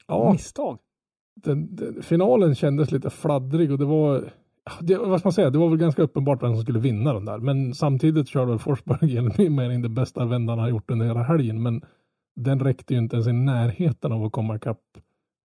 Ja, 0.07 0.33
Misstag. 0.33 0.79
den, 1.35 1.77
den, 1.77 2.03
finalen 2.03 2.55
kändes 2.55 2.91
lite 2.91 3.11
fladdrig 3.11 3.73
och 3.73 3.79
det 3.79 3.85
var, 3.85 4.31
det, 4.81 4.97
vad 4.99 5.21
ska 5.21 5.27
man 5.27 5.33
säga, 5.33 5.51
det 5.51 5.59
var 5.59 5.69
väl 5.69 5.79
ganska 5.79 6.03
uppenbart 6.03 6.43
vem 6.43 6.55
som 6.55 6.63
skulle 6.63 6.79
vinna 6.79 7.13
den 7.13 7.25
där. 7.25 7.39
Men 7.39 7.75
samtidigt 7.75 8.29
körde 8.29 8.59
Forsberg 8.59 9.17
enligt 9.17 9.39
min 9.39 9.55
mening 9.55 9.83
det 9.83 9.89
bästa 9.89 10.25
vändan 10.25 10.59
han 10.59 10.65
har 10.65 10.71
gjort 10.71 10.91
under 10.91 11.07
hela 11.07 11.23
helgen. 11.23 11.63
Men 11.63 11.83
den 12.37 12.61
räckte 12.61 12.95
ju 12.95 12.99
inte 13.01 13.17
ens 13.17 13.29
i 13.29 13.33
närheten 13.33 14.13
av 14.13 14.25
att 14.25 14.33
komma 14.33 14.57
ikapp 14.57 14.81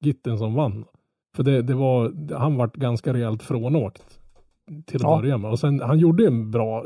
Gitten 0.01 0.37
som 0.37 0.53
vann. 0.53 0.85
För 1.35 1.43
det, 1.43 1.61
det 1.61 1.73
var, 1.73 2.33
han 2.37 2.55
vart 2.55 2.75
ganska 2.75 3.13
rejält 3.13 3.43
frånåkt 3.43 4.19
till 4.85 4.95
att 4.95 5.01
Ja. 5.11 5.17
börja 5.21 5.37
med. 5.37 5.51
Och 5.51 5.59
sen, 5.59 5.79
han 5.79 5.99
gjorde 5.99 6.27
en 6.27 6.51
bra 6.51 6.85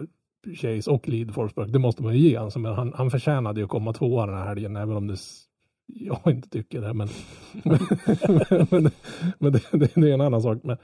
chase 0.55 0.91
och 0.91 1.09
lead 1.09 1.33
Forsberg, 1.33 1.71
det 1.71 1.79
måste 1.79 2.03
man 2.03 2.13
ju 2.13 2.19
ge 2.19 2.37
honom. 2.37 2.51
Men 2.61 2.73
han, 2.73 2.93
han 2.95 3.11
förtjänade 3.11 3.59
ju 3.59 3.63
att 3.63 3.69
komma 3.69 3.93
tvåa 3.93 4.25
den 4.25 4.35
här 4.35 4.45
helgen, 4.45 4.75
även 4.75 4.97
om 4.97 5.07
det 5.07 5.17
jag 5.93 6.21
inte 6.25 6.49
tycker 6.49 6.81
det. 6.81 6.93
Men, 6.93 7.07
men, 7.63 7.79
men, 8.69 8.91
men 9.39 9.51
det, 9.51 9.61
det, 9.71 9.91
det 9.95 10.09
är 10.09 10.13
en 10.13 10.21
annan 10.21 10.41
sak. 10.41 10.57
Men, 10.63 10.77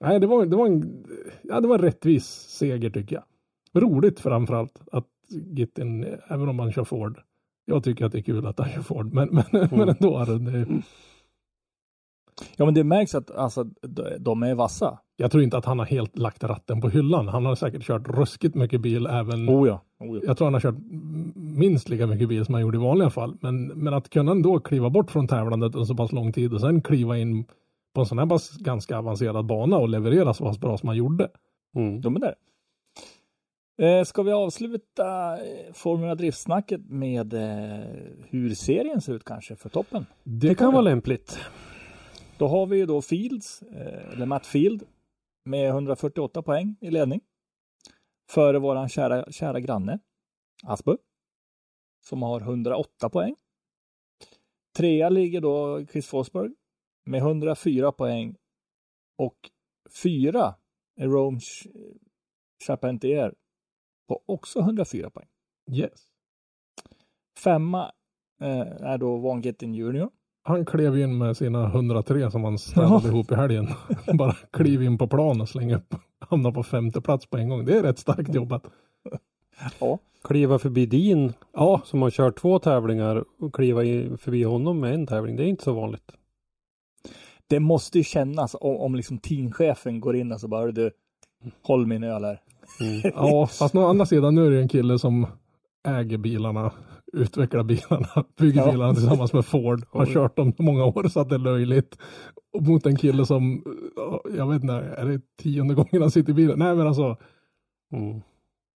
nej, 0.00 0.20
det 0.20 0.26
var, 0.26 0.46
det, 0.46 0.56
var 0.56 0.66
en, 0.66 1.06
ja, 1.42 1.60
det 1.60 1.68
var 1.68 1.78
en 1.78 1.84
rättvis 1.84 2.26
seger 2.48 2.90
tycker 2.90 3.16
jag. 3.16 3.24
Roligt 3.82 4.20
framförallt 4.20 4.82
att 4.92 5.08
Gittin, 5.28 6.04
även 6.28 6.48
om 6.48 6.56
man 6.56 6.72
kör 6.72 6.84
Ford. 6.84 7.20
Jag 7.64 7.84
tycker 7.84 8.04
att 8.04 8.12
det 8.12 8.18
är 8.18 8.22
kul 8.22 8.46
att 8.46 8.58
han 8.58 8.68
kör 8.68 8.82
Ford, 8.82 9.12
men, 9.12 9.28
men, 9.28 9.44
men 9.70 9.88
ändå. 9.88 10.24
Det, 10.24 10.66
Ja 12.56 12.64
men 12.64 12.74
det 12.74 12.84
märks 12.84 13.14
att 13.14 13.30
alltså, 13.30 13.64
de- 14.18 14.42
är 14.42 14.54
vassa. 14.54 14.98
jag 15.16 15.30
tror 15.30 15.42
inte 15.42 15.56
att 15.56 15.64
han 15.64 15.78
har 15.78 15.86
helt 15.86 16.18
lagt 16.18 16.44
ratten 16.44 16.80
på 16.80 16.88
hyllan. 16.88 17.28
Han 17.28 17.46
har 17.46 17.54
säkert 17.54 17.82
kört 17.82 18.08
ruskigt 18.08 18.54
mycket 18.54 18.80
bil 18.80 19.06
även. 19.06 19.50
Oh 19.50 19.68
ja. 19.68 19.80
Oh 20.00 20.16
ja. 20.16 20.22
Jag 20.26 20.36
tror 20.36 20.46
han 20.46 20.54
har 20.54 20.60
kört 20.60 20.78
minst 21.34 21.88
lika 21.88 22.06
mycket 22.06 22.28
bil 22.28 22.44
som 22.44 22.52
man 22.52 22.60
gjorde 22.60 22.78
i 22.78 22.80
vanliga 22.80 23.10
fall. 23.10 23.36
Men, 23.40 23.66
men 23.66 23.94
att 23.94 24.10
kunna 24.10 24.32
ändå 24.32 24.60
kliva 24.60 24.90
bort 24.90 25.10
från 25.10 25.28
tävlandet 25.28 25.74
en 25.74 25.86
så 25.86 25.94
pass 25.94 26.12
lång 26.12 26.32
tid 26.32 26.54
och 26.54 26.60
sen 26.60 26.82
kliva 26.82 27.18
in 27.18 27.44
på 27.94 28.00
en 28.00 28.06
sån 28.06 28.18
här 28.18 28.26
pass 28.26 28.50
ganska 28.56 28.98
avancerad 28.98 29.46
bana 29.46 29.76
och 29.76 29.88
leverera 29.88 30.34
så 30.34 30.44
pass 30.44 30.60
bra 30.60 30.78
som 30.78 30.86
man 30.86 30.96
gjorde. 30.96 31.28
Mm. 31.76 32.00
De 32.00 32.16
är 32.16 32.20
där. 32.20 32.34
Eh, 33.82 34.04
ska 34.04 34.22
vi 34.22 34.32
avsluta 34.32 35.32
eh, 35.32 35.72
Formula 35.72 36.14
Drift-snacket 36.14 36.80
med 36.88 37.34
eh, 37.34 37.84
hur 38.28 38.54
serien 38.54 39.00
ser 39.00 39.12
ut 39.14 39.24
kanske 39.24 39.56
för 39.56 39.68
toppen? 39.68 40.06
Det 40.22 40.54
kan 40.54 40.72
vara 40.72 40.82
lämpligt. 40.82 41.38
Då 42.44 42.48
har 42.48 42.66
vi 42.66 42.76
ju 42.76 42.86
då 42.86 43.02
Fields, 43.02 43.62
eh, 43.62 44.12
eller 44.12 44.26
Matt 44.26 44.46
Field, 44.46 44.82
med 45.44 45.68
148 45.68 46.42
poäng 46.42 46.76
i 46.80 46.90
ledning. 46.90 47.20
Före 48.30 48.58
våran 48.58 48.88
kära, 48.88 49.32
kära 49.32 49.60
granne 49.60 49.98
Asbö, 50.62 50.96
som 52.08 52.22
har 52.22 52.40
108 52.40 53.10
poäng. 53.10 53.36
Trea 54.76 55.08
ligger 55.08 55.40
då 55.40 55.86
Chris 55.86 56.06
Forsberg 56.06 56.50
med 57.04 57.20
104 57.20 57.92
poäng 57.92 58.36
och 59.18 59.50
fyra 60.02 60.54
är 60.96 61.08
Rome 61.08 61.38
Ch- 61.38 61.98
Charpentier 62.66 63.34
på 64.08 64.22
också 64.26 64.58
104 64.58 65.10
poäng. 65.10 65.28
Yes. 65.70 66.06
Femma 67.44 67.92
eh, 68.40 68.82
är 68.82 68.98
då 68.98 69.18
Von 69.18 69.40
Gittin 69.40 69.74
Junior. 69.74 70.10
Han 70.46 70.64
klev 70.64 70.98
in 70.98 71.18
med 71.18 71.36
sina 71.36 71.66
103 71.66 72.30
som 72.30 72.44
han 72.44 72.58
ställde 72.58 73.08
ihop 73.08 73.32
i 73.32 73.34
helgen. 73.34 73.68
Bara 74.18 74.36
kliv 74.52 74.82
in 74.82 74.98
på 74.98 75.06
plan 75.06 75.40
och 75.40 75.48
släng 75.48 75.74
upp. 75.74 75.94
Hamna 76.30 76.52
på 76.52 76.62
femte 76.62 77.00
plats 77.00 77.26
på 77.26 77.36
en 77.36 77.48
gång. 77.48 77.64
Det 77.64 77.78
är 77.78 77.82
rätt 77.82 77.98
starkt 77.98 78.34
jobbat. 78.34 78.62
Ja, 79.80 79.98
Kliva 80.24 80.58
förbi 80.58 80.86
din 80.86 81.32
Ja, 81.52 81.80
som 81.84 82.02
har 82.02 82.10
kört 82.10 82.38
två 82.38 82.58
tävlingar 82.58 83.24
och 83.40 83.54
kliva 83.54 83.80
förbi 84.16 84.42
honom 84.42 84.80
med 84.80 84.94
en 84.94 85.06
tävling. 85.06 85.36
Det 85.36 85.44
är 85.44 85.46
inte 85.46 85.64
så 85.64 85.72
vanligt. 85.72 86.12
det 87.46 87.60
måste 87.60 87.98
ju 87.98 88.04
kännas 88.04 88.56
om, 88.60 88.76
om 88.76 88.94
liksom 88.94 89.18
teamchefen 89.18 90.00
går 90.00 90.16
in 90.16 90.32
och 90.32 90.40
så 90.40 90.48
bara 90.48 90.72
du, 90.72 90.90
håll 91.62 91.86
min 91.86 92.04
öl 92.04 92.24
här. 92.24 92.40
Mm. 92.80 93.12
ja, 93.14 93.46
fast 93.46 93.74
å 93.74 93.86
andra 93.86 94.06
sidan 94.06 94.34
nu 94.34 94.46
är 94.46 94.50
det 94.50 94.60
en 94.60 94.68
kille 94.68 94.98
som 94.98 95.26
äger 95.88 96.18
bilarna, 96.18 96.72
utvecklar 97.14 97.62
bilarna, 97.62 98.24
bygger 98.38 98.60
Ja. 98.60 98.70
bilarna 98.72 98.94
tillsammans 98.94 99.32
med 99.32 99.44
Ford. 99.46 99.84
Har 99.90 100.06
kört 100.06 100.36
dem 100.36 100.52
många 100.58 100.84
år 100.84 101.08
så 101.08 101.20
att 101.20 101.28
det 101.28 101.34
är 101.34 101.38
löjligt. 101.38 101.98
Och 102.52 102.62
mot 102.62 102.86
en 102.86 102.96
kille 102.96 103.26
som, 103.26 103.62
ja, 103.96 104.20
jag 104.36 104.48
vet 104.50 104.62
inte, 104.62 104.74
är 104.74 105.04
det 105.06 105.20
tionde 105.42 105.74
gången 105.74 106.02
han 106.02 106.10
sitter 106.10 106.30
i 106.30 106.34
bilen? 106.34 106.58
Nej 106.58 106.74
men 106.76 106.86
alltså, 106.86 107.16
Mm. 107.92 108.20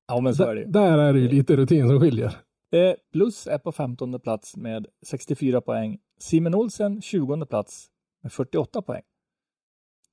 Ja, 0.09 0.21
men 0.21 0.35
så 0.35 0.43
är 0.45 0.55
det 0.55 0.65
där, 0.65 0.67
ju. 0.67 0.73
där 0.73 0.99
är 0.99 1.13
det 1.13 1.19
ju 1.21 1.29
lite 1.29 1.57
rutin 1.57 1.89
som 1.89 2.01
skiljer. 2.01 2.37
Eh, 2.73 2.95
Plus 3.13 3.47
är 3.47 3.59
på 3.59 3.73
15 3.73 4.21
plats 4.21 4.57
med 4.57 4.87
64 5.07 5.61
poäng. 5.61 5.99
Simon 6.21 6.55
Olsen 6.55 7.03
20 7.03 7.47
plats 7.47 7.87
med 8.23 8.33
48 8.33 8.83
poäng. 8.83 9.03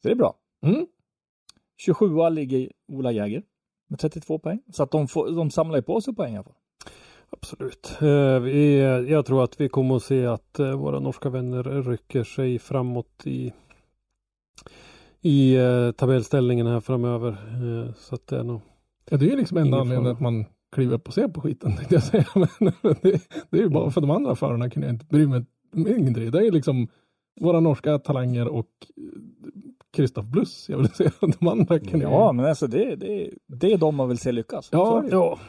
Så 0.01 0.07
det 0.07 0.11
är 0.11 0.15
bra. 0.15 0.35
Mm. 0.65 0.85
27 1.77 2.29
ligger 2.29 2.71
Ola 2.87 3.11
Jäger 3.11 3.43
med 3.89 3.99
32 3.99 4.39
poäng. 4.39 4.59
Så 4.71 4.83
att 4.83 4.91
de, 4.91 5.07
får, 5.07 5.31
de 5.35 5.51
samlar 5.51 5.75
ju 5.75 5.81
på 5.81 6.01
sig 6.01 6.15
poäng 6.15 6.33
i 6.33 6.37
alla 6.37 6.43
fall. 6.43 6.53
Absolut. 7.37 7.97
Eh, 8.01 8.39
vi, 8.39 8.79
jag 9.09 9.25
tror 9.25 9.43
att 9.43 9.61
vi 9.61 9.69
kommer 9.69 9.95
att 9.95 10.03
se 10.03 10.25
att 10.25 10.59
eh, 10.59 10.71
våra 10.71 10.99
norska 10.99 11.29
vänner 11.29 11.63
rycker 11.63 12.23
sig 12.23 12.59
framåt 12.59 13.21
i 13.23 13.53
i 15.21 15.55
eh, 15.55 15.91
tabellställningen 15.91 16.67
här 16.67 16.79
framöver. 16.79 17.37
Så 17.97 18.15
att 18.15 18.27
det 18.27 18.37
är 18.39 18.43
nog 18.43 18.61
Ja, 19.09 19.17
det 19.17 19.25
är 19.25 19.29
ju 19.29 19.37
liksom 19.37 19.57
enda 19.57 19.67
Ingen 19.67 19.81
anledningen 19.81 20.11
att 20.11 20.21
man 20.21 20.45
kliver 20.71 20.95
upp 20.95 21.07
och 21.07 21.13
ser 21.13 21.27
på 21.27 21.41
skiten, 21.41 21.75
tänkte 21.75 21.95
jag 21.95 22.03
säga. 22.03 22.25
Men, 22.35 22.73
det, 23.01 23.21
det 23.49 23.57
är 23.57 23.61
ju 23.61 23.69
bara 23.69 23.91
för 23.91 24.01
de 24.01 24.09
andra 24.11 24.35
förarna 24.35 24.69
kunde 24.69 24.87
jag 24.87 24.93
inte 24.93 25.05
bry 25.05 25.27
mig 25.27 25.45
mindre. 25.71 26.29
Det 26.29 26.47
är 26.47 26.51
liksom 26.51 26.87
våra 27.41 27.59
norska 27.59 27.99
talanger 27.99 28.47
och 28.47 28.67
Kristoff 29.93 30.25
Bluss, 30.25 30.65
jag 30.69 30.77
vill 30.77 30.89
säga. 30.89 31.11
De 31.39 31.47
andra 31.47 31.79
kunde 31.79 32.05
Ja, 32.05 32.31
men 32.31 32.45
alltså 32.45 32.67
det, 32.67 32.95
det, 32.95 33.29
det 33.47 33.73
är 33.73 33.77
de 33.77 33.95
man 33.95 34.09
vill 34.09 34.17
se 34.17 34.31
lyckas. 34.31 34.69
Ja. 34.71 35.03
Ja. 35.11 35.39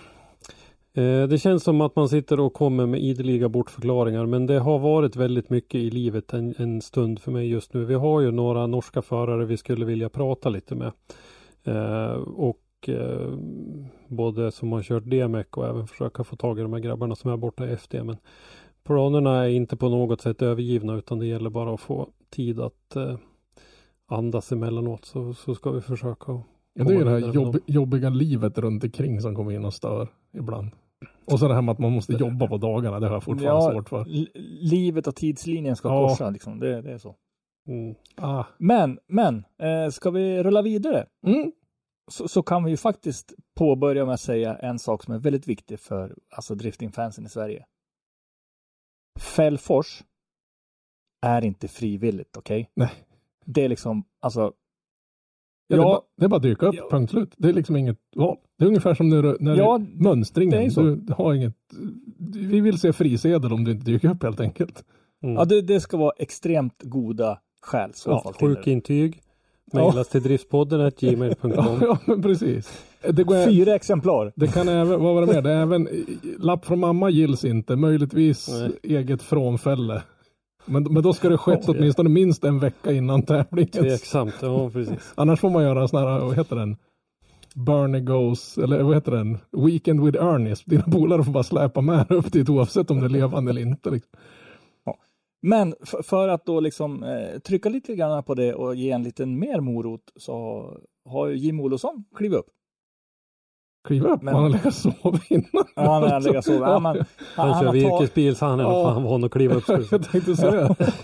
Eh, 0.96 1.28
Det 1.28 1.38
känns 1.38 1.64
som 1.64 1.80
att 1.80 1.96
man 1.96 2.09
sitter 2.09 2.40
och 2.40 2.52
kommer 2.52 2.87
med 2.87 3.00
ideliga 3.00 3.48
bortförklaringar 3.48 4.26
men 4.26 4.46
det 4.46 4.59
har 4.59 4.78
varit 4.78 5.16
väldigt 5.16 5.50
mycket 5.50 5.74
i 5.74 5.90
livet 5.90 6.32
en, 6.32 6.54
en 6.59 6.80
stund 6.80 7.18
för 7.18 7.32
mig 7.32 7.48
just 7.48 7.74
nu. 7.74 7.85
Vi 7.85 7.94
har 7.94 8.20
ju 8.20 8.30
några 8.30 8.66
norska 8.66 9.02
förare 9.02 9.44
vi 9.44 9.56
skulle 9.56 9.85
vilja 9.85 10.09
prata 10.09 10.48
lite 10.48 10.74
med. 10.74 10.92
Eh, 11.64 12.12
och 12.20 12.88
eh, 12.88 13.32
både 14.09 14.52
som 14.52 14.72
har 14.72 14.82
kört 14.82 15.04
DMEC 15.04 15.46
och 15.50 15.66
även 15.66 15.87
försöka 15.87 16.24
få 16.24 16.37
tag 16.37 16.59
i 16.59 16.62
de 16.62 16.72
här 16.72 16.80
grabbarna 16.80 17.14
som 17.14 17.30
är 17.30 17.37
borta 17.37 17.68
i 17.68 17.72
FD. 17.72 18.04
Men 18.04 18.16
planerna 18.85 19.44
är 19.44 19.48
inte 19.48 19.76
på 19.76 19.88
något 19.88 20.20
sätt 20.20 20.42
övergivna 20.42 20.94
utan 20.94 21.18
det 21.18 21.26
gäller 21.26 21.50
bara 21.50 21.74
att 21.74 21.80
få 21.80 22.09
tid 22.30 22.61
att 22.61 22.96
eh, 22.96 23.16
andas 24.09 24.52
emellanåt 24.52 25.04
så, 25.04 25.35
så 25.35 25.54
ska 25.54 25.70
vi 25.70 25.80
försöka. 25.80 26.40
Ja, 26.74 26.85
det 26.85 26.94
är 26.94 27.04
det 27.04 27.11
här 27.11 27.32
jobb, 27.32 27.56
jobbiga 27.66 28.11
livet 28.11 28.59
runt 28.59 28.85
omkring 28.85 29.20
som 29.20 29.35
kommer 29.35 29.52
in 29.52 29.64
och 29.64 29.74
stör 29.74 30.09
ibland. 30.32 30.70
Och 31.27 31.39
så 31.39 31.49
det 31.49 31.55
här 31.55 31.62
med 31.62 31.73
att 31.73 31.79
man 31.79 31.93
måste 31.93 32.12
jobba 32.12 32.47
på 32.47 32.57
dagarna, 32.57 33.01
det 33.01 33.07
har 33.07 33.15
jag 33.15 33.23
fortfarande 33.23 33.65
Ja, 33.65 33.73
svårt 33.73 33.89
för. 33.89 34.05
Livet 34.71 35.07
och 35.07 35.17
tidslinjen 35.17 35.77
ska 35.77 35.89
Ja. 35.89 36.09
korsa, 36.09 36.31
liksom. 36.31 36.61
det, 36.61 36.83
det 36.83 36.93
är 36.93 36.99
så. 36.99 37.17
Mm. 37.69 37.95
Ah. 38.17 38.45
Men, 38.59 38.99
men, 39.09 39.45
eh, 39.62 39.91
ska 39.91 40.11
vi 40.11 40.43
rulla 40.43 40.62
vidare? 40.62 41.07
Mm. 41.27 41.53
så, 42.11 42.29
så 42.29 42.43
kan 42.43 42.65
vi 42.65 42.71
ju 42.71 42.77
faktiskt 42.77 43.33
påbörja 43.57 44.05
med 44.05 44.15
att 44.15 44.21
säga 44.21 44.57
en 44.57 44.79
sak 44.79 45.03
som 45.03 45.15
är 45.15 45.19
väldigt 45.19 45.49
viktig 45.49 45.81
för 45.81 46.17
alltså 46.31 46.55
driftingfansen 46.55 47.27
i 47.27 47.29
Sverige. 47.29 47.67
Fällfors 49.21 50.03
är 51.27 51.45
inte 51.45 51.69
frivilligt, 51.69 52.37
okej? 52.37 52.71
Nej. 52.75 52.91
Det 53.45 53.65
är 53.65 53.69
liksom, 53.69 54.05
alltså, 54.21 54.53
Ja, 55.68 55.76
det, 55.76 55.83
är 55.83 55.85
Ja. 55.85 55.85
bara, 55.85 56.00
det 56.18 56.24
är 56.24 56.29
bara 56.29 56.37
att 56.37 56.42
dyka 56.42 56.66
upp, 56.66 56.74
Ja. 56.74 56.88
punkt 56.90 57.11
slut. 57.11 57.35
Det 57.37 57.48
är 57.48 57.52
liksom 57.52 57.76
inget 57.76 57.98
val. 58.16 58.37
Det 58.59 58.64
är 58.64 58.68
ungefär 58.68 58.94
som 58.94 59.09
när, 59.09 59.22
du- 59.22 59.37
när 59.40 59.57
Ja, 59.57 59.79
du- 59.79 60.05
mönstringen. 60.05 60.59
det 60.61 60.66
är 60.66 60.70
så. 60.70 60.83
Du 60.83 61.12
har 61.12 61.35
inget, 61.35 61.55
vi 62.35 62.61
vill 62.61 62.79
se 62.81 62.92
frisedel 62.92 63.52
om 63.52 63.64
du 63.64 63.70
inte 63.70 63.85
dyker 63.87 64.11
upp 64.11 64.22
helt 64.22 64.40
enkelt. 64.40 64.85
Mm. 65.22 65.35
ja, 65.35 65.44
det, 65.44 65.62
det 65.62 65.81
ska 65.81 65.96
vara 65.96 66.12
extremt 66.18 66.83
goda 66.83 67.38
skäl 67.62 67.90
så 67.94 68.11
Ja, 68.11 68.33
det. 68.40 68.46
Sjukintyg. 68.46 69.20
Mejlas 69.72 70.09
till 70.09 70.22
driftspodden 70.22 70.92
gmail.com. 71.00 71.50
Ja, 71.57 71.79
ja, 71.81 71.98
men 72.07 72.22
precis. 72.22 72.83
Det, 73.11 73.24
går, 73.24 73.46
Fyra 73.46 73.74
exemplar. 73.74 74.33
det 74.37 74.46
kan 74.46 74.68
även, 74.68 75.00
vad 75.00 75.14
var 75.14 75.26
det 75.26 75.33
mer? 75.35 75.42
Det 75.42 75.50
är 75.50 75.62
även, 75.62 75.88
lapp 76.38 76.64
från 76.66 76.81
mamma 76.81 77.11
gills 77.11 77.44
inte, 77.44 77.76
möjligtvis 77.76 78.48
Nej. 78.48 78.96
eget 78.96 79.22
frånfälle. 79.22 80.02
Men, 80.66 80.83
men 80.83 81.02
då 81.02 81.12
ska 81.12 81.29
det 81.29 81.38
skett 81.38 81.64
Ja, 81.66 81.74
åtminstone 81.76 82.09
minst 82.09 82.44
en 82.44 82.59
vecka 82.59 82.92
innan 82.92 83.22
tävlingen. 83.22 83.70
Tveksamt, 83.72 84.35
ja 84.42 84.70
precis. 84.70 85.12
Annars 85.14 85.40
får 85.40 85.50
man 85.50 85.62
göra 85.62 85.88
sån 85.88 86.00
här, 86.02 86.20
vad 86.20 86.37
heter 86.37 86.57
den? 86.57 86.76
Bernie 87.55 88.00
goes, 88.00 88.59
eller 88.59 88.83
vad 88.83 88.94
heter 88.94 89.12
den? 89.12 89.38
Weekend 89.52 90.05
with 90.05 90.24
Ernie. 90.24 90.55
Dina 90.66 90.83
polare 90.83 91.24
får 91.24 91.33
bara 91.33 91.44
släpa 91.44 91.81
med 91.81 92.11
upp 92.11 92.33
dit 92.33 92.48
oavsett 92.48 92.90
om 92.90 93.00
det 93.00 93.07
är 93.07 93.11
levande 93.11 93.50
eller 93.50 93.62
inte. 93.62 93.90
Liksom. 93.90 94.11
Men 95.42 95.74
för, 95.81 96.02
för 96.02 96.29
att 96.29 96.46
då 96.46 96.61
liksom 96.61 97.02
eh, 97.02 97.38
trycka 97.38 97.68
lite 97.68 97.94
grann 97.94 98.22
på 98.22 98.35
det 98.35 98.55
och 98.55 98.74
ge 98.74 98.90
en 98.90 99.02
liten 99.02 99.38
mer 99.38 99.61
morot 99.61 100.12
så 100.16 100.66
har 101.05 101.26
ju 101.26 101.37
Jim 101.37 101.61
Olofsson 101.61 102.05
klivit 102.16 102.38
upp. 102.38 102.46
Kliva 103.87 104.09
upp, 104.09 104.22
Men- 104.22 104.35
och 104.66 104.75
sovit 104.75 105.31
innan. 105.31 105.64
Ja, 105.77 105.92
han 105.92 106.03
har 106.03 106.40
så. 106.42 106.53
Ja, 106.53 106.79
men, 106.79 106.96
han, 106.96 107.05
Han, 107.37 107.51
han 107.51 107.64
kör 107.64 107.72
virkesbil 107.72 108.37
så 108.37 108.46
han 108.46 108.61
är 108.61 108.64
Ja. 108.64 108.85
fan 108.94 109.03
van 109.03 109.25
att 109.25 109.31
kliva 109.31 109.55
upp. 109.55 109.64
Jag 109.90 110.11
tänkte 110.11 110.37
säga 110.37 110.51
det. 110.53 110.77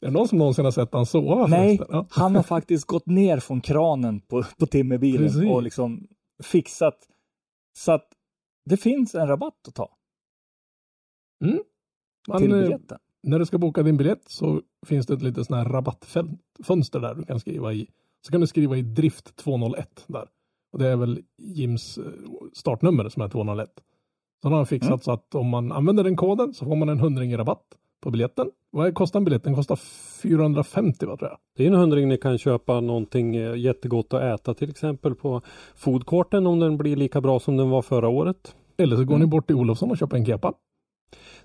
Är 0.00 0.06
det 0.06 0.10
någon 0.10 0.28
som 0.28 0.38
någonsin 0.38 0.64
har 0.64 0.72
sett 0.72 0.92
han 0.92 1.06
sova 1.06 1.46
Nej? 1.46 1.80
Ja. 1.88 2.06
han 2.10 2.36
har 2.36 2.42
faktiskt 2.42 2.86
gått 2.86 3.06
ner 3.06 3.38
från 3.40 3.60
kranen 3.60 4.20
på, 4.20 4.42
på 4.58 4.66
timmerbilen 4.66 5.26
Precis. 5.26 5.50
och 5.50 5.62
liksom 5.62 6.06
fixat 6.42 6.98
så 7.78 7.92
att 7.92 8.06
det 8.64 8.76
finns 8.76 9.14
en 9.14 9.26
rabatt 9.28 9.68
att 9.68 9.74
ta 9.74 9.88
Man, 12.28 12.38
till 12.38 12.52
eh, 12.52 12.60
biljetten. 12.60 12.98
när 13.22 13.38
du 13.38 13.46
ska 13.46 13.58
boka 13.58 13.82
din 13.82 13.96
biljett 13.96 14.22
så 14.28 14.62
finns 14.86 15.06
det 15.06 15.14
ett 15.14 15.22
litet 15.22 15.46
sån 15.46 15.56
här 15.58 15.64
rabattfönster 15.64 17.00
där 17.00 17.14
du 17.14 17.24
kan 17.24 17.40
skriva 17.40 17.72
i. 17.72 17.88
Så 18.26 18.32
kan 18.32 18.40
du 18.40 18.46
skriva 18.46 18.76
i 18.76 18.82
drift 18.82 19.36
201 19.36 20.04
där. 20.06 20.28
Och 20.72 20.78
det 20.78 20.88
är 20.88 20.96
väl 20.96 21.20
Jims 21.38 21.98
eh, 21.98 22.04
startnummer 22.52 23.08
som 23.08 23.22
är 23.22 23.28
201. 23.28 23.68
Så 24.42 24.48
har 24.48 24.56
han 24.56 24.66
fixat 24.66 24.88
Mm. 24.88 24.98
så 25.00 25.12
att 25.12 25.34
om 25.34 25.48
man 25.48 25.72
använder 25.72 26.04
den 26.04 26.16
koden 26.16 26.54
så 26.54 26.64
får 26.64 26.76
man 26.76 26.88
en 26.88 27.00
hundring 27.00 27.32
i 27.32 27.36
rabatt 27.36 27.62
på 28.00 28.10
biljetten. 28.10 28.50
Vad 28.70 28.94
kostar 28.94 29.20
en 29.20 29.24
biljett? 29.24 29.44
Den 29.44 29.54
kostar 29.54 29.76
450 30.22 31.06
va, 31.06 31.16
tror 31.16 31.30
jag. 31.30 31.38
Det 31.56 31.62
är 31.62 31.66
en 31.66 31.74
hundring 31.74 32.08
ni 32.08 32.18
kan 32.18 32.38
köpa 32.38 32.80
någonting 32.80 33.36
eh, 33.36 33.56
jättegott 33.56 34.14
att 34.14 34.22
äta 34.22 34.54
till 34.54 34.70
exempel 34.70 35.14
på 35.14 35.42
foodcourten 35.76 36.46
om 36.46 36.58
den 36.60 36.76
blir 36.76 36.96
lika 36.96 37.20
bra 37.20 37.40
som 37.40 37.56
den 37.56 37.70
var 37.70 37.82
förra 37.82 38.08
året. 38.08 38.54
Eller 38.76 38.96
så 38.96 39.04
går 39.04 39.14
Mm. 39.14 39.20
ni 39.20 39.30
bort 39.30 39.46
till 39.46 39.56
Olofsson 39.56 39.90
och 39.90 39.98
köper 39.98 40.16
en 40.16 40.26
kepa. 40.26 40.52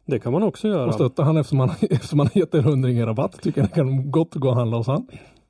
Det 0.05 0.19
kan 0.19 0.31
man 0.33 0.43
också 0.43 0.67
göra. 0.67 0.87
Och 0.87 0.93
stöttar 0.93 1.23
han 1.23 1.37
eftersom 1.37 1.59
han, 1.59 1.69
eftersom 1.81 2.19
han 2.19 2.27
har 2.33 2.39
gett 2.39 2.55
en 2.55 2.63
hundring 2.63 2.97
i 2.97 3.03
rabatt. 3.05 3.41
Tycker 3.41 3.61
jag 3.61 3.69
det 3.69 3.73
kan 3.75 4.11
gott 4.11 4.35
gå 4.35 4.49
och 4.49 4.55
handla 4.55 4.77
hos 4.77 4.87
han. 4.87 5.07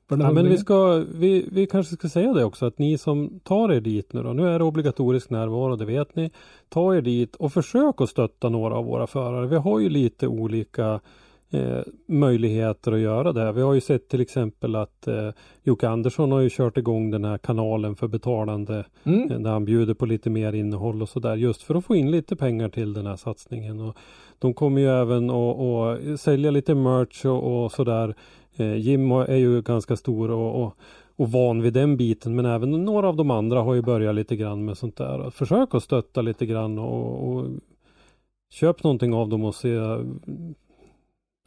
Ja, 0.08 0.32
men 0.32 0.48
vi, 0.48 0.58
ska, 0.58 1.04
vi, 1.14 1.48
vi 1.52 1.66
kanske 1.66 1.94
ska 1.94 2.08
säga 2.08 2.32
det 2.32 2.44
också 2.44 2.66
att 2.66 2.78
ni 2.78 2.98
som 2.98 3.40
tar 3.42 3.72
er 3.72 3.80
dit 3.80 4.12
nu 4.12 4.22
då. 4.22 4.32
Nu 4.32 4.48
är 4.48 4.58
det 4.58 4.64
obligatorisk 4.64 5.30
närvaro, 5.30 5.76
det 5.76 5.84
vet 5.84 6.16
ni. 6.16 6.30
Ta 6.68 6.94
er 6.96 7.00
dit 7.00 7.36
och 7.36 7.52
försök 7.52 8.00
att 8.00 8.10
stötta 8.10 8.48
några 8.48 8.74
av 8.74 8.84
våra 8.84 9.06
förare. 9.06 9.46
Vi 9.46 9.56
har 9.56 9.80
ju 9.80 9.88
lite 9.88 10.26
olika 10.28 11.00
eh, 11.50 11.80
möjligheter 12.06 12.92
att 12.92 12.98
göra 13.00 13.32
det. 13.32 13.52
Vi 13.52 13.60
har 13.62 13.74
ju 13.74 13.80
sett 13.80 14.08
till 14.08 14.20
exempel 14.20 14.74
att 14.76 15.06
eh, 15.06 15.30
Jocke 15.62 15.88
Andersson 15.88 16.32
har 16.32 16.40
ju 16.40 16.50
kört 16.50 16.78
igång 16.78 17.10
den 17.10 17.24
här 17.24 17.38
kanalen 17.38 17.96
för 17.96 18.08
betalande 18.08 18.84
Mm. 19.04 19.30
eh, 19.30 19.38
där 19.38 19.50
han 19.50 19.64
bjuder 19.64 19.94
på 19.94 20.06
lite 20.06 20.30
mer 20.30 20.52
innehåll 20.52 21.02
och 21.02 21.08
sådär 21.08 21.36
just 21.36 21.62
för 21.62 21.74
att 21.74 21.84
få 21.84 21.96
in 21.96 22.10
lite 22.10 22.36
pengar 22.36 22.68
till 22.68 22.92
den 22.92 23.06
här 23.06 23.16
satsningen. 23.16 23.80
Och 23.80 23.96
de 24.38 24.54
kommer 24.54 24.80
ju 24.80 24.88
även 24.88 25.30
att 25.30 25.58
att 25.60 26.20
sälja 26.20 26.50
lite 26.50 26.74
merch 26.74 27.24
och, 27.24 27.64
och 27.64 27.72
sådär. 27.72 28.14
Eh, 28.56 28.76
Jim 28.76 29.12
är 29.12 29.36
ju 29.36 29.62
ganska 29.62 29.96
stor 29.96 30.30
och, 30.30 30.62
och, 30.62 30.76
och 31.16 31.32
van 31.32 31.62
vid 31.62 31.72
den 31.72 31.96
biten 31.96 32.34
men 32.36 32.46
även 32.46 32.84
några 32.84 33.08
av 33.08 33.16
de 33.16 33.30
andra 33.30 33.60
har 33.62 33.74
ju 33.74 33.82
börjat 33.82 34.14
lite 34.14 34.36
grann 34.36 34.64
med 34.64 34.78
sånt 34.78 34.96
där. 34.96 35.30
Försök 35.30 35.74
att 35.74 35.82
stötta 35.82 36.22
lite 36.22 36.46
grann 36.46 36.78
och, 36.78 37.28
och 37.28 37.46
köp 38.50 38.84
någonting 38.84 39.14
av 39.14 39.28
dem 39.28 39.44
och 39.44 39.54
se 39.54 39.78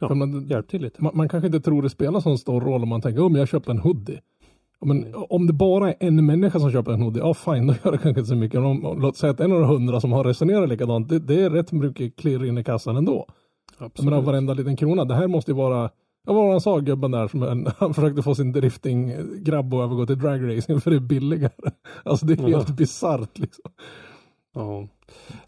Ja, 0.00 0.14
man, 0.14 0.46
hjälp 0.46 0.68
till 0.68 0.82
lite. 0.82 1.02
man, 1.02 1.12
man 1.14 1.28
kanske 1.28 1.46
inte 1.46 1.60
tror 1.60 1.82
det 1.82 1.90
spelar 1.90 2.20
så 2.20 2.36
stor 2.36 2.60
roll 2.60 2.82
om 2.82 2.88
man 2.88 3.00
tänker 3.00 3.22
om 3.22 3.34
jag 3.34 3.48
köper 3.48 3.70
en 3.70 3.78
hoodie. 3.78 4.20
Men 4.80 5.14
om 5.14 5.46
det 5.46 5.52
bara 5.52 5.92
är 5.92 5.96
en 6.00 6.26
människa 6.26 6.60
som 6.60 6.72
köper 6.72 6.92
en 6.92 7.02
hoodie, 7.02 7.20
ja 7.20 7.34
fine, 7.34 7.66
då 7.66 7.74
gör 7.84 7.92
det 7.92 7.98
kanske 7.98 8.08
inte 8.08 8.24
så 8.24 8.34
mycket. 8.34 8.60
Men 8.60 8.86
Om, 8.86 9.00
låt 9.00 9.16
säga 9.16 9.30
att 9.30 9.40
en 9.40 9.52
av 9.52 9.60
de 9.60 9.66
hundra 9.68 10.00
som 10.00 10.12
har 10.12 10.24
resonerat 10.24 10.68
likadant, 10.68 11.08
det, 11.08 11.18
det 11.18 11.42
är 11.42 11.50
rätt 11.50 11.72
mycket 11.72 12.16
klirr 12.16 12.44
in 12.44 12.58
i 12.58 12.64
kassan 12.64 12.96
ändå. 12.96 13.26
Jag 13.78 13.80
menar 13.80 13.86
Absolut. 13.86 14.24
varenda 14.24 14.54
liten 14.54 14.76
krona. 14.76 15.04
Det 15.04 15.14
här 15.14 15.26
måste 15.28 15.50
ju 15.50 15.56
vara, 15.56 15.90
ja, 16.26 16.32
vad 16.32 16.44
var 16.44 16.50
han 16.50 16.60
sa 16.60 16.78
gubben 16.78 17.10
där, 17.10 17.28
som 17.28 17.42
en, 17.42 17.66
han 17.78 17.94
försökte 17.94 18.22
få 18.22 18.34
sin 18.34 18.52
drifting-grabb 18.52 19.74
att 19.74 19.84
övergå 19.84 20.06
till 20.06 20.18
dragracing 20.18 20.80
för 20.80 20.90
det 20.90 20.96
är 20.96 21.00
billigare. 21.00 21.70
Alltså 22.04 22.26
det 22.26 22.32
är 22.32 22.36
helt 22.36 22.50
Jaha. 22.68 22.76
bisarrt 22.76 23.38
liksom. 23.38 23.70
Ja. 24.54 24.88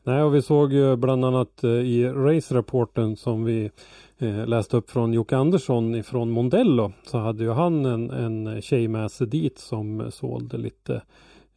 Nej, 0.02 0.22
och 0.22 0.34
vi 0.34 0.42
såg 0.42 0.72
ju 0.72 0.96
bland 0.96 1.24
annat 1.24 1.64
eh, 1.64 1.70
i 1.70 2.08
race-rapporten 2.08 3.16
som 3.16 3.44
vi 3.44 3.70
eh, 4.18 4.46
läste 4.46 4.76
upp 4.76 4.90
från 4.90 5.12
Jocke 5.12 5.36
Andersson 5.36 5.94
ifrån 5.94 6.30
Mondello 6.30 6.92
så 7.06 7.18
hade 7.18 7.44
ju 7.44 7.50
han 7.50 7.84
en, 7.84 8.10
en 8.10 8.62
tjej 8.62 8.88
med 8.88 9.10
sig 9.10 9.26
dit 9.26 9.58
som 9.58 10.10
sålde 10.10 10.58
lite 10.58 11.02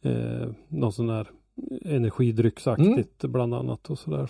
eh, 0.02 0.48
någon 0.68 0.92
sån 0.92 1.10
här 1.10 1.30
energidrycksaktigt 1.84 3.24
bland 3.24 3.54
annat 3.54 3.90
och 3.90 3.98
sådär. 3.98 4.28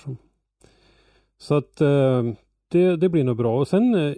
Så 1.39 1.55
att 1.55 1.80
eh, 1.80 2.22
det, 2.68 2.97
det 2.97 3.09
blir 3.09 3.24
nog 3.24 3.37
bra. 3.37 3.59
Och 3.59 3.68
sen 3.68 3.95
eh, 3.95 4.01
eh, 4.01 4.14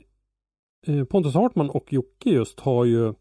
Eh, 0.87 1.05
Pontus 1.05 1.35
Hartman 1.35 1.71
och 1.71 1.93
Jocke 1.93 2.31
just 2.31 2.61
har 2.61 2.85
ju 2.85 3.15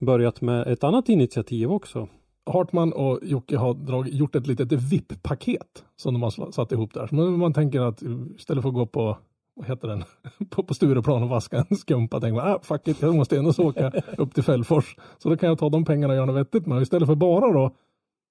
börjat 0.00 0.40
med 0.40 0.66
ett 0.66 0.84
annat 0.84 1.08
initiativ 1.08 1.72
också. 1.72 2.08
Hartman 2.46 2.92
och 2.92 3.20
Jocke 3.22 3.56
har 3.56 3.74
drag, 3.74 4.08
gjort 4.08 4.34
ett 4.34 4.46
litet 4.46 4.72
VIP-paket 4.72 5.84
som 5.96 6.14
de 6.14 6.22
har 6.22 6.52
satt 6.52 6.72
ihop 6.72 6.94
där. 6.94 7.06
Så 7.06 7.14
man, 7.14 7.52
tänker 7.52 7.80
att 7.80 8.02
istället 8.36 8.62
för 8.62 8.68
att 8.68 8.74
gå 8.74 8.86
på, 8.86 9.18
vad 9.54 9.66
heter 9.66 9.88
den, 9.88 10.04
på, 10.50 10.62
på 10.62 10.74
Stureplan 10.74 11.22
och 11.22 11.28
vaska 11.28 11.64
en 11.70 11.76
skumpa, 11.76 12.20
tänker 12.20 12.42
man, 12.42 12.52
ah, 12.52 12.60
fuck 12.62 12.88
it, 12.88 13.02
jag 13.02 13.14
måste 13.14 13.38
ändå 13.38 13.52
så 13.52 13.68
åka 13.68 13.92
upp 14.18 14.34
till 14.34 14.42
Fällfors. 14.42 14.96
Så 15.18 15.28
då 15.28 15.36
kan 15.36 15.48
jag 15.48 15.58
ta 15.58 15.68
de 15.68 15.84
pengarna 15.84 16.12
och 16.12 16.16
göra 16.16 16.26
något 16.26 16.36
vettigt 16.36 16.66
med. 16.66 16.76
Och 16.76 16.82
Istället 16.82 17.08
för 17.08 17.14
bara 17.14 17.52
då, 17.52 17.76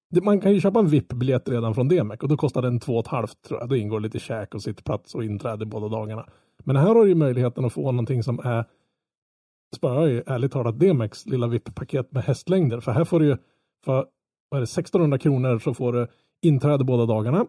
det, 0.10 0.22
man 0.22 0.40
kan 0.40 0.54
ju 0.54 0.62
köpa 0.62 0.80
en 0.80 0.88
VIP-biljett 0.88 1.50
redan 1.50 1.76
från 1.76 1.88
Demek 1.88 2.24
och 2.24 2.30
då 2.30 2.38
kostar 2.38 2.62
den 2.62 2.80
två 2.80 2.94
och 2.94 3.06
ett 3.06 3.12
halvt 3.12 3.42
tror 3.48 3.60
jag. 3.60 3.70
Då 3.70 3.76
ingår 3.76 4.00
lite 4.00 4.20
käk 4.20 4.56
och 4.56 4.62
sittplats 4.62 5.16
och 5.16 5.24
inträde 5.24 5.66
båda 5.66 5.88
dagarna. 5.88 6.26
Men 6.64 6.76
här 6.76 6.88
har 6.88 7.04
du 7.04 7.10
ju 7.10 7.16
möjligheten 7.16 7.66
att 7.66 7.74
få 7.74 7.92
någonting 7.92 8.24
som 8.24 8.40
är 8.40 8.66
spöar 9.76 10.08
ju 10.08 10.24
ärligt 10.28 10.52
talat 10.52 10.80
Demex 10.80 11.26
lilla 11.26 11.48
VIP-paket 11.48 12.12
med 12.12 12.24
hästlängder. 12.24 12.80
För 12.80 12.92
här 12.92 13.06
får 13.06 13.20
du 13.20 13.26
ju 13.26 13.38
för 13.86 14.06
vad 14.50 14.58
är 14.58 14.62
det, 14.62 14.64
1600 14.64 15.18
kronor 15.18 15.60
så 15.60 15.74
får 15.74 15.94
du 15.94 16.08
inträde 16.42 16.84
båda 16.84 17.06
dagarna. 17.06 17.46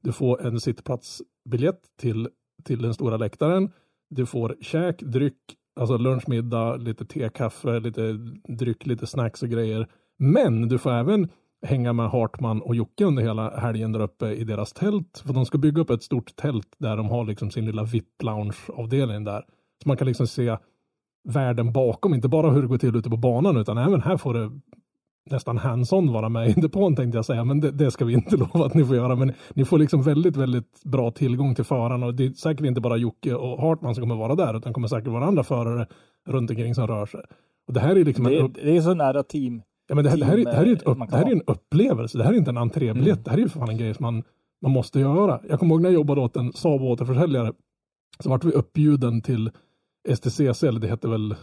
Du 0.00 0.12
får 0.12 0.46
en 0.46 0.60
sittplatsbiljett 0.60 1.80
till, 2.00 2.28
till 2.64 2.82
den 2.82 2.94
stora 2.94 3.16
läktaren. 3.16 3.72
Du 4.10 4.26
får 4.26 4.56
käk, 4.60 5.02
dryck, 5.02 5.38
alltså 5.80 5.96
lunch, 5.98 6.28
middag, 6.28 6.76
lite 6.76 7.04
te, 7.04 7.28
kaffe, 7.28 7.80
lite 7.80 8.12
dryck, 8.48 8.86
lite 8.86 9.06
snacks 9.06 9.42
och 9.42 9.48
grejer. 9.48 9.88
Men 10.18 10.68
du 10.68 10.78
får 10.78 10.90
även 10.90 11.28
hänga 11.62 11.92
med 11.92 12.10
Hartman 12.10 12.62
och 12.62 12.74
Jocke 12.74 13.04
under 13.04 13.22
hela 13.22 13.56
helgen 13.56 13.92
där 13.92 14.00
uppe 14.00 14.26
i 14.26 14.44
deras 14.44 14.72
tält. 14.72 15.22
För 15.26 15.34
de 15.34 15.46
ska 15.46 15.58
bygga 15.58 15.82
upp 15.82 15.90
ett 15.90 16.02
stort 16.02 16.36
tält 16.36 16.68
där 16.78 16.96
de 16.96 17.08
har 17.08 17.24
liksom 17.24 17.50
sin 17.50 17.66
lilla 17.66 17.84
VIP-lounge-avdelning 17.84 19.24
där. 19.24 19.44
Så 19.82 19.88
man 19.88 19.96
kan 19.96 20.06
liksom 20.06 20.26
se 20.26 20.56
världen 21.28 21.72
bakom, 21.72 22.14
inte 22.14 22.28
bara 22.28 22.50
hur 22.50 22.62
det 22.62 22.68
går 22.68 22.78
till 22.78 22.96
ute 22.96 23.10
på 23.10 23.16
banan 23.16 23.56
utan 23.56 23.78
även 23.78 24.02
här 24.02 24.16
får 24.16 24.34
det 24.34 24.50
nästan 25.30 25.58
hands-on 25.58 26.12
vara 26.12 26.28
med 26.28 26.48
i 26.48 26.60
depån 26.60 26.96
tänkte 26.96 27.18
jag 27.18 27.24
säga, 27.24 27.44
men 27.44 27.60
det, 27.60 27.70
det 27.70 27.90
ska 27.90 28.04
vi 28.04 28.12
inte 28.12 28.36
lova 28.54 28.66
att 28.66 28.74
ni 28.74 28.84
får 28.84 28.96
göra. 28.96 29.16
Men 29.16 29.32
ni 29.54 29.64
får 29.64 29.78
liksom 29.78 30.02
väldigt, 30.02 30.36
väldigt 30.36 30.82
bra 30.84 31.10
tillgång 31.10 31.54
till 31.54 31.64
förarna 31.64 32.06
och 32.06 32.14
det 32.14 32.26
är 32.26 32.30
säkert 32.30 32.66
inte 32.66 32.80
bara 32.80 32.96
Jocke 32.96 33.34
och 33.34 33.60
Hartman 33.60 33.94
som 33.94 34.02
kommer 34.02 34.14
vara 34.14 34.34
där, 34.34 34.56
utan 34.56 34.72
kommer 34.72 34.88
säkert 34.88 35.08
vara 35.08 35.24
andra 35.24 35.44
förare 35.44 35.86
runt 36.26 36.50
omkring 36.50 36.74
som 36.74 36.86
rör 36.86 37.06
sig. 37.06 37.20
Och 37.66 37.72
det 37.72 37.80
här 37.80 37.96
är 37.96 38.04
liksom 38.04 38.24
Det, 38.24 38.38
en, 38.38 38.52
det 38.52 38.76
är 38.76 38.80
så 38.80 38.94
nära 38.94 39.22
team. 39.22 39.62
Ja, 39.86 39.94
men 39.94 40.04
det, 40.04 40.10
här, 40.10 40.16
det, 40.16 40.24
här 40.24 40.38
är, 40.38 40.44
det, 40.44 40.52
här 40.52 40.66
är 40.66 40.72
ett 40.72 40.84
team, 40.84 41.02
upp, 41.02 41.10
det 41.10 41.16
här 41.16 41.26
är 41.26 41.32
en 41.32 41.42
upplevelse, 41.46 42.18
det 42.18 42.24
här 42.24 42.32
är 42.32 42.36
inte 42.36 42.50
en 42.50 42.58
entrébiljett, 42.58 43.16
Mm. 43.16 43.22
det 43.24 43.30
här 43.30 43.38
är 43.38 43.42
ju 43.42 43.48
för 43.48 43.60
fan 43.60 43.68
en 43.68 43.78
grej 43.78 43.94
som 43.94 44.02
man, 44.02 44.22
man 44.62 44.72
måste 44.72 45.00
göra. 45.00 45.40
Jag 45.48 45.58
kommer 45.58 45.74
ihåg 45.74 45.82
när 45.82 45.88
jag 45.88 45.94
jobbade 45.94 46.20
åt 46.20 46.36
en 46.36 46.52
Saab 46.52 46.82
återförsäljare, 46.82 47.52
så 48.20 48.30
vart 48.30 48.44
vi 48.44 48.52
uppbjuden 48.52 49.22
till 49.22 49.50
STCC, 50.14 50.62
eller 50.62 50.80
det 50.80 50.88
hette 50.88 51.08
väl 51.08 51.34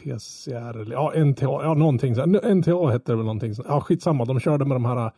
TCR, 0.00 0.80
eller 0.80 0.92
ja, 0.92 1.24
NTA, 1.24 1.44
ja 1.44 1.74
någonting 1.74 2.14
så. 2.14 2.26
NTA 2.26 2.90
hette 2.90 3.12
det 3.12 3.16
väl 3.16 3.24
någonting 3.24 3.54
så 3.54 3.64
Ja, 3.68 3.80
skitsamma, 3.80 4.24
de 4.24 4.40
körde 4.40 4.64
med 4.64 4.74
de 4.74 4.84
här, 4.84 5.10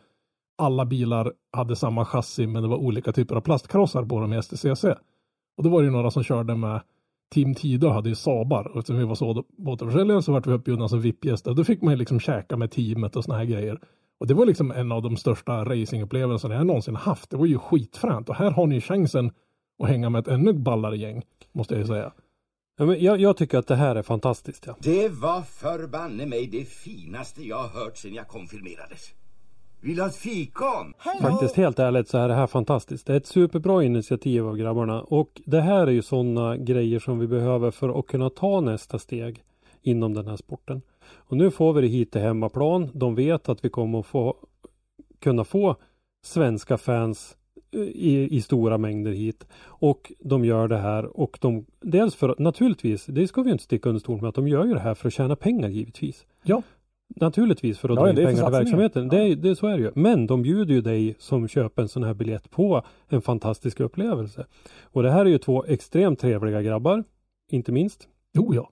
alla 0.57 0.85
bilar 0.85 1.33
hade 1.51 1.75
samma 1.75 2.05
chassi, 2.05 2.47
men 2.47 2.61
det 2.61 2.69
var 2.69 2.77
olika 2.77 3.11
typer 3.11 3.35
av 3.35 3.41
plastkrossar 3.41 4.05
på 4.05 4.19
dem 4.19 4.33
i 4.33 4.41
STCC. 4.43 4.83
Och 5.57 5.63
då 5.63 5.69
var 5.69 5.81
det 5.81 5.85
ju 5.85 5.91
några 5.91 6.11
som 6.11 6.23
körde 6.23 6.55
med 6.55 6.81
Team 7.33 7.55
Tido 7.55 7.87
hade 7.87 8.09
ju 8.09 8.15
Sabar 8.15 8.67
och 8.67 8.79
eftersom 8.79 8.97
vi 8.97 9.05
var 9.05 9.15
så 9.15 9.43
återförsäljare 9.65 10.21
så 10.21 10.31
vart 10.31 10.47
vi 10.47 10.51
uppbjudna 10.51 10.89
som 10.89 11.01
VIP-gäster. 11.01 11.53
Då 11.53 11.63
fick 11.63 11.81
man 11.81 11.93
ju 11.93 11.97
liksom 11.97 12.19
käka 12.19 12.57
med 12.57 12.71
teamet 12.71 13.15
och 13.15 13.23
såna 13.23 13.37
här 13.37 13.45
grejer. 13.45 13.79
Och 14.19 14.27
det 14.27 14.33
var 14.33 14.45
liksom 14.45 14.71
en 14.71 14.91
av 14.91 15.01
de 15.01 15.17
största 15.17 15.65
racingupplevelserna 15.65 16.55
jag 16.55 16.65
någonsin 16.65 16.95
haft. 16.95 17.29
Det 17.29 17.37
var 17.37 17.45
ju 17.45 17.57
skitfränt 17.57 18.29
och 18.29 18.35
här 18.35 18.51
har 18.51 18.67
ni 18.67 18.81
chansen 18.81 19.31
att 19.83 19.89
hänga 19.89 20.09
med 20.09 20.19
ett 20.19 20.27
ännu 20.27 20.53
ballare 20.53 20.97
gäng, 20.97 21.21
måste 21.51 21.73
jag 21.73 21.81
ju 21.81 21.87
säga. 21.87 22.13
Ja, 22.77 22.85
men 22.85 23.03
jag, 23.03 23.21
jag 23.21 23.37
tycker 23.37 23.57
att 23.57 23.67
det 23.67 23.75
här 23.75 23.95
är 23.95 24.01
fantastiskt. 24.01 24.65
Ja. 24.67 24.75
Det 24.79 25.09
var 25.09 25.41
förbanne 25.41 26.25
mig 26.25 26.47
det 26.47 26.65
finaste 26.65 27.43
jag 27.43 27.67
hört 27.67 27.97
sedan 27.97 28.13
jag 28.13 28.27
konfirmerades. 28.27 29.13
Vill 29.83 29.99
ha 29.99 30.07
ett 30.07 30.15
fikon? 30.15 30.93
Faktiskt 31.21 31.55
helt 31.55 31.79
ärligt 31.79 32.07
så 32.07 32.17
är 32.17 32.27
det 32.27 32.33
här 32.33 32.47
fantastiskt. 32.47 33.07
Det 33.07 33.13
är 33.13 33.17
ett 33.17 33.25
superbra 33.25 33.83
initiativ 33.83 34.47
av 34.47 34.57
grabbarna 34.57 35.01
och 35.01 35.41
det 35.45 35.61
här 35.61 35.87
är 35.87 35.91
ju 35.91 36.01
sådana 36.01 36.57
grejer 36.57 36.99
som 36.99 37.19
vi 37.19 37.27
behöver 37.27 37.71
för 37.71 37.99
att 37.99 38.07
kunna 38.07 38.29
ta 38.29 38.61
nästa 38.61 38.99
steg 38.99 39.43
inom 39.81 40.13
den 40.13 40.27
här 40.27 40.35
sporten. 40.35 40.81
Och 41.15 41.37
nu 41.37 41.51
får 41.51 41.73
vi 41.73 41.81
det 41.81 41.87
hit 41.87 42.11
till 42.11 42.21
hemmaplan. 42.21 42.89
De 42.93 43.15
vet 43.15 43.49
att 43.49 43.65
vi 43.65 43.69
kommer 43.69 43.99
att 43.99 44.05
få 44.05 44.35
kunna 45.19 45.43
få 45.43 45.75
svenska 46.23 46.77
fans 46.77 47.37
eh, 47.71 47.81
i, 47.81 48.27
i 48.31 48.41
stora 48.41 48.77
mängder 48.77 49.11
hit. 49.11 49.47
Och 49.63 50.11
de 50.19 50.45
gör 50.45 50.67
det 50.67 50.77
här 50.77 51.19
och 51.19 51.37
de 51.41 51.65
dels 51.81 52.15
för 52.15 52.35
naturligtvis, 52.37 53.05
det 53.05 53.27
ska 53.27 53.41
vi 53.41 53.51
inte 53.51 53.63
sticka 53.63 53.89
under 53.89 53.99
stol 53.99 54.21
med 54.21 54.29
att 54.29 54.35
de 54.35 54.47
gör 54.47 54.65
ju 54.65 54.73
det 54.73 54.79
här 54.79 54.93
för 54.93 55.07
att 55.07 55.13
tjäna 55.13 55.35
pengar 55.35 55.69
givetvis. 55.69 56.25
Ja. 56.43 56.61
Naturligtvis 57.15 57.79
för 57.79 57.89
att 57.89 57.95
Ja, 57.95 58.01
dra 58.01 58.09
in 58.09 58.15
det 58.15 58.25
pengar 58.25 58.43
till 58.43 58.51
verksamheten. 58.51 59.07
Det, 59.09 59.17
är- 59.17 59.35
det, 59.35 59.55
så 59.55 59.67
är 59.67 59.77
det 59.77 59.83
ju. 59.83 59.91
Men 59.95 60.27
de 60.27 60.41
bjuder 60.41 60.73
ju 60.73 60.81
dig 60.81 61.15
som 61.19 61.47
köper 61.47 61.81
en 61.81 61.87
sån 61.87 62.03
här 62.03 62.13
biljett 62.13 62.51
på 62.51 62.83
en 63.07 63.21
fantastisk 63.21 63.79
upplevelse. 63.79 64.45
Och 64.83 65.03
det 65.03 65.11
här 65.11 65.25
är 65.25 65.29
ju 65.29 65.37
två 65.37 65.65
extremt 65.67 66.19
trevliga 66.19 66.61
grabbar. 66.61 67.03
Inte 67.51 67.71
minst. 67.71 68.07
Jo, 68.33 68.53
ja. 68.55 68.69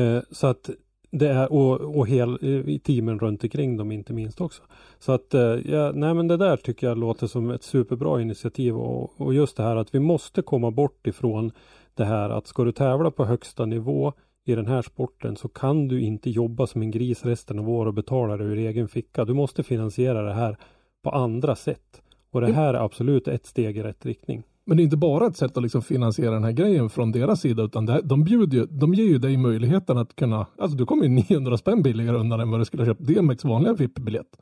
Eh, 0.00 0.22
så 0.30 0.46
att 0.46 0.70
det 1.10 1.28
är 1.28 1.52
och, 1.52 1.98
och 1.98 2.08
hel, 2.08 2.30
eh, 2.30 2.78
teamen 2.78 3.18
runt 3.18 3.42
omkring 3.44 3.76
dem 3.76 3.92
inte 3.92 4.12
minst 4.12 4.40
också. 4.40 4.62
Så 4.98 5.12
att 5.12 5.34
eh, 5.34 5.40
ja, 5.40 5.92
nej 5.94 6.14
men 6.14 6.28
det 6.28 6.36
där 6.36 6.56
tycker 6.56 6.86
jag 6.86 6.98
låter 6.98 7.26
som 7.26 7.50
ett 7.50 7.62
superbra 7.62 8.20
initiativ 8.20 8.76
och, 8.76 9.20
och 9.20 9.34
just 9.34 9.56
det 9.56 9.62
här 9.62 9.76
att 9.76 9.94
vi 9.94 10.00
måste 10.00 10.42
komma 10.42 10.70
bort 10.70 11.06
ifrån 11.06 11.52
det 11.94 12.04
här 12.04 12.30
att 12.30 12.46
ska 12.46 12.64
du 12.64 12.72
tävla 12.72 13.10
på 13.10 13.24
högsta 13.24 13.64
nivå 13.66 14.12
i 14.44 14.54
den 14.54 14.66
här 14.66 14.82
sporten 14.82 15.36
så 15.36 15.48
kan 15.48 15.88
du 15.88 16.00
inte 16.00 16.30
jobba 16.30 16.66
som 16.66 16.82
en 16.82 16.90
gris 16.90 17.24
resten 17.24 17.58
av 17.58 17.68
året 17.70 17.88
och 17.88 17.94
betala 17.94 18.36
det 18.36 18.44
ur 18.44 18.58
egen 18.58 18.88
ficka. 18.88 19.24
Du 19.24 19.34
måste 19.34 19.62
finansiera 19.62 20.22
det 20.22 20.32
här 20.34 20.56
på 21.02 21.10
andra 21.10 21.56
sätt. 21.56 22.02
Och 22.30 22.40
det 22.40 22.48
Jo. 22.48 22.54
här 22.54 22.74
är 22.74 22.84
absolut 22.84 23.28
ett 23.28 23.46
steg 23.46 23.76
i 23.78 23.82
rätt 23.82 24.06
riktning. 24.06 24.42
Men 24.66 24.76
det 24.76 24.82
är 24.82 24.84
inte 24.84 24.96
bara 24.96 25.26
ett 25.26 25.36
sätt 25.36 25.56
att 25.56 25.62
liksom 25.62 25.82
finansiera 25.82 26.30
den 26.30 26.44
här 26.44 26.52
grejen 26.52 26.90
från 26.90 27.12
deras 27.12 27.40
sida, 27.40 27.62
utan 27.62 27.86
det, 27.86 28.00
de, 28.04 28.24
bjuder 28.24 28.58
ju, 28.58 28.66
de 28.66 28.94
ger 28.94 29.04
ju 29.04 29.18
dig 29.18 29.36
möjligheten 29.36 29.98
att 29.98 30.16
kunna, 30.16 30.46
alltså 30.58 30.76
du 30.78 30.86
kommer 30.86 31.02
ju 31.04 31.08
900 31.28 31.56
spänn 31.56 31.82
billigare 31.82 32.16
undan 32.16 32.40
än 32.40 32.50
vad 32.50 32.60
du 32.60 32.64
skulle 32.64 32.82
ha 32.82 32.86
köpt 32.86 33.00
DMX 33.06 33.44
vanliga 33.44 33.72
VIP-biljett. 33.74 34.36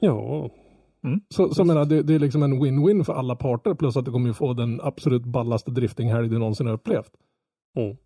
Ja, 0.00 0.50
Så, 1.34 1.54
så 1.54 1.60
jag 1.60 1.66
menar, 1.66 1.84
det, 1.84 2.02
det 2.02 2.14
är 2.14 2.18
liksom 2.18 2.42
en 2.42 2.62
win-win 2.62 3.04
för 3.04 3.12
alla 3.12 3.36
parter, 3.36 3.74
plus 3.74 3.96
att 3.96 4.04
du 4.04 4.12
kommer 4.12 4.26
ju 4.26 4.32
få 4.34 4.52
den 4.52 4.80
absolut 4.82 5.24
ballaste 5.24 5.70
driftinghelg 5.70 6.28
du 6.28 6.38
någonsin 6.38 6.66
har 6.66 6.74
upplevt. 6.74 7.10
mm. 7.76 7.96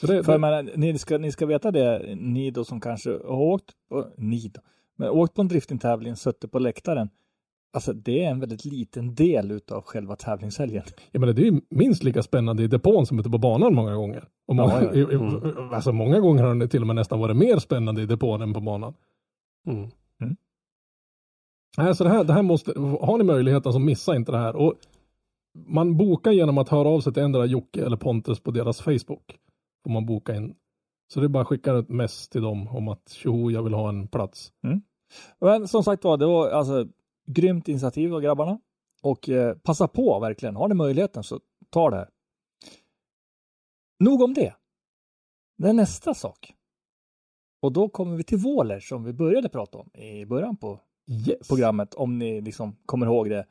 För 0.00 0.06
det, 0.32 0.38
menar, 0.38 0.70
ni, 0.76 0.98
ska, 0.98 1.18
ni 1.18 1.32
ska 1.32 1.46
veta 1.46 1.70
det, 1.70 2.14
ni 2.16 2.50
då 2.50 2.64
som 2.64 2.80
kanske 2.80 3.10
har 3.10 3.30
åkt 3.40 3.70
på, 3.88 4.06
ni 4.16 4.48
då, 4.54 4.60
men 4.96 5.08
åkt 5.10 5.34
på 5.34 5.40
en 5.42 5.48
driftingtävling, 5.48 6.16
suttit 6.16 6.52
på 6.52 6.58
läktaren. 6.58 7.08
Alltså 7.72 7.92
det 7.92 8.24
är 8.24 8.30
en 8.30 8.40
väldigt 8.40 8.64
liten 8.64 9.14
del 9.14 9.50
utav 9.50 9.82
själva 9.82 10.16
tävlingshelgen. 10.16 10.82
jag 11.12 11.20
menar, 11.20 11.32
det 11.32 11.42
är 11.42 11.50
ju 11.52 11.60
minst 11.70 12.02
lika 12.04 12.22
spännande 12.22 12.62
i 12.62 12.66
depån 12.66 13.06
som 13.06 13.18
ute 13.18 13.30
på 13.30 13.38
banan 13.38 13.74
många 13.74 13.94
gånger. 13.94 14.24
Och 14.48 14.56
många, 14.56 14.72
Ja, 14.82 14.94
ja. 14.94 15.12
i- 15.12 15.74
Alltså 15.74 15.92
många 15.92 16.20
gånger 16.20 16.42
har 16.44 16.54
det 16.54 16.68
till 16.68 16.80
och 16.80 16.86
med 16.86 16.96
nästan 16.96 17.18
varit 17.20 17.36
mer 17.36 17.58
spännande 17.58 18.02
i 18.02 18.06
depån 18.06 18.42
än 18.42 18.52
på 18.54 18.60
banan. 18.60 18.94
Mm. 19.66 19.88
Nej, 21.78 21.94
så 21.94 22.04
det 22.04 22.10
här, 22.10 22.24
det 22.24 22.32
här 22.32 22.42
måste, 22.42 22.72
har 22.80 23.18
ni 23.18 23.24
möjligheten 23.24 23.72
så 23.72 23.78
missa 23.78 24.16
inte 24.16 24.32
det 24.32 24.38
här. 24.38 24.56
Och 24.56 24.74
man 25.66 25.96
bokar 25.96 26.32
genom 26.32 26.58
att 26.58 26.68
höra 26.68 26.88
av 26.88 27.00
sig 27.00 27.12
till 27.12 27.22
endera 27.22 27.44
Jocke 27.46 27.84
eller 27.86 27.96
Pontus 27.96 28.40
på 28.40 28.50
deras 28.50 28.80
Facebook. 28.80 29.38
Får 29.86 29.90
man 29.90 30.06
boka 30.06 30.34
in. 30.34 30.54
Så 31.12 31.20
det 31.20 31.26
är 31.26 31.28
bara 31.28 31.40
att 31.42 31.48
skicka 31.48 31.78
ett 31.78 31.88
mess 31.88 32.28
till 32.28 32.42
dem 32.42 32.68
om 32.68 32.88
att 32.88 33.08
tjoho, 33.08 33.50
jag 33.50 33.62
vill 33.62 33.74
ha 33.74 33.88
en 33.88 34.08
plats. 34.08 34.52
Men 35.40 35.68
som 35.68 35.84
sagt 35.84 36.04
var, 36.04 36.16
det 36.16 36.26
var 36.26 36.50
alltså 36.50 36.86
grymt 37.26 37.68
initiativ 37.68 38.14
av 38.14 38.20
grabbarna. 38.20 38.60
Och 39.02 39.28
eh, 39.28 39.56
passa 39.56 39.88
på 39.88 40.20
verkligen, 40.20 40.56
har 40.56 40.68
ni 40.68 40.74
möjligheten 40.74 41.22
så 41.22 41.40
ta 41.70 41.90
det. 41.90 42.08
Nog 43.98 44.22
om 44.22 44.34
det. 44.34 44.54
Det 45.58 45.68
är 45.68 45.72
nästa 45.72 46.14
sak. 46.14 46.54
Och 47.60 47.72
då 47.72 47.88
kommer 47.88 48.16
vi 48.16 48.24
till 48.24 48.38
Våler 48.38 48.80
som 48.80 49.04
vi 49.04 49.12
började 49.12 49.48
prata 49.48 49.78
om 49.78 49.90
i 49.94 50.26
början 50.26 50.56
på 50.56 50.80
Yes. 51.28 51.48
programmet, 51.48 51.94
om 51.94 52.18
ni 52.18 52.40
liksom 52.40 52.76
kommer 52.86 53.06
ihåg 53.06 53.30
det, 53.30 53.46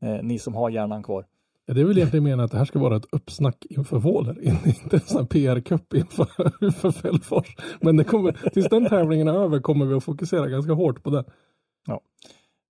eh, 0.00 0.22
ni 0.22 0.38
som 0.38 0.54
har 0.54 0.70
hjärnan 0.70 1.02
kvar. 1.02 1.26
Ja, 1.66 1.74
det 1.74 1.80
är 1.80 1.84
väl 1.84 1.96
egentligen 1.98 2.24
meningen 2.24 2.44
att 2.44 2.50
det 2.50 2.58
här 2.58 2.64
ska 2.64 2.78
vara 2.78 2.96
ett 2.96 3.06
uppsnack 3.12 3.66
inför 3.70 3.98
Våler, 3.98 4.42
inte 4.66 5.00
en 5.18 5.26
PR-cup 5.26 5.94
inför, 5.94 6.28
inför 6.64 6.90
Fällfors. 6.90 7.56
Men 7.80 7.96
det 7.96 8.04
kommer, 8.04 8.50
tills 8.50 8.68
den 8.68 8.88
tävlingen 8.88 9.28
är 9.28 9.32
över 9.34 9.60
kommer 9.60 9.86
vi 9.86 9.94
att 9.94 10.04
fokusera 10.04 10.48
ganska 10.48 10.72
hårt 10.72 11.02
på 11.02 11.10
den. 11.10 11.24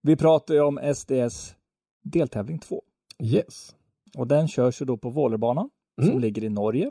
Vi 0.03 0.16
pratar 0.16 0.55
ju 0.55 0.61
om 0.61 0.94
SDS 0.94 1.55
deltävling 2.05 2.59
2 2.59 2.82
Yes. 3.22 3.76
och 4.18 4.26
den 4.26 4.49
körs 4.49 4.80
ju 4.82 4.86
då 4.86 4.97
på 4.97 5.11
Vålerbanan 5.11 5.70
som 6.01 6.09
Mm. 6.11 6.20
ligger 6.20 6.44
i 6.44 6.49
Norge. 6.49 6.90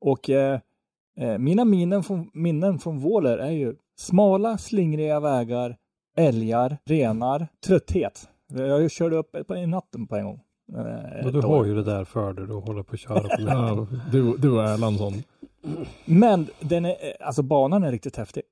Och 0.00 0.30
eh, 0.30 0.60
eh, 1.20 1.38
mina 1.38 1.64
minnen 1.64 2.02
från, 2.02 2.30
minnen 2.34 2.78
från 2.78 2.98
Våler 2.98 3.38
är 3.38 3.50
ju 3.50 3.74
smala, 3.98 4.58
slingriga 4.58 5.20
vägar, 5.20 5.76
älgar, 6.16 6.78
renar, 6.84 7.48
trötthet. 7.66 8.28
Jag 8.48 8.90
körde 8.90 9.16
upp 9.16 9.36
på 9.46 9.56
i 9.56 9.66
natten 9.66 10.06
på 10.06 10.16
en 10.16 10.24
gång. 10.24 10.40
Eh, 10.72 11.32
du 11.32 11.40
har 11.40 11.64
ju 11.64 11.74
det 11.74 11.82
där 11.82 12.04
för 12.04 12.32
dig, 12.32 12.46
du 12.46 12.52
håller 12.54 12.82
på 12.82 12.92
att 12.94 13.00
köra 13.00 13.20
på 13.20 13.28
Ja, 13.38 13.86
du, 14.12 14.36
du 14.36 14.50
och 14.50 14.64
Erlandsson. 14.64 15.12
Men 16.04 16.46
den 16.60 16.84
är, 16.84 16.90
eh, 16.90 17.26
alltså 17.26 17.42
banan 17.42 17.84
är 17.84 17.92
riktigt 17.92 18.16
häftig. 18.16 18.42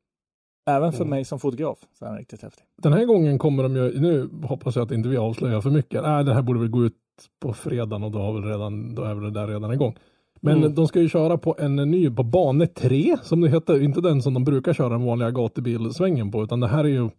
Även 0.70 0.92
för 0.92 0.98
Mm. 1.00 1.10
mig 1.10 1.24
som 1.24 1.38
fotograf 1.40 1.78
så 1.98 2.04
är 2.04 2.08
den 2.08 2.18
riktigt 2.18 2.42
häftig. 2.42 2.64
Den 2.82 2.92
här 2.92 3.04
gången 3.04 3.38
kommer 3.38 3.62
de 3.62 3.76
ju, 3.76 4.00
nu 4.00 4.28
hoppas 4.42 4.76
jag 4.76 4.82
att 4.84 4.92
inte 4.92 5.08
vi 5.08 5.16
avslöjar 5.16 5.60
för 5.60 5.70
mycket. 5.70 6.02
Nej, 6.02 6.24
det 6.24 6.34
här 6.34 6.42
borde 6.42 6.60
väl 6.60 6.68
gå 6.68 6.84
ut 6.84 6.94
på 7.42 7.52
fredagen 7.52 8.02
och 8.02 8.10
då, 8.10 8.18
har 8.18 8.32
väl 8.32 8.44
redan, 8.44 8.94
då 8.94 9.02
är 9.02 9.14
väl 9.14 9.24
det 9.24 9.40
där 9.40 9.46
redan 9.48 9.72
igång. 9.72 9.96
Men 10.40 10.56
Mm. 10.58 10.74
de 10.74 10.86
ska 10.88 11.00
ju 11.00 11.08
köra 11.08 11.38
på 11.38 11.56
en 11.58 11.76
ny, 11.76 12.10
på 12.10 12.22
bane 12.22 12.66
3 12.66 13.16
som 13.22 13.40
det 13.40 13.48
heter. 13.48 13.82
Inte 13.82 14.00
den 14.00 14.22
som 14.22 14.34
de 14.34 14.44
brukar 14.44 14.72
köra 14.72 14.88
den 14.88 15.04
vanliga 15.04 15.30
gatubilsvängen 15.30 16.30
på, 16.30 16.42
utan 16.42 16.60
det 16.60 16.68
här 16.68 16.84
är 16.84 16.88
ju, 16.88 17.10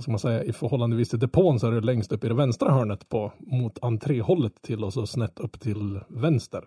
vad 0.00 0.02
ska 0.02 0.10
man 0.12 0.18
säga, 0.18 0.44
i 0.44 0.52
förhållandevis 0.52 1.08
till 1.08 1.18
depån 1.18 1.60
så 1.60 1.66
är 1.66 1.72
det 1.72 1.80
längst 1.80 2.12
upp 2.12 2.24
i 2.24 2.28
det 2.28 2.34
vänstra 2.34 2.72
hörnet 2.72 3.08
på, 3.08 3.32
mot 3.38 3.78
entréhållet 3.82 4.62
till 4.62 4.84
och 4.84 4.92
så 4.92 5.06
snett 5.06 5.40
upp 5.40 5.60
till 5.60 6.00
vänster. 6.08 6.64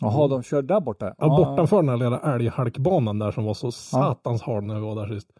Jaha, 0.00 0.28
de 0.28 0.42
kör 0.42 0.62
där 0.62 0.80
borta? 0.80 1.14
Ja, 1.18 1.28
bortanför 1.28 1.76
den 1.76 1.88
här 1.88 1.96
lilla 1.96 2.34
älghalkbanan 2.34 3.18
där 3.18 3.30
som 3.30 3.44
var 3.44 3.54
så 3.54 3.72
satans 3.72 4.42
hard 4.42 4.64
när 4.64 4.74
vi 4.74 4.80
var 4.80 4.94
där 4.94 5.14
sist. 5.14 5.30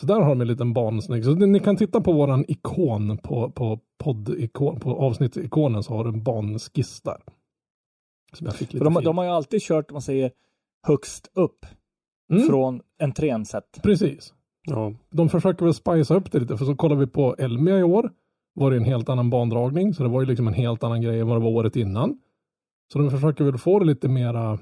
Så 0.00 0.06
där 0.06 0.20
har 0.20 0.28
de 0.28 0.40
en 0.40 0.46
liten 0.46 0.72
bansnygg. 0.72 1.24
Så 1.24 1.34
ni 1.34 1.60
kan 1.60 1.76
titta 1.76 2.00
på 2.00 2.12
våran 2.12 2.44
ikon 2.48 3.18
på, 3.18 3.50
på 3.50 3.80
podd-ikon, 3.98 4.80
på 4.80 4.96
avsnittsikonen 4.96 5.82
så 5.82 5.94
har 5.94 6.04
du 6.04 6.10
en 6.10 6.22
banskiss 6.22 7.00
där. 7.02 7.22
Som 8.32 8.46
jag 8.46 8.56
fick 8.56 8.72
lite 8.72 8.84
För 8.84 8.90
de, 8.90 9.04
de 9.04 9.18
har 9.18 9.24
ju 9.24 9.30
alltid 9.30 9.62
kört, 9.62 9.92
man 9.92 10.02
säger, 10.02 10.30
högst 10.86 11.30
upp 11.34 11.66
mm, 12.30 12.48
från 12.48 12.80
entrén 13.02 13.44
sett. 13.44 13.82
Precis. 13.82 14.34
Ja, 14.66 14.92
De 15.10 15.28
försöker 15.28 15.64
väl 15.64 15.74
spicea 15.74 16.16
upp 16.16 16.32
det 16.32 16.38
lite, 16.40 16.56
för 16.56 16.64
så 16.64 16.76
kollar 16.76 16.96
vi 16.96 17.06
på 17.06 17.34
Elmia 17.38 17.78
i 17.78 17.82
år. 17.82 18.10
Var 18.54 18.70
det 18.70 18.76
en 18.76 18.84
helt 18.84 19.08
annan 19.08 19.30
bandragning, 19.30 19.94
så 19.94 20.02
det 20.02 20.08
var 20.08 20.20
ju 20.20 20.26
liksom 20.26 20.48
en 20.48 20.54
helt 20.54 20.84
annan 20.84 21.02
grej 21.02 21.20
än 21.20 21.26
vad 21.28 21.36
det 21.36 21.44
var 21.44 21.50
året 21.50 21.76
innan. 21.76 22.18
Så 22.92 22.98
de 22.98 23.10
försöker 23.10 23.44
väl 23.44 23.58
få 23.58 23.78
det 23.78 23.84
lite 23.84 24.08
mera, 24.08 24.58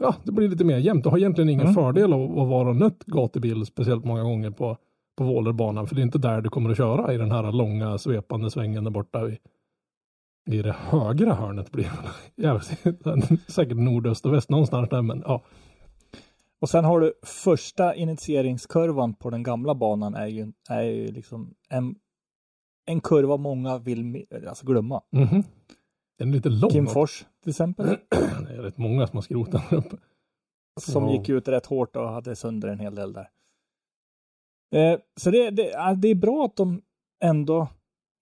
ja, 0.00 0.14
det 0.24 0.32
blir 0.32 0.48
lite 0.48 0.64
mer 0.64 0.78
jämnt. 0.78 1.04
Det 1.04 1.10
har 1.10 1.18
egentligen 1.18 1.48
ingen 1.48 1.66
Mm. 1.66 1.74
fördel 1.74 2.12
av 2.12 2.38
att 2.38 2.48
vara 2.48 2.72
nött 2.72 3.04
gatubil 3.06 3.66
speciellt 3.66 4.04
många 4.04 4.22
gånger 4.22 4.50
på, 4.50 4.76
på 5.18 5.24
Vålerbanan, 5.24 5.86
för 5.86 5.94
det 5.94 6.00
är 6.00 6.02
inte 6.02 6.18
där 6.18 6.40
du 6.40 6.50
kommer 6.50 6.70
att 6.70 6.76
köra 6.76 7.14
i 7.14 7.16
den 7.16 7.30
här 7.32 7.52
långa 7.52 7.98
svepande 7.98 8.50
svängen 8.50 8.84
där 8.84 8.90
borta 8.90 9.28
i, 9.28 9.38
i 10.50 10.62
det 10.62 10.76
högra 10.78 11.34
hörnet 11.34 11.72
blir 11.72 11.90
det. 12.36 12.60
Säkert 13.52 13.76
nordöst 13.76 14.26
och 14.26 14.34
väst 14.34 14.50
någonstans 14.50 14.88
där, 14.88 15.02
men 15.02 15.22
ja. 15.26 15.42
Och 16.60 16.68
sen 16.68 16.84
har 16.84 17.00
du 17.00 17.12
första 17.22 17.94
initieringskurvan 17.94 19.14
på 19.14 19.30
den 19.30 19.42
gamla 19.42 19.74
banan 19.74 20.14
är 20.14 20.26
ju, 20.26 20.52
är 20.68 20.82
ju 20.82 21.12
liksom 21.12 21.54
en, 21.68 21.94
en 22.86 23.00
kurva 23.00 23.36
många 23.36 23.78
vill 23.78 24.26
alltså 24.48 24.66
glömma. 24.66 25.02
Mhm. 25.12 25.42
Den 26.18 26.28
är 26.28 26.32
lite 26.32 26.48
lång. 26.48 26.70
Kim. 26.70 26.86
Fors 26.86 27.24
till 27.42 27.50
exempel, 27.50 27.86
Det 28.48 28.54
är 28.56 28.62
rätt 28.62 28.78
många 28.78 29.06
som 29.06 29.16
har 29.16 29.22
skrotat 29.22 29.72
uppe. 29.72 29.96
som 30.80 31.04
Ja. 31.04 31.12
gick 31.12 31.28
ut 31.28 31.48
rätt 31.48 31.66
hårt 31.66 31.96
och 31.96 32.08
hade 32.08 32.36
sönder 32.36 32.68
en 32.68 32.80
hel 32.80 32.94
del 32.94 33.12
där. 33.12 33.28
Eh, 34.74 34.98
så 35.20 35.30
det, 35.30 35.50
det, 35.50 35.94
det 35.96 36.08
är 36.08 36.14
bra 36.14 36.44
att 36.44 36.56
de 36.56 36.82
ändå 37.24 37.68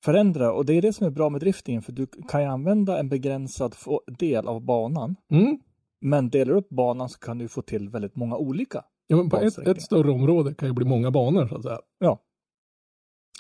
förändrar 0.05 0.51
och 0.51 0.67
det 0.67 0.73
är 0.73 0.83
det 0.83 0.93
som 0.93 1.07
är 1.07 1.11
bra 1.11 1.29
med 1.31 1.41
driftingen 1.41 1.83
för 1.83 1.93
du 1.93 2.07
kan 2.07 2.43
ju 2.43 2.47
använda 2.49 2.99
en 2.99 3.09
begränsad 3.09 3.75
del 4.19 4.49
av 4.49 4.61
banan 4.61 5.17
Mm. 5.31 5.59
Men 6.01 6.31
delar 6.31 6.53
du 6.53 6.59
upp 6.59 6.69
banan 6.69 7.09
så 7.09 7.19
kan 7.19 7.39
du 7.39 7.49
få 7.49 7.63
till 7.63 7.89
väldigt 7.89 8.17
många 8.17 8.37
olika. 8.37 8.85
Ja, 9.07 9.17
men 9.17 9.31
på 9.31 9.37
ett, 9.37 9.59
ett 9.59 9.83
större 9.83 10.11
område 10.11 10.55
kan 10.55 10.69
ju 10.69 10.75
bli 10.75 10.85
många 10.85 11.11
banor 11.11 11.47
så 11.49 11.57
att 11.57 11.63
säga. 11.63 11.79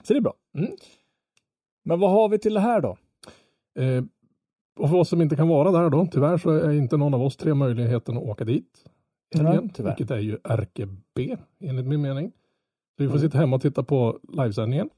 Så 0.04 0.12
det 0.12 0.18
är 0.18 0.20
bra. 0.20 0.34
Mm. 0.58 0.70
Men 1.84 2.00
vad 2.00 2.10
har 2.10 2.28
vi 2.28 2.38
till 2.38 2.54
det 2.54 2.60
här 2.60 2.80
då? 2.80 2.96
Eh, 3.82 4.04
och 4.78 4.88
för 4.90 4.96
oss 4.96 5.08
som 5.08 5.22
inte 5.22 5.36
kan 5.36 5.48
vara 5.48 5.70
där 5.70 5.90
då, 5.90 6.06
tyvärr 6.06 6.36
så 6.38 6.50
är 6.50 6.70
inte 6.72 6.96
någon 6.96 7.14
av 7.14 7.22
oss 7.22 7.36
tre 7.36 7.54
möjligheten 7.54 8.16
att 8.16 8.22
åka 8.22 8.44
dit. 8.44 8.84
Helgen, 9.34 9.70
tyvärr. 9.70 9.90
Vilket 9.96 10.10
är 10.10 10.18
ju 10.20 10.38
RKB 10.44 11.36
enligt 11.60 11.86
min 11.86 12.02
mening. 12.02 12.30
Så 12.96 13.02
vi 13.02 13.06
får 13.08 13.16
Mm. 13.16 13.28
sitta 13.28 13.38
hemma 13.38 13.56
och 13.56 13.62
titta 13.62 13.82
på 13.82 14.20
livesändningen. 14.28 14.90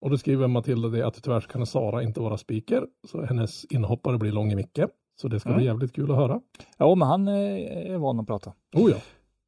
Och 0.00 0.10
då 0.10 0.18
skriver 0.18 0.46
Matilda 0.48 0.88
det 0.88 1.06
att 1.06 1.22
tyvärr 1.22 1.40
så 1.40 1.48
kan 1.48 1.66
Sara 1.66 2.02
inte 2.02 2.20
vara 2.20 2.36
speaker. 2.36 2.86
Så 3.08 3.22
hennes 3.22 3.64
inhoppare 3.64 4.18
blir 4.18 4.32
Långe 4.32 4.56
Micke. 4.56 4.80
Så 5.20 5.28
det 5.28 5.40
ska 5.40 5.48
Mm. 5.48 5.56
bli 5.58 5.66
jävligt 5.66 5.92
kul 5.92 6.10
att 6.10 6.16
höra. 6.16 6.40
Ja, 6.78 6.94
men 6.94 7.08
han 7.08 7.28
är, 7.28 7.58
är 7.92 7.98
van 7.98 8.20
att 8.20 8.26
prata. 8.26 8.52
Oh 8.74 8.90
ja. 8.90 8.96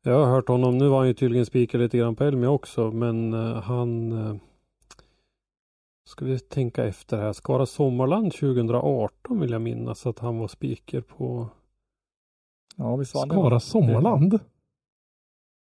jag 0.02 0.24
har 0.24 0.32
hört 0.32 0.48
honom. 0.48 0.78
Nu 0.78 0.88
var 0.88 0.98
han 0.98 1.06
ju 1.06 1.14
tydligen 1.14 1.46
speaker 1.46 1.78
lite 1.78 1.98
grann 1.98 2.16
på 2.16 2.24
Elmia 2.24 2.50
också, 2.50 2.90
men 2.90 3.34
eh, 3.34 3.60
han 3.62 4.12
eh, 4.12 4.36
Ska 6.08 6.24
vi 6.24 6.38
tänka 6.38 6.84
efter 6.84 7.16
här. 7.18 7.32
Skara 7.32 7.66
Sommarland 7.66 8.32
2018 8.32 9.40
vill 9.40 9.50
jag 9.50 9.62
minnas 9.62 10.06
att 10.06 10.18
han 10.18 10.38
var 10.38 10.48
speaker 10.48 11.00
på 11.00 11.48
Ja, 12.76 12.96
det? 12.96 13.04
Skara 13.04 13.60
Sommarland. 13.60 14.38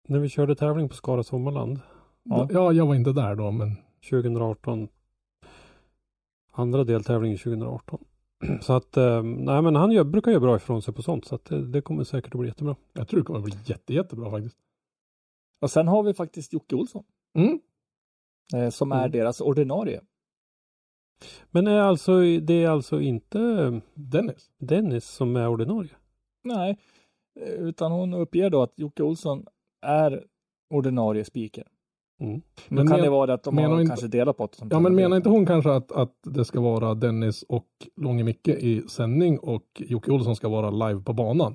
när 0.08 0.18
vi 0.18 0.28
körde 0.28 0.54
tävling 0.54 0.88
på 0.88 0.94
Skara 0.94 1.22
Sommarland 1.22 1.80
Ja. 2.22 2.48
Ja. 2.50 2.72
jag 2.72 2.86
var 2.86 2.94
inte 2.94 3.12
där 3.12 3.34
då, 3.34 3.50
men 3.50 3.76
2018. 4.10 4.88
Andra 6.52 6.84
deltävlingen 6.84 7.38
2018. 7.38 8.04
Så 8.62 8.72
att, 8.72 8.96
eh, 8.96 9.22
nej 9.22 9.62
men 9.62 9.74
han 9.76 9.90
gör, 9.92 10.04
brukar 10.04 10.30
göra 10.30 10.40
bra 10.40 10.56
ifrån 10.56 10.82
sig 10.82 10.94
på 10.94 11.02
sånt 11.02 11.24
så 11.24 11.34
att 11.34 11.44
det, 11.44 11.66
det 11.66 11.82
kommer 11.82 12.04
säkert 12.04 12.34
att 12.34 12.40
bli 12.40 12.48
jättebra. 12.48 12.76
jag 12.92 13.08
tror 13.08 13.20
det 13.20 13.26
kommer 13.26 13.40
bli 13.40 13.54
jätte, 13.64 13.94
jättebra 13.94 14.30
faktiskt. 14.30 14.56
Och 15.62 15.70
sen 15.70 15.88
har 15.88 16.02
vi 16.02 16.14
faktiskt 16.14 16.52
Jocke 16.52 16.74
Olsson 16.76 17.04
Mm. 17.34 17.60
eh, 18.54 18.70
som 18.70 18.92
är 18.92 18.98
Mm. 18.98 19.10
deras 19.10 19.40
ordinarie. 19.40 20.00
Men 21.50 21.66
är 21.66 21.80
alltså, 21.80 22.20
det 22.20 22.52
är 22.64 22.68
alltså 22.68 23.00
inte 23.00 23.40
eh, 23.40 23.78
Dennis. 23.94 24.50
Dennis 24.58 25.04
som 25.04 25.36
är 25.36 25.48
ordinarie? 25.48 25.90
Nej, 26.44 26.78
utan 27.58 27.92
hon 27.92 28.14
uppger 28.14 28.50
då 28.50 28.62
att 28.62 28.78
Jocke 28.78 29.02
Olsson 29.02 29.46
är 29.86 30.24
ordinarie 30.70 31.24
speaker. 31.24 31.66
Mm. 32.20 32.34
Nu 32.34 32.42
Men 32.68 32.86
kan 32.86 32.96
men- 32.96 33.04
det 33.04 33.10
vara 33.10 33.26
det 33.26 33.34
att 33.34 33.42
de 33.42 33.54
menar 33.54 33.68
har 33.70 33.80
inte- 33.80 33.90
kanske 33.90 34.08
delat 34.08 34.36
på 34.36 34.46
det. 34.46 34.66
Ja, 34.70 34.80
men 34.80 34.94
menar 34.94 35.16
inte 35.16 35.28
hon 35.28 35.46
kanske 35.46 35.72
att, 35.72 35.92
att 35.92 36.14
det 36.22 36.44
ska 36.44 36.60
vara 36.60 36.94
Dennis 36.94 37.42
och 37.42 37.66
Långe 37.96 38.24
Micke 38.24 38.48
i 38.48 38.82
sändning 38.88 39.38
och 39.38 39.66
Jocke 39.78 40.10
Olsson 40.10 40.36
ska 40.36 40.48
vara 40.48 40.70
live 40.70 41.02
på 41.02 41.12
banan? 41.12 41.54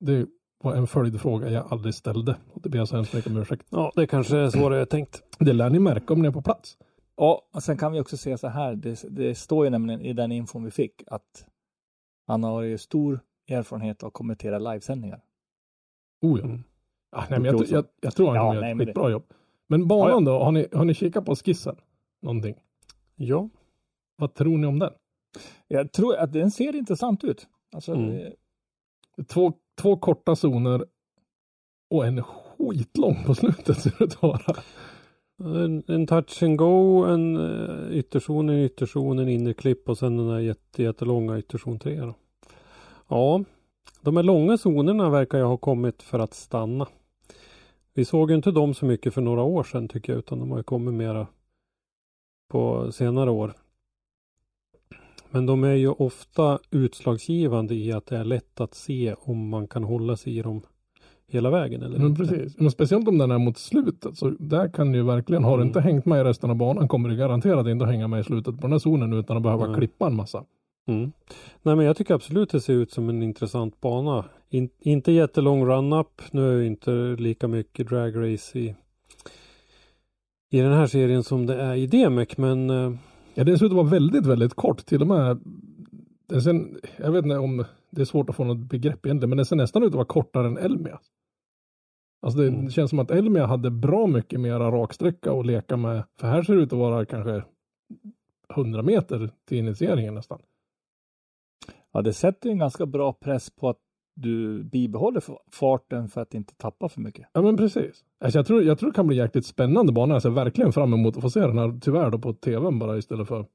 Det 0.00 0.26
var 0.62 0.74
en 0.74 0.86
följdfråga 0.86 1.50
jag 1.50 1.66
aldrig 1.72 1.94
ställde. 1.94 2.36
Och 2.52 2.60
det 2.62 2.68
ber 2.68 2.78
jag 2.78 2.88
så 2.88 2.96
hemskt 2.96 3.14
mycket 3.14 3.30
om 3.30 3.36
ursäkt. 3.36 3.66
Ja, 3.70 3.92
det 3.96 4.06
kanske 4.06 4.36
är 4.36 4.50
svårare 4.50 4.78
jag 4.78 4.90
tänkt. 4.90 5.22
Det 5.38 5.52
lär 5.52 5.70
ni 5.70 5.78
märka 5.78 6.12
om 6.12 6.22
ni 6.22 6.28
är 6.28 6.32
på 6.32 6.42
plats. 6.42 6.78
Ja, 7.16 7.42
och 7.54 7.62
sen 7.62 7.76
kan 7.78 7.92
vi 7.92 8.00
också 8.00 8.16
se 8.16 8.38
så 8.38 8.48
här. 8.48 8.74
Det, 8.74 9.04
det 9.10 9.34
står 9.34 9.64
ju 9.66 9.70
nämligen 9.70 10.00
i 10.00 10.12
den 10.12 10.32
infon 10.32 10.64
vi 10.64 10.70
fick 10.70 11.02
att 11.06 11.46
han 12.26 12.44
har 12.44 12.62
ju 12.62 12.78
stor 12.78 13.20
erfarenhet 13.48 14.02
av 14.02 14.06
att 14.06 14.12
kommentera 14.12 14.58
livesändningar. 14.58 15.20
Oh 16.22 16.38
ja. 16.40 16.44
Mm. 16.44 16.62
Ah, 17.18 17.24
nej, 17.30 17.40
men 17.40 17.44
jag, 17.44 17.66
jag, 17.68 17.84
jag 18.00 18.14
tror 18.14 18.26
han 18.26 18.36
Ja, 18.36 18.60
nej, 18.60 18.72
ett 18.72 18.78
skitbra 18.78 19.10
jobb. 19.10 19.24
Men 19.66 19.88
banan 19.88 20.24
Ja, 20.24 20.32
då, 20.32 20.44
har 20.44 20.52
ni, 20.52 20.66
har 20.72 20.84
ni 20.84 20.94
kikat 20.94 21.24
på 21.24 21.36
skissen? 21.36 21.76
Någonting? 22.22 22.54
Ja, 23.16 23.48
Vad 24.16 24.34
tror 24.34 24.58
ni 24.58 24.66
om 24.66 24.78
den? 24.78 24.92
Jag 25.68 25.92
tror 25.92 26.16
att 26.16 26.32
den 26.32 26.50
ser 26.50 26.76
intressant 26.76 27.24
ut. 27.24 27.46
Alltså, 27.74 27.92
Mm. 27.92 28.10
eh, 28.16 28.32
Två, 29.26 29.52
två 29.80 29.96
korta 29.96 30.36
zoner 30.36 30.84
och 31.90 32.06
en 32.06 32.22
skitlång 32.22 33.24
på 33.26 33.34
slutet 33.34 33.78
ser 33.80 33.94
det 33.98 34.04
ut 34.04 34.22
vara. 34.22 34.54
en, 35.64 35.82
en 35.88 36.06
touch 36.06 36.42
and 36.42 36.58
go, 36.58 37.04
en 37.04 37.36
uh, 37.36 37.90
ytterzon, 37.92 38.48
en 38.48 38.58
ytterzon, 38.58 39.18
en 39.18 39.28
innerklipp 39.28 39.88
och 39.88 39.98
sen 39.98 40.16
den 40.16 40.28
där 40.28 40.38
jätte, 40.38 40.82
jättelånga 40.82 41.38
ytterzon 41.38 41.78
3. 41.78 42.00
Då. 42.00 42.14
Ja, 43.08 43.44
de 44.00 44.16
här 44.16 44.22
långa 44.24 44.56
zonerna 44.58 45.10
verkar 45.10 45.38
ju 45.38 45.44
ha 45.44 45.56
kommit 45.56 46.02
för 46.02 46.18
att 46.18 46.34
stanna. 46.34 46.86
Vi 47.96 48.04
såg 48.04 48.30
ju 48.30 48.36
inte 48.36 48.50
dem 48.50 48.74
så 48.74 48.86
mycket 48.86 49.14
för 49.14 49.20
några 49.22 49.42
år 49.42 49.62
sedan 49.64 49.88
tycker 49.88 50.12
jag, 50.12 50.18
utan 50.18 50.38
de 50.38 50.50
har 50.50 50.58
ju 50.58 50.62
kommit 50.64 50.94
mera 50.94 51.26
på 52.48 52.92
senare 52.92 53.30
år. 53.30 53.52
Men 55.30 55.46
de 55.46 55.64
är 55.64 55.72
ju 55.74 55.88
ofta 55.88 56.58
utslagsgivande 56.70 57.74
i 57.74 57.92
att 57.92 58.06
det 58.06 58.16
är 58.16 58.24
lätt 58.24 58.60
att 58.60 58.74
se 58.74 59.14
om 59.18 59.48
man 59.48 59.68
kan 59.68 59.84
hålla 59.84 60.16
sig 60.16 60.38
i 60.38 60.42
dem 60.42 60.62
hela 61.28 61.50
vägen 61.50 61.82
eller 61.82 61.98
Men 61.98 62.06
inte. 62.06 62.22
precis. 62.26 62.58
Men 62.58 62.70
speciellt 62.70 63.08
om 63.08 63.18
den 63.18 63.30
är 63.30 63.38
mot 63.38 63.58
slutet. 63.58 64.18
Så 64.18 64.30
där 64.30 64.68
kan 64.68 64.92
du 64.92 64.98
ju 64.98 65.04
verkligen, 65.04 65.44
har 65.44 65.50
du 65.56 65.62
Mm. 65.62 65.66
inte 65.66 65.80
hängt 65.80 66.06
med 66.06 66.20
i 66.20 66.24
resten 66.24 66.50
av 66.50 66.56
banan 66.56 66.88
kommer 66.88 67.08
du 67.08 67.16
garanterat 67.16 67.66
inte 67.66 67.84
att 67.84 67.90
hänga 67.90 68.08
med 68.08 68.20
i 68.20 68.24
slutet 68.24 68.54
på 68.56 68.60
den 68.62 68.72
här 68.72 68.78
zonen 68.78 69.12
utan 69.12 69.36
att 69.36 69.42
behöva 69.42 69.66
Nej. 69.66 69.76
klippa 69.76 70.06
en 70.06 70.16
massa. 70.16 70.44
Mm. 70.88 71.12
Nej 71.62 71.76
men 71.76 71.86
jag 71.86 71.96
tycker 71.96 72.14
absolut 72.14 72.50
det 72.50 72.60
ser 72.60 72.72
ut 72.72 72.90
som 72.92 73.08
en 73.08 73.22
intressant 73.22 73.80
bana. 73.80 74.24
In, 74.48 74.70
inte 74.78 75.12
jättelång 75.12 75.66
run-up. 75.66 76.22
Nu 76.32 76.48
är 76.52 76.56
ju 76.60 76.66
inte 76.66 76.90
lika 77.18 77.48
mycket 77.48 77.88
dragrace 77.88 78.58
i, 78.58 78.74
i 80.50 80.60
den 80.60 80.72
här 80.72 80.86
serien 80.86 81.22
som 81.24 81.46
det 81.46 81.60
är 81.62 81.74
i 81.74 81.86
DMEC 81.86 82.36
men 82.38 82.70
eh, 82.70 82.92
Ja, 83.38 83.44
det 83.44 83.58
ser 83.58 83.66
ut 83.66 83.72
att 83.72 83.76
vara 83.76 83.86
väldigt, 83.86 84.26
väldigt 84.26 84.54
kort. 84.54 84.86
Till 84.86 85.00
och 85.02 85.06
med, 85.08 85.38
den 86.26 86.42
sen, 86.42 86.80
jag 86.96 87.12
vet 87.12 87.24
inte 87.24 87.36
om 87.38 87.64
det 87.90 88.00
är 88.00 88.04
svårt 88.04 88.30
att 88.30 88.36
få 88.36 88.44
något 88.44 88.68
begrepp 88.70 89.06
egentligen, 89.06 89.30
men 89.30 89.36
den 89.36 89.46
ser 89.46 89.56
nästan 89.56 89.82
ut 89.82 89.88
att 89.88 89.94
vara 89.94 90.04
kortare 90.04 90.46
än 90.46 90.58
Elmia. 90.58 91.00
Alltså 92.22 92.40
det 92.40 92.48
Mm. 92.48 92.70
känns 92.70 92.90
som 92.90 92.98
att 92.98 93.10
Elmia 93.10 93.46
hade 93.46 93.70
bra 93.70 94.06
mycket 94.06 94.40
mera 94.40 94.70
raksträcka 94.70 95.32
att 95.32 95.46
leka 95.46 95.76
med. 95.76 96.04
För 96.20 96.26
här 96.28 96.42
ser 96.42 96.56
det 96.56 96.62
ut 96.62 96.72
att 96.72 96.78
vara 96.78 97.06
kanske 97.06 97.42
100 98.54 98.82
meter 98.82 99.30
till 99.48 99.58
initieringen 99.58 100.14
nästan. 100.14 100.40
ja, 101.92 102.02
det 102.02 102.12
sätter 102.12 102.50
en 102.50 102.58
ganska 102.58 102.86
bra 102.86 103.12
press 103.12 103.50
på 103.50 103.68
att 103.68 103.78
du 104.16 104.64
bibehåller 104.64 105.22
farten 105.52 106.08
för 106.08 106.20
att 106.20 106.34
inte 106.34 106.54
tappa 106.54 106.88
för 106.88 107.00
mycket. 107.00 107.28
Ja 107.32 107.42
men 107.42 107.56
precis. 107.56 108.04
Alltså 108.20 108.38
jag, 108.38 108.46
tror, 108.46 108.62
jag 108.62 108.78
tror 108.78 108.90
det 108.90 108.94
kan 108.94 109.06
bli 109.06 109.16
jäkligt 109.16 109.46
spännande 109.46 109.92
bana. 109.92 110.14
Jag 110.14 110.22
ser 110.22 110.30
verkligen 110.30 110.72
fram 110.72 110.94
emot 110.94 111.16
att 111.16 111.22
få 111.22 111.30
se 111.30 111.40
den 111.40 111.58
här 111.58 111.78
tyvärr 111.80 112.10
då 112.10 112.18
på 112.18 112.32
tvn 112.32 112.78
bara 112.78 112.98
istället 112.98 113.28
för 113.28 113.46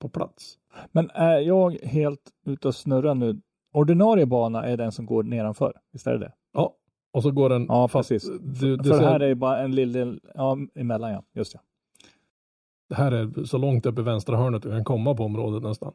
på 0.00 0.08
plats. 0.08 0.58
Men 0.92 1.10
är 1.10 1.38
jag 1.38 1.70
helt 1.82 2.30
ute 2.46 2.68
och 2.68 2.74
snurrar 2.74 3.14
nu? 3.14 3.40
Ordinarie 3.72 4.26
bana 4.26 4.64
är 4.66 4.76
den 4.76 4.92
som 4.92 5.06
går 5.06 5.22
nedanför, 5.22 5.72
visst 5.92 6.06
är 6.06 6.12
det 6.12 6.18
det? 6.18 6.32
Ja, 6.52 6.74
och 7.12 7.22
så 7.22 7.30
går 7.30 7.48
den 7.48 7.66
Ja, 7.68 7.88
fast 7.88 8.08
precis. 8.08 8.30
Du, 8.60 8.76
det, 8.76 8.84
För 8.88 8.98
ser, 8.98 9.04
här 9.04 9.20
är 9.20 9.34
bara 9.34 9.58
en 9.58 9.74
liten, 9.74 10.20
ja, 10.34 10.58
emellan 10.74 11.12
ja, 11.12 11.24
just 11.34 11.52
det. 11.52 11.60
det 12.88 12.94
här 12.94 13.12
är 13.12 13.44
så 13.44 13.58
långt 13.58 13.86
upp 13.86 13.98
i 13.98 14.02
vänstra 14.02 14.36
hörnet 14.36 14.62
du 14.62 14.70
kan 14.70 14.84
komma 14.84 15.14
på 15.14 15.24
området 15.24 15.62
nästan. 15.62 15.92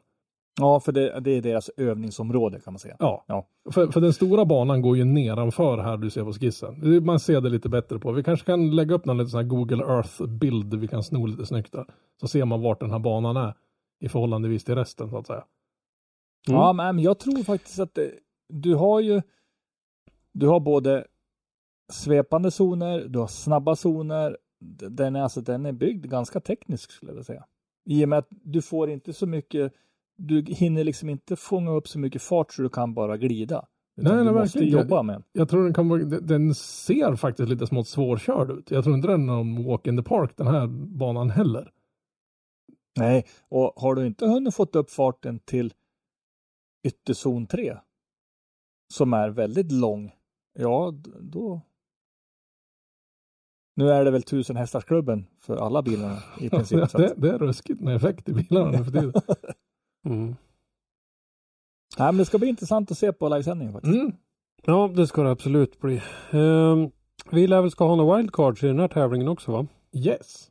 Ja, 0.60 0.80
för 0.80 0.92
det, 0.92 1.20
det 1.20 1.30
är 1.30 1.42
deras 1.42 1.70
övningsområde 1.76 2.60
kan 2.60 2.72
man 2.72 2.78
säga. 2.78 2.96
Ja, 2.98 3.24
Ja. 3.26 3.46
För, 3.72 3.86
för 3.86 4.00
den 4.00 4.12
stora 4.12 4.44
banan 4.44 4.82
går 4.82 4.96
ju 4.96 5.04
nedanför 5.04 5.78
här 5.78 5.96
du 5.96 6.10
ser 6.10 6.24
på 6.24 6.32
skissen. 6.32 7.04
Man 7.04 7.20
ser 7.20 7.40
det 7.40 7.48
lite 7.48 7.68
bättre 7.68 7.98
på. 7.98 8.12
Vi 8.12 8.22
kanske 8.22 8.46
kan 8.46 8.76
lägga 8.76 8.94
upp 8.94 9.04
någon 9.04 9.18
liten 9.18 9.30
sån 9.30 9.48
Google 9.48 9.84
Earth-bild 9.84 10.74
vi 10.74 10.88
kan 10.88 11.02
sno 11.02 11.26
lite 11.26 11.46
snyggt 11.46 11.72
där. 11.72 11.86
Så 12.20 12.28
ser 12.28 12.44
man 12.44 12.62
vart 12.62 12.80
den 12.80 12.90
här 12.90 12.98
banan 12.98 13.36
är 13.36 13.54
i 14.00 14.08
förhållandevis 14.08 14.64
till 14.64 14.74
resten 14.74 15.10
så 15.10 15.18
att 15.18 15.26
säga. 15.26 15.44
Mm. 16.48 16.60
Ja, 16.60 16.72
men 16.72 16.98
jag 16.98 17.18
tror 17.18 17.42
faktiskt 17.42 17.78
att 17.78 17.94
det, 17.94 18.10
du 18.48 18.74
har 18.74 19.00
ju 19.00 19.22
du 20.32 20.46
har 20.46 20.60
både 20.60 21.06
svepande 21.92 22.50
zoner, 22.50 23.08
du 23.08 23.18
har 23.18 23.26
snabba 23.26 23.76
zoner. 23.76 24.36
Den 24.90 25.16
är, 25.16 25.22
alltså, 25.22 25.40
den 25.40 25.66
är 25.66 25.72
byggd 25.72 26.06
ganska 26.06 26.40
teknisk 26.40 26.90
skulle 26.90 27.10
jag 27.10 27.14
vilja 27.14 27.24
säga. 27.24 27.44
I 27.84 28.04
och 28.04 28.08
med 28.08 28.18
att 28.18 28.28
du 28.30 28.62
får 28.62 28.90
inte 28.90 29.12
så 29.12 29.26
mycket, 29.26 29.72
du 30.20 30.42
hinner 30.54 30.84
liksom 30.84 31.08
inte 31.08 31.36
fånga 31.36 31.70
upp 31.70 31.88
så 31.88 31.98
mycket 31.98 32.22
fart 32.22 32.52
så 32.52 32.62
du 32.62 32.68
kan 32.68 32.94
bara 32.94 33.16
glida. 33.16 33.66
Utan 34.00 34.16
Nej, 34.16 34.24
du 34.24 34.32
nej, 34.32 34.40
måste 34.42 34.58
verkligen. 34.58 34.78
jobba 34.82 35.02
med 35.02 35.14
den. 35.14 35.22
Jag 35.32 35.48
tror 35.48 35.64
den 35.64 35.74
kan 35.74 35.88
vara, 35.88 36.02
den- 36.04 36.54
ser 36.54 37.16
faktiskt 37.16 37.48
lite 37.48 37.66
smått 37.66 37.88
svårkörd 37.88 38.50
ut. 38.50 38.70
Jag 38.70 38.84
tror 38.84 38.96
inte 38.96 39.08
den 39.08 39.22
är 39.22 39.26
någon 39.34 39.64
walk 39.64 39.86
in 39.86 39.96
the 39.96 40.02
park 40.02 40.32
den 40.36 40.46
här 40.46 40.66
banan 40.98 41.30
heller. 41.30 41.70
Nej, 42.98 43.26
och 43.48 43.72
har 43.76 43.94
du 43.94 44.06
inte 44.06 44.26
hunnit 44.26 44.54
fått 44.54 44.76
upp 44.76 44.90
farten 44.90 45.38
till 45.38 45.72
ytterzon 46.86 47.46
3 47.46 47.76
som 48.92 49.12
är 49.12 49.28
väldigt 49.30 49.72
lång, 49.72 50.12
ja 50.58 50.94
då 51.20 51.60
nu 53.76 53.90
är 53.90 54.04
det 54.04 54.10
väl 54.10 54.22
tusen 54.22 54.56
hästarsklubben 54.56 55.26
för 55.38 55.56
alla 55.56 55.82
bilarna 55.82 56.18
i 56.40 56.50
princip. 56.50 56.92
det, 56.92 57.14
det 57.16 57.28
är 57.30 57.38
ruskigt 57.38 57.80
med 57.80 57.96
effekt 57.96 58.28
i 58.28 58.32
bilarna 58.32 58.70
nu 58.70 58.84
för 58.84 58.90
tiden. 58.92 59.12
Mm. 60.06 60.26
nej, 61.98 62.12
men 62.12 62.16
det 62.16 62.24
ska 62.24 62.38
bli 62.38 62.48
intressant 62.48 62.90
att 62.90 62.98
se 62.98 63.12
på 63.12 63.28
livesändningen 63.28 63.72
faktiskt. 63.72 63.94
Mm. 63.94 64.12
Ja 64.64 64.90
det 64.96 65.06
ska 65.06 65.22
det 65.22 65.30
absolut 65.30 65.80
bli. 65.80 66.02
Ehm, 66.30 66.90
vi 67.30 67.46
lär 67.46 67.60
väl 67.60 67.70
ska 67.70 67.86
ha 67.86 67.96
några 67.96 68.16
wildcards 68.16 68.62
i 68.62 68.66
den 68.66 68.78
här 68.78 68.88
tävlingen 68.88 69.28
också 69.28 69.52
va? 69.52 69.66
Yes. 69.92 70.50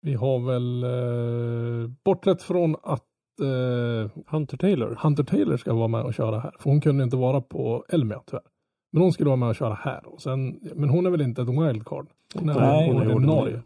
Vi 0.00 0.14
har 0.14 0.38
väl, 0.38 0.84
eh, 0.84 1.90
bortsett 2.04 2.42
från 2.42 2.76
att 2.82 3.04
eh, 3.40 4.10
Hunter 4.26 4.56
Taylor. 4.56 4.98
Hunter 5.02 5.24
Taylor 5.24 5.56
ska 5.56 5.74
vara 5.74 5.88
med 5.88 6.02
och 6.02 6.14
köra 6.14 6.40
här. 6.40 6.54
För 6.58 6.70
hon 6.70 6.80
kunde 6.80 7.04
inte 7.04 7.16
vara 7.16 7.40
på 7.40 7.84
Elmia 7.88 8.22
tyvärr. 8.26 8.44
Men 8.92 9.02
hon 9.02 9.12
skulle 9.12 9.28
vara 9.28 9.36
med 9.36 9.48
och 9.48 9.56
köra 9.56 9.74
här. 9.74 10.06
Och 10.06 10.22
sen, 10.22 10.60
men 10.74 10.88
hon 10.88 11.06
är 11.06 11.10
väl 11.10 11.20
inte 11.20 11.42
ett 11.42 11.48
wildcard? 11.48 12.06
Hon 12.34 12.48
är, 12.48 12.54
Nej, 12.60 12.86
hon 12.86 12.96
är 12.96 13.00
hon 13.00 13.10
är 13.10 13.16
ordinarie. 13.16 13.62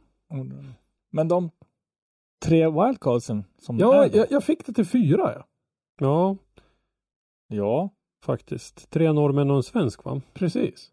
Men 1.11 1.29
de 1.29 1.51
tre 2.43 2.71
wildcardsen 2.71 3.45
som 3.59 3.79
Ja, 3.79 4.07
jag, 4.07 4.27
jag 4.31 4.45
fick 4.45 4.67
det 4.67 4.73
till 4.73 4.87
fyra 4.87 5.33
ja. 5.37 5.47
Ja 6.01 6.37
ja, 7.53 7.91
faktiskt. 8.25 8.91
Tre 8.91 9.13
norrmän 9.13 9.51
och 9.51 9.57
en 9.57 9.63
svensk 9.63 10.05
va? 10.05 10.21
Precis. 10.35 10.91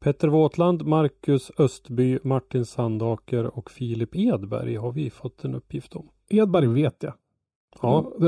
Petter 0.00 0.28
Wåtland, 0.28 0.86
Marcus 0.86 1.50
Östby, 1.58 2.18
Martin 2.22 2.66
Sandaker 2.66 3.58
och 3.58 3.70
Filip 3.70 4.16
Edberg 4.16 4.76
har 4.76 4.92
vi 4.92 5.10
fått 5.10 5.44
en 5.44 5.54
uppgift 5.54 5.96
om. 5.96 6.08
Edberg 6.28 6.66
vet 6.66 7.02
jag. 7.02 7.12
Ja, 7.82 8.12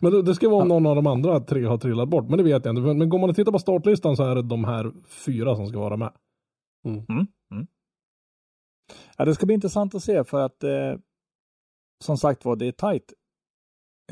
men 0.00 0.12
det, 0.12 0.22
det 0.22 0.34
ska 0.34 0.48
vara 0.48 0.62
om 0.62 0.68
någon 0.68 0.86
av 0.86 0.96
de 0.96 1.06
andra 1.06 1.40
tre 1.40 1.64
har 1.64 1.78
trillat 1.78 2.08
bort. 2.08 2.28
Men 2.28 2.38
det 2.38 2.44
vet 2.44 2.64
jag 2.64 2.72
inte. 2.72 2.82
Men, 2.82 2.98
men 2.98 3.08
går 3.08 3.18
man 3.18 3.30
och 3.30 3.36
tittar 3.36 3.52
på 3.52 3.58
startlistan 3.58 4.16
så 4.16 4.22
är 4.22 4.34
det 4.34 4.42
de 4.42 4.64
här 4.64 4.92
fyra 5.26 5.56
som 5.56 5.66
ska 5.66 5.78
vara 5.78 5.96
med. 5.96 6.12
Ja, 9.18 9.24
det 9.24 9.34
ska 9.34 9.46
bli 9.46 9.54
intressant 9.54 9.94
att 9.94 10.02
se 10.02 10.24
för 10.24 10.40
att 10.40 10.64
eh, 10.64 10.94
som 12.04 12.18
sagt 12.18 12.44
var, 12.44 12.56
det 12.56 12.66
är 12.66 12.72
tajt. 12.72 13.12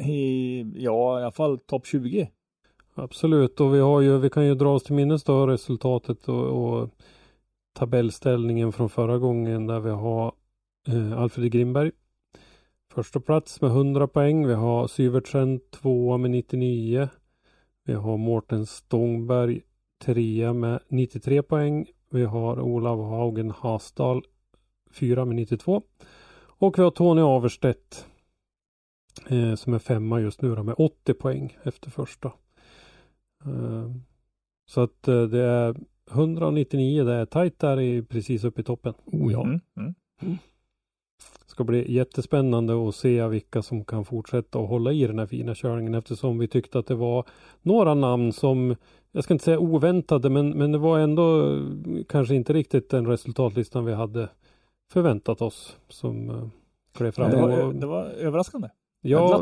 I, 0.01 0.61
ja, 0.85 1.21
i 1.21 1.23
alla 1.23 1.33
fall 1.33 1.59
topp 1.59 1.87
20. 1.87 2.31
absolut. 2.95 3.61
Och 3.61 3.75
vi 3.75 3.79
har 3.81 4.01
ju, 4.01 4.19
vi 4.19 4.31
kan 4.31 4.47
ju 4.47 4.55
dra 4.55 4.75
oss 4.75 4.83
till 4.83 4.95
minnes 4.95 5.25
då 5.25 5.47
resultatet 5.47 6.29
och, 6.29 6.45
och 6.45 6.91
tabellställningen 7.73 8.73
från 8.73 8.91
förra 8.91 9.19
gången 9.19 9.67
där 9.67 9.81
vi 9.81 9.91
har 9.91 10.33
eh, 10.89 11.19
Alfred 11.19 11.53
Grimberg 11.53 11.93
första 12.93 13.21
plats 13.21 13.61
med 13.61 13.71
100 13.71 14.09
poäng. 14.09 14.47
Vi 14.47 14.55
har 14.55 14.87
Syvertsen 14.87 15.61
tvåa 15.71 16.17
med 16.17 16.31
99. 16.31 17.09
Vi 17.85 17.93
har 17.95 18.17
Mårten 18.17 18.67
Stångberg 18.67 19.61
trea 20.05 20.53
med 20.53 20.81
93 20.89 21.43
poäng. 21.43 21.87
Vi 22.11 22.25
har 22.25 22.61
Olav 22.61 23.11
Haugen 23.11 23.51
Hasdal 23.51 24.23
fyra 24.93 25.25
med 25.25 25.37
92. 25.37 25.83
Och 26.63 26.79
vi 26.79 26.83
har 26.83 26.91
Tony 26.91 27.21
Averstedt 27.21 28.07
eh, 29.29 29.55
som 29.55 29.75
är 29.75 29.79
femma 29.79 30.21
just 30.21 30.43
nu 30.43 30.55
då, 30.55 30.63
med 30.63 30.75
80 30.79 31.15
poäng 31.15 31.57
efter 31.63 31.91
första. 31.91 32.33
Eh, 33.45 33.91
så 34.67 34.81
att 34.81 35.09
eh, 35.09 35.23
det 35.23 35.41
är 35.41 35.77
199, 36.11 37.05
det 37.05 37.13
är 37.13 37.27
tajt 37.27 37.59
där 37.59 37.81
i, 37.81 38.03
precis 38.03 38.45
uppe 38.45 38.61
i 38.61 38.65
toppen. 38.65 38.95
Oh 39.05 39.33
ja. 39.33 39.43
Mm, 39.43 39.61
mm. 40.23 40.39
ska 41.47 41.65
bli 41.65 41.93
jättespännande 41.93 42.89
att 42.89 42.95
se 42.95 43.29
vilka 43.29 43.63
som 43.63 43.85
kan 43.85 44.05
fortsätta 44.05 44.59
att 44.59 44.69
hålla 44.69 44.93
i 44.93 45.07
den 45.07 45.19
här 45.19 45.27
fina 45.27 45.55
körningen 45.55 45.95
eftersom 45.95 46.39
vi 46.39 46.49
tyckte 46.49 46.79
att 46.79 46.87
det 46.87 46.95
var 46.95 47.25
några 47.63 47.95
namn 47.95 48.33
som 48.33 48.77
jag 49.13 49.25
ska 49.25 49.35
inte 49.35 49.45
säga 49.45 49.59
oväntade 49.59 50.31
men, 50.31 50.51
men 50.51 50.73
det 50.73 50.79
var 50.79 50.99
ändå 50.99 51.55
eh, 51.55 51.63
kanske 52.09 52.35
inte 52.35 52.53
riktigt 52.53 52.91
den 52.91 53.07
resultatlistan 53.07 53.85
vi 53.85 53.93
hade 53.93 54.29
förväntat 54.93 55.43
oss 55.43 55.77
som 55.89 56.31
uh, 56.31 56.49
klev 56.95 57.11
fram. 57.13 57.31
Det, 57.31 57.37
var, 57.37 57.73
det 57.73 57.87
var 57.87 58.05
överraskande. 58.05 58.69
Ja. 59.05 59.39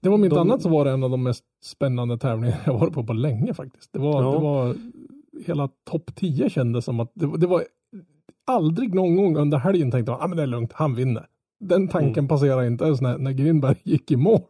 Det 0.00 0.08
var 0.08 0.14
om 0.14 0.24
inte 0.24 0.36
De- 0.36 0.40
annat 0.50 0.62
så 0.62 0.68
var 0.68 0.84
det 0.84 0.90
en 0.90 1.02
av 1.04 1.10
de 1.10 1.22
mest 1.22 1.44
spännande 1.64 2.18
tävlingar 2.18 2.58
jag 2.66 2.78
varit 2.78 2.94
på 2.94 3.04
på 3.04 3.12
länge 3.12 3.54
faktiskt. 3.54 3.92
Det 3.92 3.98
var, 3.98 4.22
Ja. 4.22 4.32
det 4.32 4.38
var 4.38 4.74
hela 5.46 5.68
topp 5.90 6.10
10 6.14 6.50
kändes 6.50 6.84
som 6.84 7.00
att 7.00 7.10
det, 7.14 7.38
det 7.38 7.46
var 7.46 7.64
aldrig 8.46 8.94
någon 8.94 9.16
gång 9.16 9.36
under 9.36 9.58
helgen 9.58 9.90
tänkte 9.90 10.12
man, 10.12 10.20
ah, 10.22 10.26
men 10.26 10.36
det 10.36 10.42
är 10.42 10.46
lugnt, 10.46 10.72
han 10.72 10.94
vinner. 10.94 11.26
Den 11.60 11.88
tanken 11.88 12.12
Mm. 12.18 12.28
passerade 12.28 12.66
inte 12.66 12.84
ens 12.84 13.00
när, 13.00 13.18
när 13.18 13.32
Grinberg 13.32 13.76
gick 13.82 14.10
i 14.10 14.16
mål. 14.16 14.40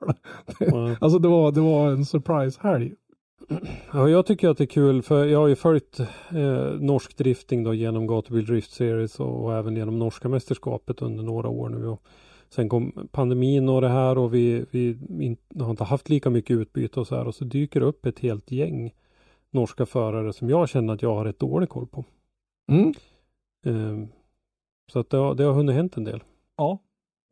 Ja. 0.60 0.96
alltså 1.00 1.18
det 1.18 1.28
var, 1.28 1.52
det 1.52 1.60
var 1.60 1.90
en 1.90 2.04
surprise-helg. 2.04 2.92
Ja, 3.92 4.08
jag 4.08 4.26
tycker 4.26 4.48
att 4.48 4.58
det 4.58 4.64
är 4.64 4.66
kul 4.66 5.02
för 5.02 5.26
jag 5.26 5.38
har 5.38 5.48
ju 5.48 5.56
följt 5.56 6.00
eh, 6.00 6.70
norsk 6.80 7.16
drifting 7.16 7.64
då 7.64 7.74
genom 7.74 8.06
Gatubil 8.06 8.46
Drift 8.46 8.72
Series 8.72 9.20
och, 9.20 9.44
och 9.44 9.54
även 9.54 9.76
genom 9.76 9.98
norska 9.98 10.28
mästerskapet 10.28 11.02
under 11.02 11.24
några 11.24 11.48
år 11.48 11.68
nu. 11.68 11.86
Och 11.86 12.02
sen 12.48 12.68
kom 12.68 13.08
pandemin 13.12 13.68
och 13.68 13.80
det 13.80 13.88
här 13.88 14.18
och 14.18 14.34
vi, 14.34 14.66
vi 14.70 14.98
in, 15.20 15.36
har 15.58 15.70
inte 15.70 15.84
haft 15.84 16.08
lika 16.08 16.30
mycket 16.30 16.56
utbyte 16.56 17.00
och 17.00 17.06
så 17.06 17.16
här 17.16 17.26
och 17.26 17.34
så 17.34 17.44
dyker 17.44 17.80
det 17.80 17.86
upp 17.86 18.06
ett 18.06 18.18
helt 18.18 18.50
gäng 18.50 18.94
norska 19.50 19.86
förare 19.86 20.32
som 20.32 20.50
jag 20.50 20.68
känner 20.68 20.94
att 20.94 21.02
jag 21.02 21.14
har 21.14 21.24
rätt 21.24 21.38
dålig 21.38 21.68
koll 21.68 21.86
på. 21.86 22.04
Mm. 22.72 22.94
Eh, 23.66 24.08
så 24.92 24.98
att 24.98 25.10
det 25.10 25.16
har, 25.16 25.34
det 25.34 25.44
har 25.44 25.52
hunnit 25.52 25.74
hänt 25.74 25.96
en 25.96 26.04
del. 26.04 26.22
Ja. 26.56 26.78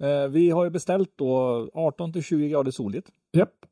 Eh, 0.03 0.29
vi 0.29 0.51
har 0.51 0.65
ju 0.65 0.71
beställt 0.71 1.13
då 1.17 1.71
18 1.75 2.13
till 2.13 2.23
20 2.23 2.49
grader 2.49 2.71
soligt. 2.71 3.11
Japp. 3.33 3.67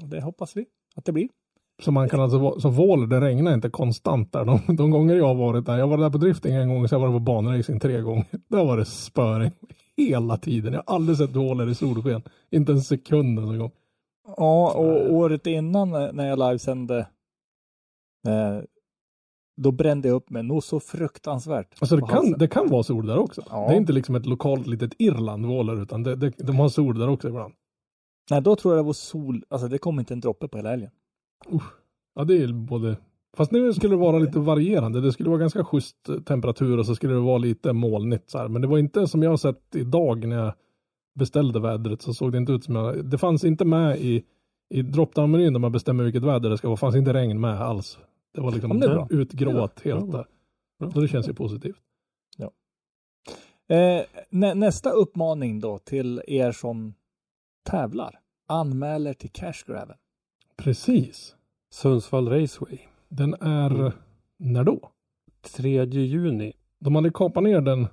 Och 0.00 0.08
Det 0.08 0.20
hoppas 0.20 0.56
vi 0.56 0.66
att 0.96 1.04
det 1.04 1.12
blir. 1.12 1.28
Så 1.82 1.92
man 1.92 2.08
kan 2.08 2.20
alltså, 2.20 2.60
så 2.60 2.68
Våler, 2.68 3.06
det 3.06 3.20
regnar 3.20 3.54
inte 3.54 3.70
konstant 3.70 4.32
där. 4.32 4.44
De, 4.44 4.76
de 4.76 4.90
gånger 4.90 5.14
jag 5.14 5.26
har 5.26 5.34
varit 5.34 5.66
där, 5.66 5.78
jag 5.78 5.88
var 5.88 5.98
där 5.98 6.10
på 6.10 6.18
drifting 6.18 6.54
en 6.54 6.68
gång, 6.68 6.88
så 6.88 6.94
jag 6.94 7.00
var 7.00 7.12
på 7.12 7.18
banracing 7.18 7.80
tre 7.80 8.00
gånger. 8.00 8.26
Där 8.48 8.64
var 8.64 8.76
det 8.76 8.84
spöring 8.84 9.50
hela 9.96 10.36
tiden. 10.36 10.72
Jag 10.72 10.82
har 10.86 10.94
aldrig 10.94 11.18
sett 11.18 11.36
Våler 11.36 11.70
i 11.70 11.74
solsken. 11.74 12.22
Inte 12.50 12.72
en 12.72 12.80
sekund 12.80 13.38
en 13.38 13.58
gång. 13.58 13.70
Ja, 14.36 14.72
och 14.72 15.12
året 15.12 15.46
innan 15.46 15.90
när 15.90 16.28
jag 16.28 16.38
livesände 16.38 16.98
eh, 18.28 18.62
då 19.62 19.72
brände 19.72 20.08
jag 20.08 20.14
upp 20.14 20.30
mig 20.30 20.42
nog 20.42 20.64
så 20.64 20.80
fruktansvärt. 20.80 21.74
Alltså 21.80 21.96
det 21.96 22.06
kan, 22.06 22.32
det 22.32 22.48
kan 22.48 22.68
vara 22.70 22.82
sol 22.82 23.06
där 23.06 23.18
också. 23.18 23.42
Ja. 23.50 23.66
Det 23.68 23.74
är 23.74 23.76
inte 23.76 23.92
liksom 23.92 24.14
ett 24.14 24.26
lokalt 24.26 24.66
litet 24.66 24.92
Irland, 24.98 25.46
Våler, 25.46 25.82
utan 25.82 26.02
det, 26.02 26.16
det, 26.16 26.34
de 26.38 26.56
har 26.56 26.68
sol 26.68 26.98
där 26.98 27.08
också 27.08 27.28
ibland. 27.28 27.54
Nej, 28.30 28.42
då 28.42 28.56
tror 28.56 28.74
jag 28.74 28.84
det 28.84 28.86
var 28.86 28.92
sol. 28.92 29.44
Alltså 29.48 29.68
det 29.68 29.78
kom 29.78 30.00
inte 30.00 30.14
en 30.14 30.20
droppe 30.20 30.48
på 30.48 30.58
hela 30.58 30.70
helgen. 30.70 30.90
Ja, 32.14 32.24
det 32.24 32.42
är 32.42 32.52
både... 32.52 32.96
Fast 33.36 33.52
nu 33.52 33.72
skulle 33.72 33.92
det 33.92 34.00
vara 34.00 34.18
lite 34.18 34.38
varierande. 34.38 35.00
Det 35.00 35.12
skulle 35.12 35.28
vara 35.28 35.40
ganska 35.40 35.64
schysst 35.64 36.08
eh, 36.08 36.16
temperatur 36.16 36.78
och 36.78 36.86
så 36.86 36.94
skulle 36.94 37.12
det 37.12 37.20
vara 37.20 37.38
lite 37.38 37.72
molnigt 37.72 38.30
så 38.30 38.38
här. 38.38 38.48
Men 38.48 38.62
det 38.62 38.68
var 38.68 38.78
inte 38.78 39.06
som 39.06 39.22
jag 39.22 39.30
har 39.30 39.36
sett 39.36 39.76
idag 39.76 40.26
när 40.28 40.36
jag 40.36 40.52
beställde 41.14 41.60
vädret 41.60 42.02
så 42.02 42.14
såg 42.14 42.32
det 42.32 42.38
inte 42.38 42.52
ut 42.52 42.64
som 42.64 42.76
jag... 42.76 43.04
Det 43.04 43.18
fanns 43.18 43.44
inte 43.44 43.64
med 43.64 43.98
i, 43.98 44.24
i 44.70 44.82
dropdown-menyn 44.82 45.52
där 45.52 45.60
man 45.60 45.72
bestämmer 45.72 46.04
vilket 46.04 46.24
väder 46.24 46.50
det 46.50 46.58
ska 46.58 46.68
vara. 46.68 46.76
fanns 46.76 46.96
inte 46.96 47.12
regn 47.12 47.40
med 47.40 47.60
alls. 47.60 47.98
Det 48.34 48.40
var 48.40 48.52
liksom 48.52 48.82
Ja, 48.82 49.06
det 49.10 49.16
utgråat 49.16 49.80
Ja, 49.82 49.94
helt 49.94 50.12
där. 50.12 50.26
Så 50.92 51.00
det 51.00 51.08
känns 51.08 51.28
ju 51.28 51.34
positivt. 51.34 51.76
Eh, 53.70 54.04
nä, 54.30 54.54
nästa 54.54 54.90
uppmaning 54.90 55.60
då 55.60 55.78
till 55.78 56.22
er 56.26 56.52
som 56.52 56.94
tävlar. 57.64 58.18
Anmäler 58.48 59.12
till 59.14 59.30
Cash 59.30 59.64
Graven. 59.66 59.96
Precis. 60.56 61.34
Sundsvall 61.72 62.28
Raceway. 62.28 62.78
Den 63.08 63.34
är... 63.40 63.70
Mm. 63.70 63.92
När 64.38 64.64
då? 64.64 64.90
3 65.56 65.84
juni. 65.84 66.52
De 66.80 66.94
hade 66.94 67.10
kapat 67.10 67.42
ner 67.42 67.60
den 67.60 67.86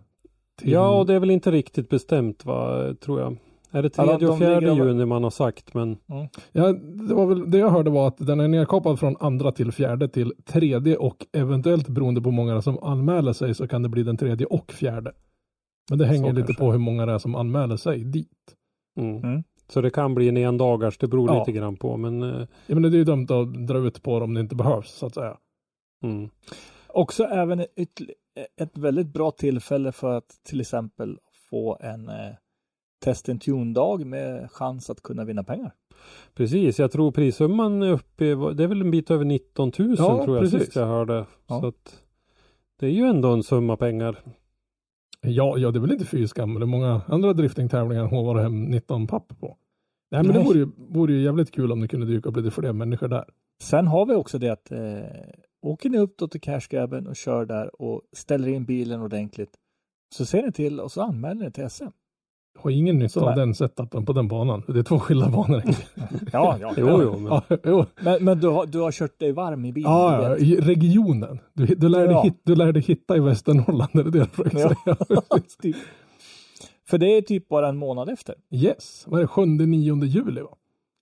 till... 0.60 0.72
Ja, 0.72 1.00
och 1.00 1.06
det 1.06 1.14
är 1.14 1.20
väl 1.20 1.32
inte 1.32 1.52
riktigt 1.52 1.90
bestämt 1.90 2.46
va, 2.46 2.94
tror 3.02 3.20
jag. 3.20 3.38
Är 3.72 3.82
det 3.84 3.98
Ja, 3.98 4.04
de- 4.06 4.10
tredje 4.10 4.28
och 4.28 4.34
de 4.34 4.40
fjärde 4.40 4.60
ligger 4.60 4.72
över- 4.82 4.86
juni 4.92 5.06
man 5.06 5.24
har 5.24 5.30
sagt 5.30 5.74
men 5.74 5.98
Ja, 6.52 6.74
det 6.74 7.14
var 7.14 7.26
väl 7.26 7.52
det 7.52 7.58
jag 7.58 7.70
hörde 7.70 7.90
var 7.90 8.08
att 8.08 8.18
den 8.18 8.40
är 8.40 8.48
nedkapad 8.48 9.00
från 9.00 9.16
andra 9.20 9.52
till 9.52 9.72
fjärde 9.72 10.08
till 10.08 10.34
tredje 10.46 10.98
och 10.98 11.26
eventuellt 11.34 11.88
beroende 11.88 12.22
på 12.22 12.30
hur 12.30 12.36
många 12.36 12.62
som 12.62 12.80
anmäler 12.84 13.34
sig 13.34 13.56
så 13.56 13.68
kan 13.68 13.84
det 13.84 13.90
bli 13.90 14.04
den 14.04 14.18
tredje 14.18 14.46
och 14.48 14.72
fjärde. 14.72 15.12
Men 15.90 16.00
det 16.00 16.06
hänger 16.06 16.30
Så 16.30 16.32
lite 16.36 16.46
kanske. 16.48 16.60
på 16.64 16.72
hur 16.72 16.80
många 16.80 17.06
det 17.06 17.12
är 17.14 17.18
som 17.20 17.36
anmäler 17.36 17.78
sig 17.78 18.04
dit. 18.04 18.56
mm. 19.00 19.24
Mm. 19.24 19.44
Så 19.70 19.82
det 19.82 19.90
kan 19.90 20.16
bli 20.16 20.30
en 20.30 20.38
endagars, 20.38 20.98
det 20.98 21.08
beror 21.08 21.30
Ja. 21.30 21.40
lite 21.40 21.52
grann 21.52 21.78
på 21.78 21.98
men 21.98 22.24
eh, 22.24 22.48
Ja, 22.68 22.76
men 22.76 22.82
det 22.82 22.88
är 22.88 23.00
ju 23.00 23.04
dumt 23.04 23.28
att 23.30 23.68
dra 23.68 23.78
ut 23.78 24.04
på 24.04 24.20
det 24.20 24.26
om 24.26 24.34
det 24.34 24.40
inte 24.42 24.56
behövs 24.56 24.92
så 24.92 25.06
att 25.06 25.14
säga. 25.14 25.38
mm. 26.04 26.30
Också 26.88 27.24
även 27.24 27.60
ett, 27.60 27.70
ett 28.62 28.78
väldigt 28.78 29.08
bra 29.08 29.32
tillfälle 29.32 29.92
för 29.92 30.18
att 30.18 30.30
till 30.44 30.62
exempel 30.62 31.20
få 31.50 31.78
en 31.82 32.10
eh, 32.10 32.16
test 33.04 33.30
and 33.30 33.42
tune-dag 33.42 34.06
med 34.06 34.52
chans 34.52 34.90
att 34.90 35.02
kunna 35.02 35.24
vinna 35.26 35.44
pengar. 35.44 35.72
Precis, 36.34 36.80
jag 36.80 36.92
tror 36.92 37.12
prissumman 37.12 37.84
är 37.84 37.92
uppe, 37.92 38.26
det 38.54 38.64
är 38.64 38.68
väl 38.68 38.82
en 38.82 38.92
bit 38.92 39.12
över 39.12 39.26
19 39.26 39.72
000 39.80 39.96
Ja, 39.98 40.24
tror 40.26 40.36
jag 40.38 40.44
precis. 40.44 40.60
sist 40.64 40.76
jag 40.76 40.86
hörde. 40.88 41.26
Ja. 41.48 41.60
Så 41.62 41.68
att 41.68 42.04
det 42.80 42.86
är 42.86 42.92
ju 42.92 43.04
ändå 43.04 43.30
en 43.34 43.44
summa 43.44 43.78
pengar. 43.78 44.20
Ja, 45.22 45.58
ja 45.58 45.72
det 45.72 45.80
är 45.80 45.82
väl 45.82 45.92
inte 45.92 46.06
fy 46.06 46.28
skam. 46.28 46.54
Det 46.54 46.64
är 46.64 46.66
många 46.66 47.02
andra 47.08 47.34
driftingtävlingar 47.34 48.06
hovar 48.06 48.42
hem 48.42 48.66
19 48.66 49.08
papp 49.08 49.40
på. 49.40 49.58
Nej, 50.12 50.24
men 50.24 50.34
det 50.34 50.40
Nej. 50.40 50.48
vore 50.48 50.60
ju, 50.60 50.68
vore 50.78 51.14
ju 51.14 51.22
jävligt 51.22 51.52
kul 51.52 51.72
om 51.72 51.80
det 51.80 51.88
kunde 51.88 52.06
dyka 52.06 52.30
upp 52.30 52.38
lite 52.38 52.52
fler 52.52 52.74
människor 52.74 53.08
där. 53.08 53.26
Sen 53.62 53.88
har 53.88 54.06
vi 54.06 54.16
också 54.16 54.38
det 54.38 54.50
att 54.50 54.72
eh, 54.72 54.80
åker 55.62 55.90
ni 55.90 55.98
upp 55.98 56.18
då 56.18 56.28
till 56.28 56.42
Cash 56.42 56.68
Graven 56.70 57.08
och 57.08 57.16
kör 57.16 57.46
där 57.46 57.82
och 57.82 58.02
ställer 58.12 58.48
in 58.48 58.66
bilen 58.66 59.02
ordentligt 59.02 59.52
så 60.16 60.26
ser 60.26 60.44
ni 60.44 60.52
till 60.52 60.80
och 60.80 60.92
så 60.92 61.02
anmäler 61.02 61.46
ni 61.46 61.52
till 61.52 61.70
SM. 61.70 61.84
Har 62.58 62.72
ingen 62.72 63.00
nytta 63.00 63.30
av 63.30 63.36
den 63.36 63.56
setupen 63.56 64.06
på 64.06 64.14
den 64.14 64.28
banan. 64.28 64.64
Det 64.68 64.80
är 64.80 64.84
två 64.84 65.00
skilda 65.00 65.30
banor. 65.30 65.62
Ja, 66.34 66.58
ja. 66.62 66.74
Jo, 66.78 67.02
jo, 67.02 67.20
men 67.20 67.32
ja, 67.32 67.58
jo. 67.64 67.86
Men, 68.02 68.24
men 68.24 68.40
du, 68.40 68.48
har, 68.48 68.66
du 68.66 68.80
har 68.80 68.92
kört 68.92 69.20
dig 69.20 69.32
varm 69.32 69.66
i 69.66 69.74
bilen. 69.74 69.92
Ja, 69.92 70.24
ja, 70.24 70.38
i 70.38 70.56
regionen. 70.56 71.40
Du, 71.54 71.66
du, 71.66 71.90
lärde 71.90 72.12
Ja. 72.12 72.22
hit, 72.22 72.42
du 72.44 72.56
lärde 72.56 72.80
hitta 72.80 73.18
i 73.18 73.20
Västernorrland, 73.20 73.90
är 73.94 74.04
det 74.04 74.12
det 74.12 74.18
jag 74.18 74.30
försöker 74.30 74.60
Ja. 74.60 74.96
säga? 75.10 75.42
Typ. 75.62 75.76
För 76.90 76.98
det 76.98 77.18
är 77.18 77.22
typ 77.22 77.50
bara 77.50 77.68
en 77.70 77.78
månad 77.78 78.10
efter. 78.10 78.36
Yes, 78.52 79.04
vad 79.08 79.20
är 79.20 79.24
det, 79.24 79.28
7-9 79.30 80.06
juli 80.06 80.42
va? 80.42 80.50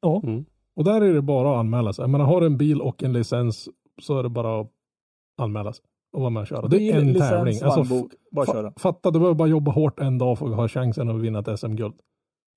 Ja. 0.01 0.21
Mm. 0.23 0.45
Och 0.75 0.83
där 0.83 1.01
är 1.01 1.13
det 1.13 1.21
bara 1.21 1.51
att 1.51 1.57
anmäla 1.59 1.93
sig. 1.93 2.03
Jag 2.03 2.09
menar, 2.09 2.25
har 2.25 2.41
du 2.41 2.47
en 2.47 2.57
bil 2.57 2.81
och 2.81 3.03
en 3.03 3.13
licens 3.13 3.69
så 4.01 4.19
är 4.19 4.23
det 4.23 4.29
bara 4.29 4.61
att 4.61 4.67
anmäla 5.37 5.73
sig 5.73 5.85
och 6.15 6.21
vara 6.21 6.29
med 6.29 6.41
och 6.41 6.47
köra. 6.47 6.67
Det 6.67 6.89
är 6.91 6.97
en 6.99 7.07
Licens, 7.13 7.29
tävling. 7.29 7.59
Alltså, 7.63 8.07
bara 8.31 8.45
köra. 8.45 8.73
fatta, 8.77 9.11
du 9.11 9.19
behöver 9.19 9.35
bara 9.35 9.47
jobba 9.47 9.71
hårt 9.71 9.99
en 9.99 10.17
dag 10.17 10.39
för 10.39 10.49
att 10.49 10.55
ha 10.55 10.67
chansen 10.67 11.09
att 11.09 11.21
vinna 11.21 11.39
ett 11.39 11.59
SM-guld. 11.59 11.93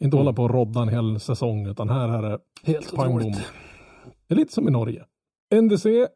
Inte 0.00 0.16
Mm. 0.16 0.26
hålla 0.26 0.32
på 0.36 0.42
och 0.42 0.50
rodda 0.50 0.82
en 0.82 0.88
hel 0.88 1.20
säsong, 1.20 1.66
utan 1.66 1.88
här 1.88 2.08
är 2.08 2.22
det 2.22 2.38
Helt 2.62 2.94
pang. 2.96 3.18
Det 4.28 4.34
är 4.34 4.36
lite 4.36 4.52
som 4.52 4.68
i 4.68 4.70
Norge. 4.70 5.04
NDC 5.62 6.08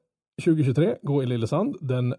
2023 0.45 0.97
går 1.03 1.23
i 1.23 1.27
Lillesand 1.27 1.77
den 1.81 2.15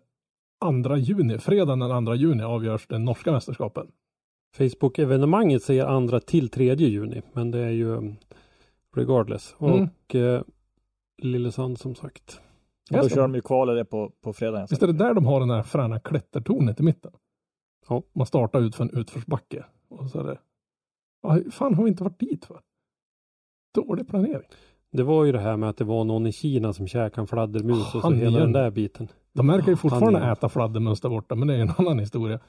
2 0.83 0.95
juni. 0.97 1.37
Fredagen 1.37 1.79
den 1.79 2.05
2 2.05 2.15
juni 2.15 2.43
avgörs 2.43 2.87
den 2.87 3.05
norska 3.05 3.31
mästerskapen. 3.31 3.87
Facebook-evenemanget 4.57 5.63
säger 5.63 5.85
andra 5.85 6.19
till 6.19 6.49
tredje 6.49 6.87
juni, 6.87 7.21
men 7.33 7.51
det 7.51 7.59
är 7.59 7.69
ju 7.69 7.89
um, 7.89 8.15
regardless. 8.95 9.55
Mm. 9.59 9.73
Och 9.73 10.15
eh, 10.15 10.41
Lillesand 11.21 11.79
som 11.79 11.95
sagt. 11.95 12.39
Och 12.91 12.97
då 12.97 13.09
kör 13.09 13.21
de 13.21 13.35
ju 13.35 13.41
kvalet 13.41 13.75
det 13.75 13.85
på, 13.85 14.11
på 14.21 14.33
fredagen. 14.33 14.67
Visst 14.69 14.83
är 14.83 14.87
det 14.87 14.93
där 14.93 15.13
de 15.13 15.25
har 15.25 15.39
den 15.39 15.49
där 15.49 15.63
fräna 15.63 15.99
klättertornet 15.99 16.79
i 16.79 16.83
mitten? 16.83 17.11
Ja. 17.89 18.03
Man 18.13 18.25
startar 18.25 18.59
ut 18.61 18.75
för 18.75 18.83
en 18.83 18.97
utförsbacke. 18.97 19.65
Och 19.89 20.09
så 20.09 20.19
är 20.19 20.23
det... 20.23 20.39
Ja, 21.21 21.39
fan 21.51 21.73
har 21.75 21.83
vi 21.83 21.89
inte 21.89 22.03
varit 22.03 22.19
dit 22.19 22.45
för? 22.45 22.59
Dålig 23.75 24.07
planering. 24.07 24.47
Det 24.91 25.03
var 25.03 25.25
ju 25.25 25.31
det 25.31 25.39
här 25.39 25.57
med 25.57 25.69
att 25.69 25.77
det 25.77 25.83
var 25.83 26.03
någon 26.03 26.27
i 26.27 26.31
Kina 26.31 26.73
som 26.73 26.87
käkade 26.87 27.21
en 27.21 27.27
fladdermus 27.27 27.95
och 27.95 28.01
så 28.01 28.11
hela 28.11 28.29
igen. 28.29 28.33
den 28.33 28.51
där 28.51 28.71
biten. 28.71 29.07
De 29.33 29.47
verkar 29.47 29.67
ju 29.67 29.75
fortfarande 29.75 30.19
är- 30.19 30.31
äta 30.31 30.49
fladdermöss 30.49 31.01
där 31.01 31.09
borta, 31.09 31.35
men 31.35 31.47
det 31.47 31.55
är 31.55 31.59
en 31.59 31.71
annan 31.77 31.99
historia. 31.99 32.39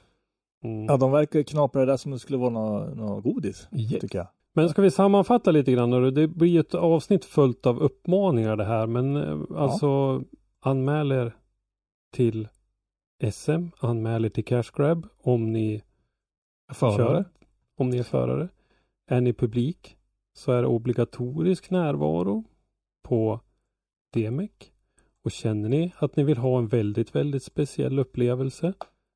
Mm. 0.63 0.85
Ja, 0.85 0.97
de 0.97 1.11
verkar 1.11 1.39
ju 1.39 1.43
knapra 1.43 1.79
det 1.81 1.91
där 1.91 1.97
som 1.97 2.11
det 2.11 2.19
skulle 2.19 2.37
vara 2.37 2.49
något 2.49 2.97
nå 2.97 3.21
godis, 3.21 3.67
Yes. 3.71 4.01
tycker 4.01 4.17
jag. 4.17 4.27
Men 4.57 4.69
ska 4.69 4.81
vi 4.81 4.91
sammanfatta 4.91 5.51
lite 5.51 5.71
grann? 5.71 6.13
Det 6.13 6.27
blir 6.27 6.59
ett 6.59 6.75
avsnitt 6.75 7.25
fullt 7.25 7.65
av 7.65 7.79
uppmaningar 7.79 8.55
det 8.55 8.65
här. 8.65 8.87
Men 8.87 9.15
eh, 9.15 9.61
alltså 9.61 10.23
anmäl 10.61 11.11
er 11.11 11.35
till 12.13 12.47
SM, 13.31 13.67
anmäl 13.79 14.25
er 14.25 14.29
till 14.29 14.45
Cash 14.45 14.71
Grab 14.73 15.07
om 15.21 15.51
ni 15.51 15.83
Förare. 16.73 16.97
kör, 16.97 17.25
om 17.75 17.89
ni 17.89 17.97
är 17.97 18.03
förare. 18.03 18.49
Är 19.07 19.21
ni 19.21 19.33
publik 19.33 19.97
så 20.33 20.51
är 20.51 20.61
det 20.61 20.67
obligatorisk 20.67 21.69
närvaro 21.69 22.43
på 23.03 23.39
DMEC. 24.13 24.51
Och 25.23 25.31
känner 25.31 25.69
ni 25.69 25.93
att 25.97 26.15
ni 26.15 26.23
vill 26.23 26.37
ha 26.37 26.57
en 26.57 26.67
väldigt, 26.67 27.15
väldigt 27.15 27.43
speciell 27.43 27.99
upplevelse 27.99 28.73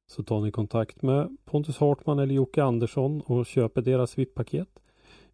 så 0.08 0.24
tar 0.24 0.42
ni 0.42 0.52
kontakt 0.52 1.02
med 1.02 1.38
Pontus 1.46 1.78
Hartman 1.78 2.20
eller 2.20 2.36
Jocke 2.36 2.64
Andersson 2.64 3.22
och 3.22 3.46
köper 3.46 3.82
deras 3.82 4.18
VIP-paket. 4.18 4.80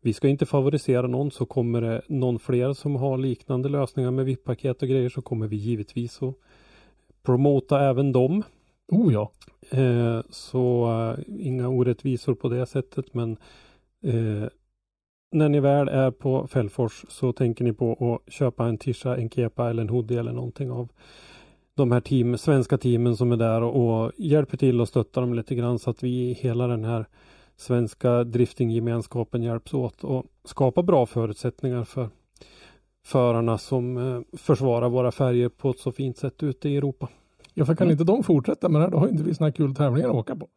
Vi 0.05 0.13
ska 0.13 0.27
inte 0.27 0.45
favorisera 0.45 1.07
någon 1.07 1.31
så 1.31 1.45
kommer 1.45 1.81
det 1.81 2.01
någon 2.07 2.39
fler 2.39 2.73
som 2.73 2.95
har 2.95 3.17
liknande 3.17 3.69
lösningar 3.69 4.11
med 4.11 4.25
VIP-paket 4.25 4.81
och 4.81 4.87
grejer 4.87 5.09
så 5.09 5.21
kommer 5.21 5.47
vi 5.47 5.55
givetvis 5.55 6.23
att 6.23 6.35
promota 7.23 7.89
även 7.89 8.11
dem. 8.11 8.43
Oh 8.87 9.13
ja. 9.13 9.31
Eh, 9.69 10.21
så 10.29 10.91
eh, 11.17 11.23
inga 11.47 11.67
orättvisor 11.67 12.35
på 12.35 12.49
det 12.49 12.65
sättet 12.65 13.13
men 13.13 13.31
eh, 14.03 14.49
när 15.31 15.49
ni 15.49 15.59
väl 15.59 15.87
är 15.87 16.11
på 16.11 16.47
Fällfors 16.47 17.05
så 17.09 17.33
tänker 17.33 17.63
ni 17.63 17.73
på 17.73 18.19
att 18.27 18.33
köpa 18.33 18.65
en 18.65 18.77
tisha, 18.77 19.17
en 19.17 19.29
kepa 19.29 19.69
eller 19.69 19.81
en 19.81 19.89
hoodie 19.89 20.19
eller 20.19 20.33
någonting 20.33 20.71
av 20.71 20.89
de 21.75 21.91
här 21.91 22.01
team, 22.01 22.37
svenska 22.37 22.77
teamen 22.77 23.17
som 23.17 23.31
är 23.31 23.37
där 23.37 23.61
och, 23.61 24.03
och 24.03 24.11
hjälper 24.17 24.57
till 24.57 24.81
och 24.81 24.87
stöttar 24.87 25.21
dem 25.21 25.33
lite 25.33 25.55
grann 25.55 25.79
så 25.79 25.89
att 25.89 26.03
vi 26.03 26.33
hela 26.33 26.67
den 26.67 26.85
här 26.85 27.05
svenska 27.55 28.23
driftinggemenskapen 28.23 29.43
hjälps 29.43 29.73
åt 29.73 30.03
och 30.03 30.25
skapa 30.43 30.83
bra 30.83 31.05
förutsättningar 31.05 31.83
för 31.83 32.09
förarna 33.05 33.57
som 33.57 33.97
eh, 33.97 34.37
försvarar 34.37 34.89
våra 34.89 35.11
färger 35.11 35.49
på 35.49 35.69
ett 35.69 35.79
så 35.79 35.91
fint 35.91 36.17
sätt 36.17 36.43
ute 36.43 36.69
i 36.69 36.77
Europa. 36.77 37.09
Ja, 37.53 37.65
för 37.65 37.75
kan 37.75 37.91
inte 37.91 38.03
de 38.03 38.23
fortsätta 38.23 38.69
med 38.69 38.81
det 38.81 38.85
här, 38.85 38.91
då 38.91 38.97
har 38.97 39.07
inte 39.07 39.23
vi 39.23 39.33
här 39.39 39.51
kul 39.51 39.75
tävlingar 39.75 40.09
att 40.09 40.15
åka 40.15 40.35
på. 40.35 40.47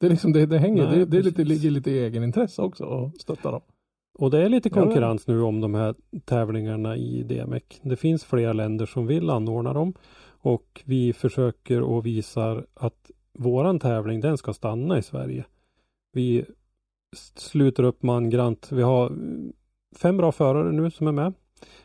Det 0.00 0.06
är 0.06 0.10
liksom, 0.10 0.32
det, 0.32 0.46
det 0.46 0.58
hänger, 0.58 0.86
Nej, 0.86 0.98
det, 0.98 1.04
det 1.04 1.18
är 1.18 1.22
lite, 1.22 1.44
ligger 1.44 1.70
lite 1.70 1.90
i 1.90 2.04
egenintresse 2.04 2.62
också 2.62 2.84
att 2.84 3.20
stötta 3.20 3.50
dem. 3.50 3.60
Och 4.18 4.30
det 4.30 4.42
är 4.42 4.48
lite 4.48 4.70
konkurrens 4.70 5.26
nu 5.26 5.42
om 5.42 5.60
de 5.60 5.74
här 5.74 5.94
tävlingarna 6.24 6.96
i 6.96 7.22
DMEC. 7.22 7.62
Det 7.82 7.96
finns 7.96 8.24
flera 8.24 8.52
länder 8.52 8.86
som 8.86 9.06
vill 9.06 9.30
anordna 9.30 9.72
dem 9.72 9.94
och 10.42 10.82
vi 10.84 11.12
försöker 11.12 11.80
och 11.80 12.06
visar 12.06 12.66
att 12.74 13.10
våran 13.32 13.78
tävling 13.78 14.20
den 14.20 14.38
ska 14.38 14.52
stanna 14.52 14.98
i 14.98 15.02
Sverige. 15.02 15.44
Vi 16.12 16.44
sluter 17.36 17.82
upp 17.82 18.02
mangrant. 18.02 18.72
Vi 18.72 18.82
har 18.82 19.12
fem 19.96 20.16
bra 20.16 20.32
förare 20.32 20.72
nu 20.72 20.90
som 20.90 21.06
är 21.06 21.12
med. 21.12 21.34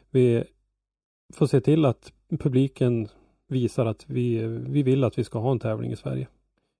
Vi 0.09 0.43
får 1.33 1.47
se 1.47 1.61
till 1.61 1.85
att 1.85 2.13
publiken 2.39 3.07
visar 3.47 3.85
att 3.85 4.09
vi, 4.09 4.47
vi 4.47 4.83
vill 4.83 5.03
att 5.03 5.17
vi 5.17 5.23
ska 5.23 5.39
ha 5.39 5.51
en 5.51 5.59
tävling 5.59 5.91
i 5.91 5.95
Sverige. 5.95 6.27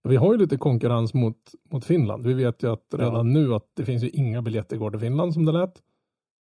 Vi 0.04 0.16
har 0.16 0.34
ju 0.34 0.40
lite 0.40 0.58
konkurrens 0.58 1.14
mot, 1.14 1.38
mot 1.72 1.86
Finland. 1.86 2.24
Vi 2.24 2.34
vet 2.34 2.64
ju 2.64 2.72
att 2.74 2.86
redan 2.94 3.14
Ja. 3.14 3.24
nu 3.24 3.54
att 3.54 3.72
det 3.74 3.86
finns 3.86 4.04
ju 4.04 4.10
inga 4.10 4.42
biljetter 4.42 4.78
går 4.78 4.92
till 4.92 5.00
Finland 5.00 5.34
som 5.34 5.46
det 5.46 5.52
lät. 5.52 5.82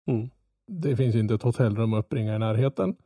Mm. 0.07 0.30
Det 0.66 0.96
finns 0.96 1.14
ju 1.14 1.20
inte 1.20 1.34
ett 1.34 1.42
hotellrum 1.42 1.94
att 1.94 2.05
uppringa 2.05 2.36
i 2.36 2.38
närheten. 2.38 2.96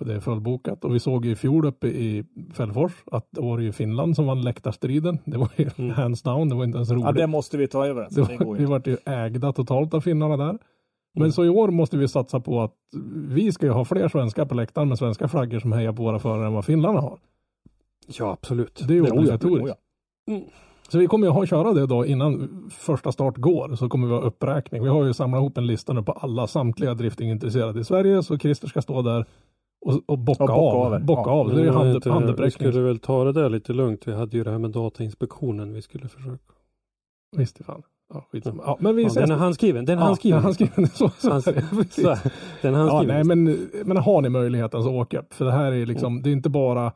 Det 0.00 0.14
är 0.14 0.20
fullbokat. 0.20 0.84
Och 0.84 0.94
vi 0.94 1.00
såg 1.00 1.24
ju 1.24 1.30
i 1.30 1.36
fjol 1.36 1.64
uppe 1.66 1.86
i 1.88 2.24
Fällfors 2.54 2.92
att 3.12 3.28
det 3.30 3.40
var 3.40 3.58
ju 3.58 3.72
Finland 3.72 4.16
som 4.16 4.26
vann 4.26 4.42
läktarstriden. 4.42 5.18
Det 5.24 5.38
var 5.38 5.48
ju 5.56 5.70
Mm. 5.78 5.90
hands 5.96 6.22
down. 6.22 6.48
Det 6.48 6.54
var 6.54 6.64
inte 6.64 6.76
ens 6.78 6.90
roligt. 6.90 7.04
Ja, 7.04 7.12
det 7.12 7.26
måste 7.26 7.56
vi 7.56 7.68
ta 7.68 7.86
över. 7.86 8.02
Alltså. 8.04 8.20
Det 8.20 8.26
Det 8.32 8.38
var, 8.38 8.44
går 8.46 8.54
vi 8.56 8.64
vart 8.64 8.86
ju 8.86 8.96
ägda 9.06 9.52
totalt 9.52 9.94
av 9.94 10.00
finnarna 10.00 10.36
där. 10.36 10.58
Men 11.14 11.22
Mm. 11.22 11.32
så 11.32 11.44
i 11.44 11.48
år 11.48 11.68
måste 11.68 11.96
vi 11.96 12.08
satsa 12.08 12.40
på 12.40 12.62
att 12.62 12.74
vi 13.28 13.52
ska 13.52 13.66
ju 13.66 13.72
ha 13.72 13.84
fler 13.84 14.08
svenskar 14.08 14.44
på 14.44 14.54
läktaren 14.54 14.88
med 14.88 14.98
svenska 14.98 15.28
flaggor 15.28 15.58
som 15.58 15.72
hejar 15.72 15.92
på 15.92 16.02
våra 16.02 16.18
förare 16.18 16.46
än 16.46 16.52
vad 16.52 16.64
finnarna 16.64 17.00
har. 17.00 17.18
Ja, 18.18 18.32
absolut. 18.32 18.84
Det 18.88 18.92
är 18.94 18.96
ju 18.96 19.02
Det- 19.02 19.10
obligatoriskt. 19.10 19.78
ja. 20.26 20.40
Så 20.88 20.98
vi 20.98 21.06
kommer 21.06 21.26
ju 21.26 21.32
ha 21.32 21.46
köra 21.46 21.72
det 21.72 21.86
då 21.86 22.06
innan 22.06 22.64
första 22.70 23.12
start 23.12 23.36
går. 23.36 23.74
Så 23.76 23.88
kommer 23.88 24.06
vi 24.06 24.12
ha 24.12 24.20
uppräkning. 24.20 24.82
Vi 24.82 24.88
har 24.88 25.04
ju 25.04 25.14
samlat 25.14 25.38
ihop 25.38 25.58
en 25.58 25.66
lista 25.66 25.92
nu 25.92 26.02
på 26.02 26.12
alla 26.12 26.46
samtliga 26.46 26.94
driftingintresserade 26.94 27.80
i 27.80 27.84
Sverige. 27.84 28.22
Så 28.22 28.38
Christer 28.38 28.68
ska 28.68 28.82
stå 28.82 29.02
där 29.02 29.24
och, 29.84 30.02
och 30.06 30.18
bocka, 30.18 30.42
Och 30.44 30.48
bocka 30.48 30.54
av. 30.96 31.04
Bocka 31.04 31.30
Ja. 31.30 31.34
av. 31.34 31.54
Det 31.54 31.62
är 31.62 31.70
hand, 32.10 32.28
inte- 32.30 32.42
Vi 32.42 32.50
skulle 32.50 32.80
väl 32.80 32.98
ta 32.98 33.24
det 33.24 33.32
där 33.32 33.48
lite 33.48 33.72
lugnt. 33.72 34.08
Vi 34.08 34.12
hade 34.14 34.36
ju 34.36 34.44
det 34.44 34.50
här 34.50 34.58
med 34.58 34.70
Datainspektionen 34.70 35.72
vi 35.72 35.82
skulle 35.82 36.08
försöka. 36.08 36.52
Visst 37.36 37.64
fan. 37.64 37.82
Ja, 38.14 38.26
skitsamma. 38.32 38.62
Ja, 38.66 38.76
men 38.80 38.96
vi 38.96 39.02
Ja, 39.02 39.12
den 39.14 39.30
är 39.30 39.34
handskriven. 39.36 39.84
Den 39.84 39.98
är 39.98 40.02
Ja, 40.02 40.06
handskriven. 40.06 40.36
den 40.42 40.42
är 40.42 40.44
handskriven. 40.44 40.86
Så, 40.94 41.08
så, 41.08 41.30
Hans- 41.30 41.44
precis. 41.44 41.94
så, 41.94 42.16
den 42.62 42.74
är 42.74 42.78
Ja, 42.78 42.84
handskriven. 42.84 43.26
nej, 43.26 43.36
men, 43.36 43.68
men 43.84 43.96
har 43.96 44.22
ni 44.22 44.28
möjligheten 44.28 44.82
så 44.82 44.94
åk 45.00 45.14
upp. 45.14 45.34
För 45.34 45.44
det 45.44 45.52
här 45.52 45.72
är 45.72 45.86
liksom, 45.86 46.22
det 46.22 46.30
är 46.30 46.32
inte 46.32 46.50
bara 46.50 46.92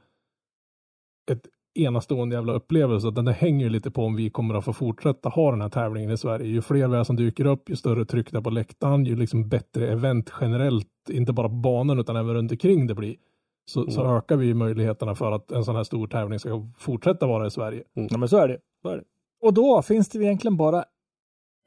ett 1.30 1.46
enastående 1.78 2.36
jävla 2.36 2.52
upplevelse, 2.52 3.08
utan 3.08 3.24
det 3.24 3.32
hänger 3.32 3.70
lite 3.70 3.90
på 3.90 4.04
om 4.04 4.16
vi 4.16 4.30
kommer 4.30 4.54
att 4.54 4.64
få 4.64 4.72
fortsätta 4.72 5.28
ha 5.28 5.50
den 5.50 5.60
här 5.60 5.68
tävlingen 5.68 6.10
i 6.10 6.18
Sverige. 6.18 6.46
Ju 6.46 6.62
fler 6.62 6.88
vi 6.88 6.96
är 6.96 7.04
som 7.04 7.16
dyker 7.16 7.44
upp, 7.46 7.70
ju 7.70 7.76
större 7.76 8.04
tryck 8.04 8.32
där 8.32 8.40
på 8.40 8.50
läktaren, 8.50 9.04
ju 9.04 9.16
liksom 9.16 9.48
bättre 9.48 9.88
event 9.88 10.32
generellt, 10.40 10.86
inte 11.10 11.32
bara 11.32 11.48
på 11.48 11.54
banan 11.54 11.98
utan 11.98 12.16
även 12.16 12.34
runt 12.34 12.50
omkring 12.52 12.86
det 12.86 12.94
blir. 12.94 13.16
Så, 13.64 13.90
så 13.90 14.00
Mm. 14.00 14.16
ökar 14.16 14.36
vi 14.36 14.54
möjligheterna 14.54 15.14
för 15.14 15.32
att 15.32 15.50
en 15.52 15.64
sån 15.64 15.76
här 15.76 15.84
stor 15.84 16.06
tävling 16.06 16.38
ska 16.38 16.66
fortsätta 16.78 17.26
vara 17.26 17.46
i 17.46 17.50
Sverige. 17.50 17.82
Ja, 17.92 18.18
men 18.18 18.28
så 18.28 18.36
är 18.36 18.48
det. 18.48 18.58
Så 18.82 18.88
är 18.88 18.96
det. 18.96 19.04
Och 19.42 19.54
då 19.54 19.82
finns 19.82 20.08
det 20.08 20.18
egentligen 20.18 20.56
bara 20.56 20.84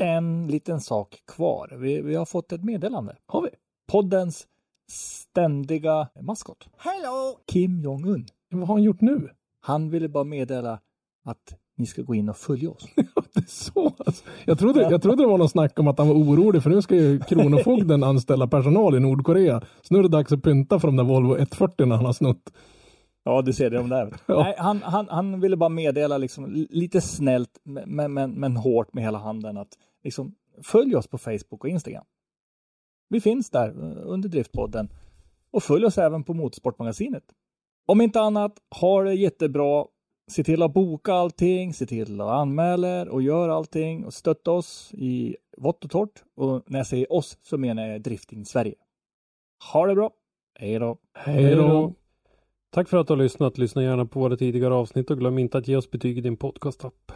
en 0.03 0.47
liten 0.47 0.79
sak 0.81 1.15
kvar. 1.35 1.77
Vi, 1.79 2.01
vi 2.01 2.15
har 2.15 2.25
fått 2.25 2.51
ett 2.51 2.63
meddelande. 2.63 3.15
Har 3.25 3.41
vi? 3.41 3.49
Poddens 3.91 4.47
ständiga 4.91 6.07
maskot. 6.21 6.67
Hello! 6.77 7.37
Kim 7.51 7.81
Jong-Un. 7.81 8.25
Vad 8.51 8.67
har 8.67 8.75
han 8.75 8.83
gjort 8.83 9.01
nu? 9.01 9.29
Han 9.61 9.89
ville 9.89 10.09
bara 10.09 10.23
meddela 10.23 10.79
att 11.25 11.55
ni 11.77 11.85
ska 11.85 12.01
gå 12.01 12.15
in 12.15 12.29
och 12.29 12.37
följa 12.37 12.69
oss. 12.69 12.85
Det 13.33 13.39
är 13.39 13.47
så 13.47 13.93
alltså. 14.05 14.25
jag, 14.45 14.59
trodde, 14.59 14.81
jag 14.81 15.01
trodde 15.01 15.23
det 15.23 15.27
var 15.27 15.37
någon 15.37 15.49
snack 15.49 15.79
om 15.79 15.87
att 15.87 15.97
han 15.97 16.07
var 16.07 16.15
orolig 16.15 16.63
för 16.63 16.69
nu 16.69 16.81
ska 16.81 16.95
ju 16.95 17.19
Kronofogden 17.19 18.03
anställa 18.03 18.47
personal 18.47 18.95
i 18.95 18.99
Nordkorea. 18.99 19.61
Så 19.81 19.93
nu 19.93 19.99
är 19.99 20.03
det 20.03 20.09
dags 20.09 20.31
att 20.31 20.43
pynta 20.43 20.79
för 20.79 20.87
de 20.87 20.95
där 20.97 21.03
Volvo 21.03 21.35
140 21.35 21.91
han 21.91 22.05
har 22.05 22.13
snott. 22.13 22.53
Ja, 23.23 23.41
du 23.41 23.53
ser 23.53 23.69
det 23.69 23.79
om 23.79 23.89
där. 23.89 24.13
Ja. 24.25 24.43
Nej, 24.43 24.55
han, 24.57 24.81
han, 24.83 25.07
han 25.09 25.39
ville 25.39 25.57
bara 25.57 25.69
meddela 25.69 26.17
liksom, 26.17 26.51
li- 26.51 26.67
lite 26.69 27.01
snällt 27.01 27.59
men, 27.63 28.13
men, 28.13 28.31
men 28.31 28.57
hårt 28.57 28.93
med 28.93 29.03
hela 29.03 29.17
handen 29.17 29.57
att 29.57 29.77
liksom, 30.03 30.35
följ 30.63 30.95
oss 30.95 31.07
på 31.07 31.17
Facebook 31.17 31.63
och 31.63 31.69
Instagram. 31.69 32.05
Vi 33.09 33.21
finns 33.21 33.49
där 33.49 33.67
eh, 33.69 33.97
under 34.05 34.29
Driftpodden 34.29 34.89
och 35.51 35.63
följ 35.63 35.85
oss 35.85 35.97
även 35.97 36.23
på 36.23 36.33
Motorsportmagasinet. 36.33 37.23
Om 37.85 38.01
inte 38.01 38.21
annat, 38.21 38.53
ha 38.81 39.03
det 39.03 39.13
jättebra. 39.13 39.85
Se 40.31 40.43
till 40.43 40.61
att 40.61 40.73
boka 40.73 41.13
allting, 41.13 41.73
se 41.73 41.85
till 41.85 42.21
att 42.21 42.29
anmäla 42.29 43.01
er 43.01 43.09
och 43.09 43.21
gör 43.21 43.49
allting 43.49 44.05
och 44.05 44.13
stötta 44.13 44.51
oss 44.51 44.91
i 44.93 45.35
vått 45.57 45.85
och 45.85 45.91
torrt. 45.91 46.23
Och 46.35 46.63
när 46.67 46.79
jag 46.79 46.87
säger 46.87 47.13
oss 47.13 47.37
så 47.41 47.57
menar 47.57 47.87
jag 47.87 48.01
Drifting 48.01 48.45
Sverige. 48.45 48.75
Ha 49.73 49.85
det 49.85 49.95
bra. 49.95 50.11
Hej 50.59 50.79
då. 50.79 50.97
Hej 51.13 51.55
då. 51.55 51.93
Tack 52.69 52.89
för 52.89 52.97
att 52.97 53.07
du 53.07 53.13
har 53.13 53.17
lyssnat. 53.17 53.57
Lyssna 53.57 53.83
gärna 53.83 54.05
på 54.05 54.19
våra 54.19 54.37
tidigare 54.37 54.73
avsnitt 54.73 55.11
och 55.11 55.19
glöm 55.19 55.37
inte 55.37 55.57
att 55.57 55.67
ge 55.67 55.75
oss 55.75 55.91
betyg 55.91 56.17
i 56.17 56.21
din 56.21 56.37
podcastapp. 56.37 57.11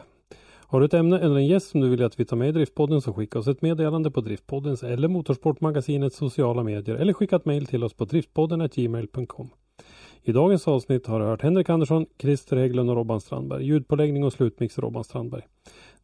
Har 0.67 0.79
du 0.79 0.85
ett 0.85 0.93
ämne 0.93 1.19
eller 1.19 1.35
en 1.35 1.47
gäst 1.47 1.67
som 1.67 1.81
du 1.81 1.89
vill 1.89 2.03
att 2.03 2.19
vi 2.19 2.25
tar 2.25 2.37
med 2.37 2.49
i 2.49 2.51
Driftpodden 2.51 3.01
så 3.01 3.13
skicka 3.13 3.39
oss 3.39 3.47
ett 3.47 3.61
meddelande 3.61 4.11
på 4.11 4.21
Driftpoddens 4.21 4.83
eller 4.83 5.07
Motorsportmagasinets 5.07 6.17
sociala 6.17 6.63
medier 6.63 6.95
eller 6.95 7.13
skicka 7.13 7.35
ett 7.35 7.45
mejl 7.45 7.65
till 7.65 7.83
oss 7.83 7.93
på 7.93 8.05
driftpodden.gmail.com. 8.05 9.49
I 10.27 10.31
dagens 10.31 10.67
avsnitt 10.67 11.07
har 11.07 11.19
du 11.19 11.25
hört 11.25 11.41
Henrik 11.41 11.69
Andersson, 11.69 12.05
Christer 12.21 12.57
Hägglund 12.57 12.89
och 12.89 12.95
Robban 12.95 13.21
Strandberg. 13.21 13.65
Ljudpåläggning 13.65 14.23
och 14.23 14.33
slutmix 14.33 14.77
Robban 14.77 15.03
Strandberg. 15.03 15.41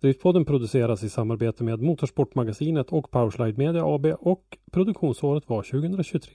Driftpodden 0.01 0.45
produceras 0.45 1.03
i 1.03 1.09
samarbete 1.09 1.63
med 1.63 1.81
Motorsportmagasinet 1.81 2.89
och 2.89 3.11
Powerslide 3.11 3.57
Media 3.57 3.83
AB 3.85 4.05
och 4.05 4.57
produktionsåret 4.71 5.49
var 5.49 5.63
2023. 5.63 6.33